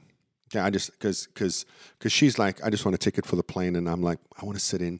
Yeah, 0.54 0.66
I 0.66 0.70
just 0.70 0.92
because 0.92 1.28
because 1.28 1.66
because 1.98 2.12
she's 2.12 2.38
like, 2.38 2.64
I 2.64 2.70
just 2.70 2.86
want 2.86 2.96
a 2.96 2.98
ticket 2.98 3.26
for 3.26 3.36
the 3.36 3.44
plane, 3.44 3.76
and 3.76 3.90
I'm 3.90 4.02
like, 4.02 4.20
I 4.42 4.46
want 4.46 4.58
to 4.58 4.64
sit 4.64 4.82
in 4.82 5.00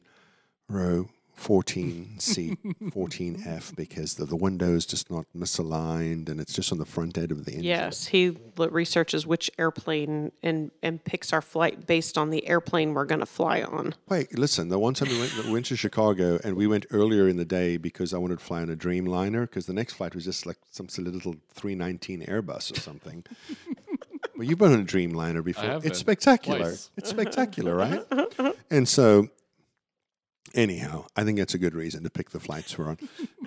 row 0.68 1.08
14C, 1.40 2.56
14F 2.90 3.76
because 3.76 4.14
the, 4.14 4.24
the 4.24 4.36
window 4.36 4.74
is 4.74 4.86
just 4.86 5.10
not 5.10 5.26
misaligned 5.36 6.28
and 6.28 6.40
it's 6.40 6.52
just 6.52 6.72
on 6.72 6.78
the 6.78 6.84
front 6.84 7.18
end 7.18 7.32
of 7.32 7.44
the 7.44 7.52
engine. 7.52 7.64
Yes, 7.64 8.06
he 8.06 8.36
researches 8.56 9.26
which 9.26 9.50
airplane 9.58 10.32
and 10.42 10.70
and 10.82 11.02
picks 11.04 11.32
our 11.32 11.42
flight 11.42 11.86
based 11.86 12.16
on 12.16 12.30
the 12.30 12.46
airplane 12.46 12.94
we're 12.94 13.04
going 13.04 13.20
to 13.20 13.26
fly 13.26 13.62
on. 13.62 13.94
Wait, 14.08 14.38
listen. 14.38 14.68
The 14.68 14.78
one 14.78 14.94
time 14.94 15.08
we 15.08 15.18
went, 15.18 15.44
we 15.44 15.52
went 15.52 15.66
to 15.66 15.76
Chicago 15.76 16.38
and 16.44 16.56
we 16.56 16.66
went 16.66 16.86
earlier 16.90 17.28
in 17.28 17.36
the 17.36 17.44
day 17.44 17.76
because 17.76 18.14
I 18.14 18.18
wanted 18.18 18.38
to 18.38 18.44
fly 18.44 18.62
on 18.62 18.70
a 18.70 18.76
Dreamliner 18.76 19.42
because 19.42 19.66
the 19.66 19.74
next 19.74 19.94
flight 19.94 20.14
was 20.14 20.24
just 20.24 20.46
like 20.46 20.58
some 20.70 20.88
silly 20.88 21.10
little 21.10 21.36
319 21.52 22.22
Airbus 22.26 22.76
or 22.76 22.80
something. 22.80 23.24
Well, 24.36 24.46
you've 24.46 24.58
been 24.58 24.72
on 24.72 24.80
a 24.80 24.84
Dreamliner 24.84 25.44
before. 25.44 25.64
have 25.64 25.84
It's 25.84 26.02
been. 26.02 26.16
spectacular. 26.16 26.58
Twice. 26.58 26.90
It's 26.96 27.10
spectacular, 27.10 27.74
right? 27.74 28.02
and 28.70 28.88
so, 28.88 29.28
anyhow, 30.54 31.06
I 31.16 31.24
think 31.24 31.38
that's 31.38 31.54
a 31.54 31.58
good 31.58 31.74
reason 31.74 32.02
to 32.04 32.10
pick 32.10 32.30
the 32.30 32.40
flights 32.40 32.76
we're 32.78 32.88
on. 32.88 32.98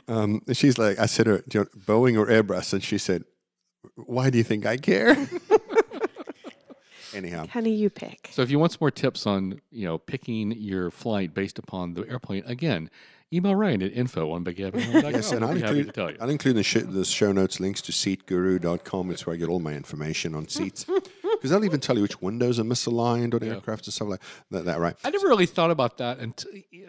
Um, 0.07 0.41
and 0.47 0.55
she's 0.55 0.77
like, 0.77 0.99
I 0.99 1.05
said, 1.05 1.25
to 1.25 1.31
her, 1.31 1.43
"Do 1.47 1.57
you 1.59 1.63
know, 1.65 1.69
Boeing 1.85 2.17
or 2.17 2.27
Airbus? 2.27 2.73
And 2.73 2.83
she 2.83 2.97
said, 2.97 3.23
Why 3.95 4.29
do 4.29 4.37
you 4.37 4.43
think 4.43 4.65
I 4.65 4.77
care? 4.77 5.15
anyhow. 7.13 7.47
Honey, 7.47 7.71
you 7.73 7.89
pick. 7.89 8.29
So 8.31 8.41
if 8.41 8.49
you 8.51 8.59
want 8.59 8.73
some 8.73 8.79
more 8.81 8.91
tips 8.91 9.25
on, 9.25 9.59
you 9.71 9.85
know, 9.85 9.97
picking 9.97 10.51
your 10.51 10.91
flight 10.91 11.33
based 11.33 11.57
upon 11.59 11.93
the 11.93 12.07
airplane, 12.09 12.43
again, 12.45 12.89
email 13.33 13.55
Ryan 13.55 13.81
at 13.83 13.93
info 13.93 14.31
on 14.31 14.43
bighappyhome.com. 14.43 15.11
Yes, 15.11 15.31
and 15.31 15.43
I'll 15.43 15.49
I'll 15.49 15.55
be 15.55 15.61
to 15.61 15.67
include, 15.67 15.93
tell 15.93 16.11
you. 16.11 16.17
I'll 16.19 16.29
include 16.29 16.55
the, 16.55 16.63
sh- 16.63 16.85
the 16.85 17.05
show 17.05 17.31
notes 17.31 17.59
links 17.59 17.81
to 17.83 17.91
seatguru.com. 17.91 19.11
It's 19.11 19.25
where 19.25 19.35
I 19.35 19.37
get 19.37 19.49
all 19.49 19.59
my 19.59 19.73
information 19.73 20.35
on 20.35 20.47
seats. 20.47 20.85
Because 21.37 21.51
they'll 21.51 21.65
even 21.65 21.79
tell 21.79 21.95
you 21.95 22.01
which 22.01 22.19
windows 22.19 22.57
are 22.57 22.63
misaligned 22.63 23.35
on 23.35 23.43
aircraft 23.47 23.85
and 23.85 23.93
stuff 23.93 24.07
like 24.07 24.21
that. 24.49 24.65
that 24.65 24.79
right. 24.79 24.95
I 25.03 25.11
never 25.11 25.27
really 25.27 25.45
thought 25.45 25.69
about 25.69 25.99
that 25.99 26.17
and 26.17 26.33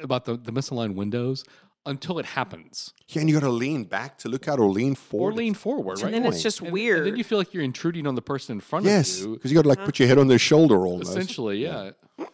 about 0.03 0.25
the, 0.25 0.39
the 0.39 0.53
misaligned 0.53 0.95
windows 0.95 1.45
until 1.89 2.19
it 2.19 2.27
happens. 2.27 2.93
Yeah, 3.09 3.21
and 3.21 3.29
you 3.31 3.35
got 3.41 3.47
to 3.47 3.51
lean 3.53 3.85
back 3.85 4.19
to 4.19 4.29
look 4.29 4.47
out 4.49 4.59
or 4.61 4.69
lean 4.71 4.95
forward. 4.95 5.33
Or 5.35 5.37
lean 5.37 5.55
forward, 5.55 6.01
right? 6.03 6.13
And 6.13 6.25
then 6.25 6.33
it's 6.33 6.43
just 6.43 6.61
And- 6.61 6.73
weird. 6.73 6.99
And 6.99 7.07
then 7.09 7.17
you 7.17 7.25
feel 7.25 7.39
like 7.39 7.53
you're 7.55 7.63
intruding 7.65 8.07
on 8.07 8.15
the 8.15 8.23
person 8.23 8.57
in 8.57 8.61
front 8.61 8.85
Yes, 8.85 9.19
of 9.21 9.27
you. 9.27 9.33
because 9.35 9.51
you 9.51 9.57
got 9.57 9.63
to 9.63 9.69
like 9.69 9.85
put 9.85 9.99
your 9.99 10.09
head 10.09 10.19
on 10.19 10.29
their 10.29 10.39
shoulder 10.39 10.87
almost. 10.87 11.11
Essentially, 11.11 11.59
yeah. 11.63 11.91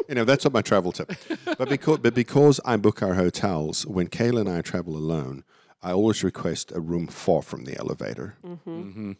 You 0.09 0.15
know, 0.17 0.25
that's 0.25 0.45
what 0.45 0.53
my 0.53 0.63
travel 0.63 0.93
tip. 0.93 1.13
but 1.59 1.69
because 1.69 1.99
but 1.99 2.15
because 2.15 2.61
I 2.65 2.77
book 2.77 3.03
our 3.03 3.15
hotels, 3.15 3.87
when 3.87 4.09
Kayla 4.09 4.41
and 4.41 4.49
I 4.49 4.61
travel 4.63 4.97
alone, 4.97 5.45
I 5.83 5.93
always 5.93 6.25
request 6.25 6.73
a 6.75 6.81
room 6.81 7.07
far 7.07 7.43
from 7.43 7.65
the 7.65 7.79
elevator. 7.79 8.37
Mm-hmm. 8.45 9.13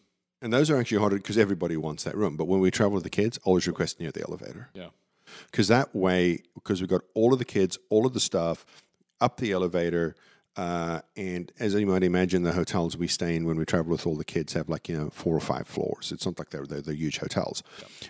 And 0.43 0.53
those 0.53 0.71
are 0.71 0.77
actually 0.79 0.99
harder 0.99 1.17
because 1.17 1.39
everybody 1.39 1.77
wants 1.77 2.05
that 2.05 2.17
room. 2.17 2.37
But 2.37 2.47
when 2.47 2.61
we 2.61 2.71
travel 2.71 2.93
with 2.95 3.05
the 3.05 3.11
kids, 3.11 3.39
I 3.39 3.49
always 3.49 3.67
request 3.67 4.01
near 4.01 4.11
the 4.11 4.23
elevator. 4.29 4.71
Yeah. 4.75 4.89
Because 5.51 5.69
that 5.69 5.95
way, 5.95 6.43
because 6.55 6.81
we've 6.81 6.91
got 6.91 7.01
all 7.15 7.33
of 7.33 7.39
the 7.39 7.45
kids, 7.47 7.79
all 7.91 8.07
of 8.07 8.13
the 8.13 8.21
stuff, 8.21 8.67
up 9.25 9.39
the 9.39 9.53
elevator. 9.53 10.15
Uh, 10.57 11.01
and 11.17 11.51
as 11.59 11.75
you 11.75 11.85
might 11.85 12.05
imagine, 12.05 12.45
the 12.45 12.53
hotels 12.53 12.97
we 12.97 13.09
stay 13.09 13.35
in 13.35 13.45
when 13.45 13.57
we 13.57 13.65
travel 13.65 13.91
with 13.91 14.07
all 14.07 14.15
the 14.15 14.25
kids 14.25 14.53
have 14.53 14.69
like 14.69 14.89
you 14.89 14.97
know 14.97 15.11
four 15.11 15.35
or 15.37 15.41
five 15.41 15.67
floors. 15.67 16.13
It's 16.13 16.25
not 16.27 16.39
like 16.39 16.51
they're 16.51 16.65
they're, 16.65 16.81
they're 16.81 16.95
huge 16.95 17.19
hotels, 17.19 17.65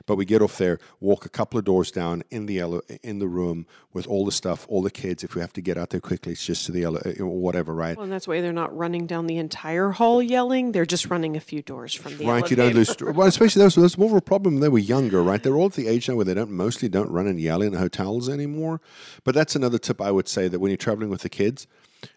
but 0.04 0.16
we 0.16 0.26
get 0.26 0.42
off 0.42 0.58
there, 0.58 0.78
walk 1.00 1.24
a 1.24 1.30
couple 1.30 1.58
of 1.58 1.64
doors 1.64 1.90
down 1.90 2.22
in 2.30 2.44
the 2.44 2.58
ele- 2.60 2.82
in 3.02 3.18
the 3.18 3.28
room 3.28 3.66
with 3.94 4.06
all 4.06 4.26
the 4.26 4.32
stuff, 4.32 4.66
all 4.68 4.82
the 4.82 4.90
kids. 4.90 5.24
If 5.24 5.34
we 5.34 5.40
have 5.40 5.54
to 5.54 5.62
get 5.62 5.78
out 5.78 5.88
there 5.88 6.00
quickly, 6.00 6.32
it's 6.32 6.44
just 6.44 6.66
to 6.66 6.72
the 6.72 6.82
ele- 6.82 7.00
or 7.18 7.26
whatever, 7.26 7.72
right? 7.72 7.96
Well, 7.96 8.04
and 8.04 8.12
that's 8.12 8.28
why 8.28 8.42
they're 8.42 8.52
not 8.52 8.76
running 8.76 9.06
down 9.06 9.26
the 9.26 9.38
entire 9.38 9.92
hall 9.92 10.22
yelling. 10.22 10.72
They're 10.72 10.84
just 10.84 11.06
running 11.06 11.36
a 11.36 11.40
few 11.40 11.62
doors 11.62 11.94
from 11.94 12.18
the 12.18 12.26
right, 12.26 12.40
elevator. 12.40 12.50
you 12.50 12.56
don't 12.56 12.74
lose. 12.74 13.16
Well, 13.16 13.26
especially 13.26 13.62
those. 13.62 13.74
That's 13.74 13.96
more 13.96 14.10
of 14.10 14.16
a 14.16 14.20
problem 14.20 14.54
when 14.54 14.60
they 14.60 14.68
were 14.68 14.78
younger, 14.78 15.22
right? 15.22 15.42
They're 15.42 15.56
all 15.56 15.66
at 15.66 15.72
the 15.72 15.88
age 15.88 16.10
now 16.10 16.16
where 16.16 16.26
they 16.26 16.34
don't 16.34 16.50
mostly 16.50 16.90
don't 16.90 17.10
run 17.10 17.26
and 17.26 17.40
yell 17.40 17.62
in 17.62 17.72
hotels 17.72 18.28
anymore. 18.28 18.82
But 19.24 19.34
that's 19.34 19.56
another 19.56 19.78
tip 19.78 20.02
I 20.02 20.10
would 20.10 20.28
say 20.28 20.48
that 20.48 20.58
when 20.58 20.70
you're 20.70 20.76
traveling 20.76 21.08
with 21.08 21.22
the 21.22 21.30
kids, 21.30 21.66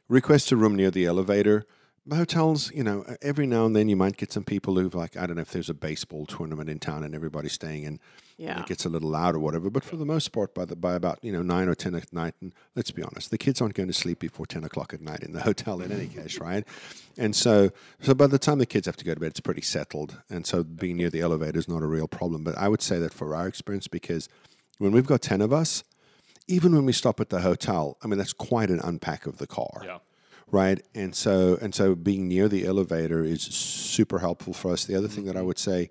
request 0.10 0.51
a 0.51 0.55
room 0.55 0.76
near 0.76 0.91
the 0.91 1.05
elevator. 1.05 1.66
Hotels, 2.10 2.72
you 2.74 2.86
know, 2.86 3.03
every 3.22 3.45
now 3.45 3.66
and 3.66 3.76
then 3.76 3.89
you 3.89 3.97
might 3.97 4.16
get 4.16 4.32
some 4.32 4.45
people 4.45 4.78
who've 4.78 4.95
like, 4.95 5.18
I 5.18 5.28
don't 5.28 5.36
know 5.36 5.41
if 5.41 5.51
there's 5.51 5.70
a 5.70 5.74
baseball 5.74 6.26
tournament 6.26 6.70
in 6.70 6.80
town 6.80 7.03
and 7.03 7.14
everybody's 7.14 7.51
staying 7.51 7.84
in, 7.84 7.88
and 7.88 7.99
Yeah. 8.38 8.62
it 8.62 8.66
gets 8.66 8.86
a 8.86 8.89
little 8.89 9.10
loud 9.10 9.36
or 9.36 9.39
whatever. 9.39 9.70
But 9.70 9.84
for 9.84 9.97
the 9.97 10.05
most 10.05 10.32
part, 10.32 10.53
by 10.55 10.64
the 10.64 10.78
by 10.78 10.93
about 10.93 11.20
you 11.22 11.34
know 11.34 11.41
nine 11.41 11.68
or 11.68 11.76
ten 11.76 11.95
at 11.95 12.14
night, 12.14 12.36
and 12.39 12.53
let's 12.78 12.91
be 12.91 13.03
honest, 13.03 13.30
the 13.30 13.38
kids 13.38 13.60
aren't 13.60 13.74
going 13.74 13.88
to 13.89 13.93
sleep 13.93 14.20
before 14.20 14.45
ten 14.45 14.64
o'clock 14.64 14.93
at 14.93 15.01
night 15.01 15.22
in 15.22 15.34
the 15.34 15.41
hotel 15.49 15.82
in 15.82 15.91
any 15.91 16.08
case, 16.18 16.39
right? 16.39 16.66
And 17.18 17.36
so, 17.36 17.72
so 17.99 18.14
by 18.14 18.28
the 18.28 18.39
time 18.39 18.60
the 18.60 18.66
kids 18.66 18.86
have 18.86 18.95
to 18.97 19.03
go 19.05 19.14
to 19.14 19.20
bed, 19.20 19.32
it's 19.32 19.41
pretty 19.41 19.62
settled, 19.64 20.22
and 20.30 20.47
so 20.47 20.64
being 20.64 20.95
near 20.95 21.10
the 21.10 21.20
elevator 21.20 21.60
is 21.60 21.68
not 21.68 21.84
a 21.84 21.88
real 21.88 22.08
problem. 22.08 22.45
But 22.45 22.58
I 22.58 22.70
would 22.70 22.82
say 22.82 22.99
that 22.99 23.14
for 23.14 23.36
our 23.36 23.49
experience, 23.49 23.89
because 23.89 24.30
when 24.78 24.93
we've 24.93 25.05
got 25.08 25.22
ten 25.22 25.41
of 25.41 25.51
us, 25.51 25.84
even 26.48 26.74
when 26.74 26.86
we 26.86 26.93
stop 26.93 27.20
at 27.20 27.30
the 27.30 27.41
hotel, 27.41 27.98
I 28.04 28.08
mean 28.08 28.18
that's 28.18 28.34
quite 28.34 28.70
an 28.70 28.80
unpack 28.84 29.26
of 29.26 29.38
the 29.38 29.48
car. 29.48 29.82
Yeah. 29.84 29.98
right? 30.52 30.82
And 30.95 31.14
so 31.16 31.58
and 31.62 31.74
so 31.76 31.95
being 31.95 32.28
near 32.28 32.48
the 32.48 32.66
elevator 32.66 33.24
is 33.24 33.41
super 33.41 34.20
helpful 34.20 34.54
for 34.54 34.72
us. 34.72 34.86
The 34.86 34.95
other 34.95 35.08
thing 35.08 35.26
that 35.26 35.36
i 35.38 35.41
would 35.41 35.60
say 35.60 35.89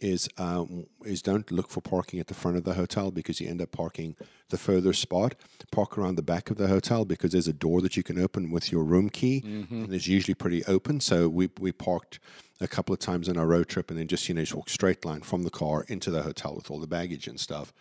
is 0.00 0.28
um, 0.38 0.86
is 1.04 1.22
don't 1.22 1.50
look 1.50 1.70
for 1.70 1.80
parking 1.80 2.20
at 2.20 2.26
the 2.26 2.34
front 2.34 2.56
of 2.56 2.64
the 2.64 2.74
hotel 2.74 3.10
because 3.10 3.40
you 3.40 3.48
end 3.48 3.62
up 3.62 3.70
parking 3.72 4.16
the 4.50 4.58
further 4.58 4.92
spot. 4.92 5.34
Park 5.70 5.96
around 5.96 6.16
the 6.16 6.22
back 6.22 6.50
of 6.50 6.56
the 6.56 6.66
hotel 6.68 7.04
because 7.04 7.32
there's 7.32 7.48
a 7.48 7.52
door 7.52 7.80
that 7.80 7.96
you 7.96 8.02
can 8.02 8.18
open 8.20 8.50
with 8.50 8.70
your 8.70 8.84
room 8.84 9.08
key 9.08 9.40
and 9.70 9.94
it's 9.94 10.06
usually 10.08 10.34
pretty 10.34 10.64
open. 10.66 11.00
So 11.00 11.28
we, 11.28 11.48
we 11.58 11.72
parked 11.72 12.18
a 12.60 12.68
couple 12.68 12.92
of 12.92 12.98
times 12.98 13.28
on 13.28 13.36
our 13.38 13.46
road 13.46 13.68
trip 13.68 13.90
and 13.90 13.98
then 13.98 14.06
just 14.08 14.28
you 14.28 14.34
know 14.34 14.42
just 14.42 14.54
walk 14.54 14.68
straight 14.68 15.04
line 15.04 15.22
from 15.22 15.42
the 15.44 15.50
car 15.50 15.84
into 15.88 16.10
the 16.10 16.22
hotel 16.22 16.54
with 16.54 16.70
all 16.70 16.78
the 16.80 16.86
baggage 16.86 17.26
and 17.26 17.40
stuff 17.40 17.72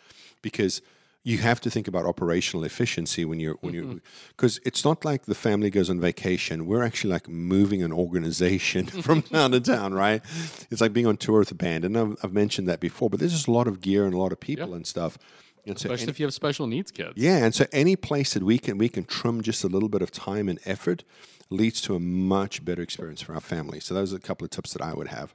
because 0.41 0.81
you 1.25 1.37
have 1.37 1.61
to 1.61 1.69
think 1.69 1.87
about 1.87 2.05
operational 2.05 2.65
efficiency 2.65 3.23
when 3.23 3.39
you're 3.39 3.55
when 3.61 3.73
you 3.73 4.01
because 4.29 4.59
mm-hmm. 4.59 4.67
it's 4.67 4.83
not 4.83 5.05
like 5.05 5.23
the 5.23 5.35
family 5.35 5.69
goes 5.69 5.89
on 5.89 5.99
vacation. 5.99 6.65
We're 6.65 6.83
actually 6.83 7.11
like 7.11 7.29
moving 7.29 7.81
an 7.81 7.93
organization 7.93 8.85
from 9.05 9.21
town 9.21 9.51
to 9.51 9.61
town, 9.61 9.93
right? 9.93 10.21
It's 10.69 10.81
like 10.81 10.91
being 10.91 11.07
on 11.07 11.17
tour 11.17 11.39
with 11.39 11.51
a 11.51 11.55
band, 11.55 11.85
and 11.85 11.97
I've, 11.97 12.17
I've 12.23 12.33
mentioned 12.33 12.67
that 12.67 12.81
before. 12.81 13.09
But 13.09 13.19
there's 13.19 13.31
just 13.31 13.47
a 13.47 13.51
lot 13.51 13.67
of 13.67 13.79
gear 13.79 14.05
and 14.05 14.13
a 14.13 14.17
lot 14.17 14.33
of 14.33 14.39
people 14.39 14.73
and 14.73 14.85
stuff. 14.85 15.17
And 15.65 15.79
so 15.79 15.89
Especially 15.93 16.11
if 16.11 16.19
you 16.19 16.25
have 16.25 16.33
special 16.33 16.67
needs 16.67 16.91
kids. 16.91 17.13
yeah, 17.15 17.37
and 17.37 17.55
so 17.55 17.65
any 17.71 17.95
place 17.95 18.33
that 18.33 18.43
we 18.43 18.59
can 18.59 18.77
we 18.77 18.89
can 18.89 19.05
trim 19.05 19.41
just 19.41 19.63
a 19.63 19.67
little 19.67 19.89
bit 19.89 20.01
of 20.01 20.11
time 20.11 20.49
and 20.49 20.59
effort 20.65 21.05
leads 21.49 21.79
to 21.81 21.95
a 21.95 21.99
much 21.99 22.65
better 22.65 22.81
experience 22.81 23.21
for 23.21 23.33
our 23.33 23.39
family. 23.39 23.79
So 23.79 23.93
those 23.93 24.13
are 24.13 24.17
a 24.17 24.19
couple 24.19 24.43
of 24.43 24.51
tips 24.51 24.73
that 24.73 24.81
I 24.81 24.93
would 24.93 25.07
have. 25.07 25.33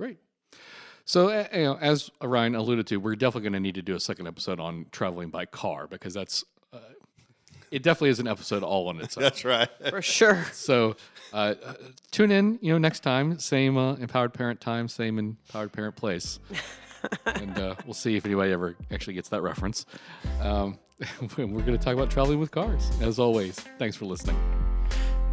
Great. 0.00 0.18
So, 1.08 1.30
uh, 1.30 1.46
you 1.54 1.62
know, 1.62 1.78
as 1.80 2.10
Ryan 2.22 2.54
alluded 2.54 2.86
to, 2.88 2.98
we're 2.98 3.16
definitely 3.16 3.48
going 3.48 3.54
to 3.54 3.60
need 3.60 3.76
to 3.76 3.82
do 3.82 3.94
a 3.94 4.00
second 4.00 4.26
episode 4.26 4.60
on 4.60 4.84
traveling 4.92 5.30
by 5.30 5.46
car 5.46 5.86
because 5.86 6.12
that's 6.12 6.44
uh, 6.70 6.80
it. 7.70 7.82
Definitely 7.82 8.10
is 8.10 8.20
an 8.20 8.28
episode 8.28 8.62
all 8.62 8.88
on 8.88 9.00
its 9.00 9.16
own. 9.16 9.22
That's 9.22 9.42
right. 9.42 9.70
For 9.88 10.02
sure. 10.02 10.44
So, 10.52 10.96
uh, 11.32 11.54
uh, 11.64 11.74
tune 12.10 12.30
in. 12.30 12.58
You 12.60 12.74
know, 12.74 12.78
next 12.78 13.00
time, 13.00 13.38
same 13.38 13.78
uh, 13.78 13.94
empowered 13.94 14.34
parent 14.34 14.60
time, 14.60 14.86
same 14.86 15.18
empowered 15.18 15.72
parent 15.72 15.96
place, 15.96 16.40
and 17.24 17.58
uh, 17.58 17.74
we'll 17.86 17.94
see 17.94 18.16
if 18.16 18.26
anybody 18.26 18.52
ever 18.52 18.76
actually 18.90 19.14
gets 19.14 19.30
that 19.30 19.40
reference. 19.40 19.86
Um, 20.42 20.78
we're 21.38 21.46
going 21.46 21.66
to 21.72 21.78
talk 21.78 21.94
about 21.94 22.10
traveling 22.10 22.38
with 22.38 22.50
cars, 22.50 22.90
as 23.00 23.18
always. 23.18 23.58
Thanks 23.78 23.96
for 23.96 24.04
listening. 24.04 24.36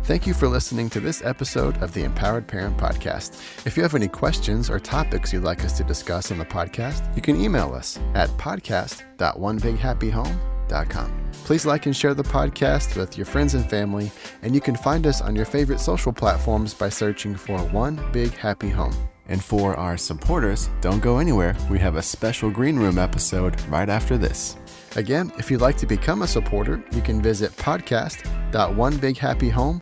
Thank 0.06 0.26
you 0.28 0.36
for 0.36 0.48
listening 0.48 0.92
to 0.92 1.00
this 1.00 1.26
episode 1.26 1.82
of 1.82 1.92
the 1.96 2.04
Empowered 2.04 2.46
Parent 2.46 2.78
Podcast. 2.78 3.42
If 3.66 3.76
you 3.76 3.82
have 3.82 3.96
any 3.96 4.08
questions 4.08 4.70
or 4.70 4.80
topics 4.80 5.34
you'd 5.34 5.44
like 5.44 5.66
us 5.66 5.76
to 5.78 5.84
discuss 5.84 6.32
on 6.32 6.38
the 6.38 6.46
podcast, 6.46 7.16
you 7.16 7.24
can 7.24 7.42
email 7.42 7.74
us 7.74 7.98
at 8.14 8.30
podcast.onebighappyhome.com. 8.38 11.32
Please 11.46 11.66
like 11.66 11.88
and 11.88 11.96
share 11.96 12.14
the 12.14 12.22
podcast 12.22 12.96
with 12.96 13.18
your 13.18 13.26
friends 13.26 13.56
and 13.56 13.68
family, 13.68 14.12
and 14.44 14.54
you 14.54 14.62
can 14.62 14.76
find 14.76 15.08
us 15.08 15.22
on 15.22 15.36
your 15.36 15.46
favorite 15.46 15.80
social 15.80 16.14
platforms 16.14 16.76
by 16.76 16.88
searching 16.88 17.36
for 17.36 17.58
One 17.70 18.00
Big 18.12 18.32
Happy 18.34 18.70
Home. 18.70 18.94
And 19.28 19.44
for 19.44 19.76
our 19.76 19.98
supporters, 19.98 20.70
don't 20.82 21.02
go 21.02 21.18
anywhere. 21.18 21.56
We 21.68 21.80
have 21.80 21.96
a 21.96 22.04
special 22.04 22.52
Green 22.52 22.78
Room 22.78 23.00
episode 23.00 23.60
right 23.70 23.90
after 23.90 24.20
this. 24.20 24.56
Again, 24.96 25.32
if 25.40 25.50
you'd 25.50 25.62
like 25.62 25.78
to 25.78 25.88
become 25.88 26.22
a 26.22 26.28
supporter, 26.28 26.84
you 26.92 27.02
can 27.02 27.24
visit 27.24 27.50
podcast.onebighappyhome.com. 27.58 29.82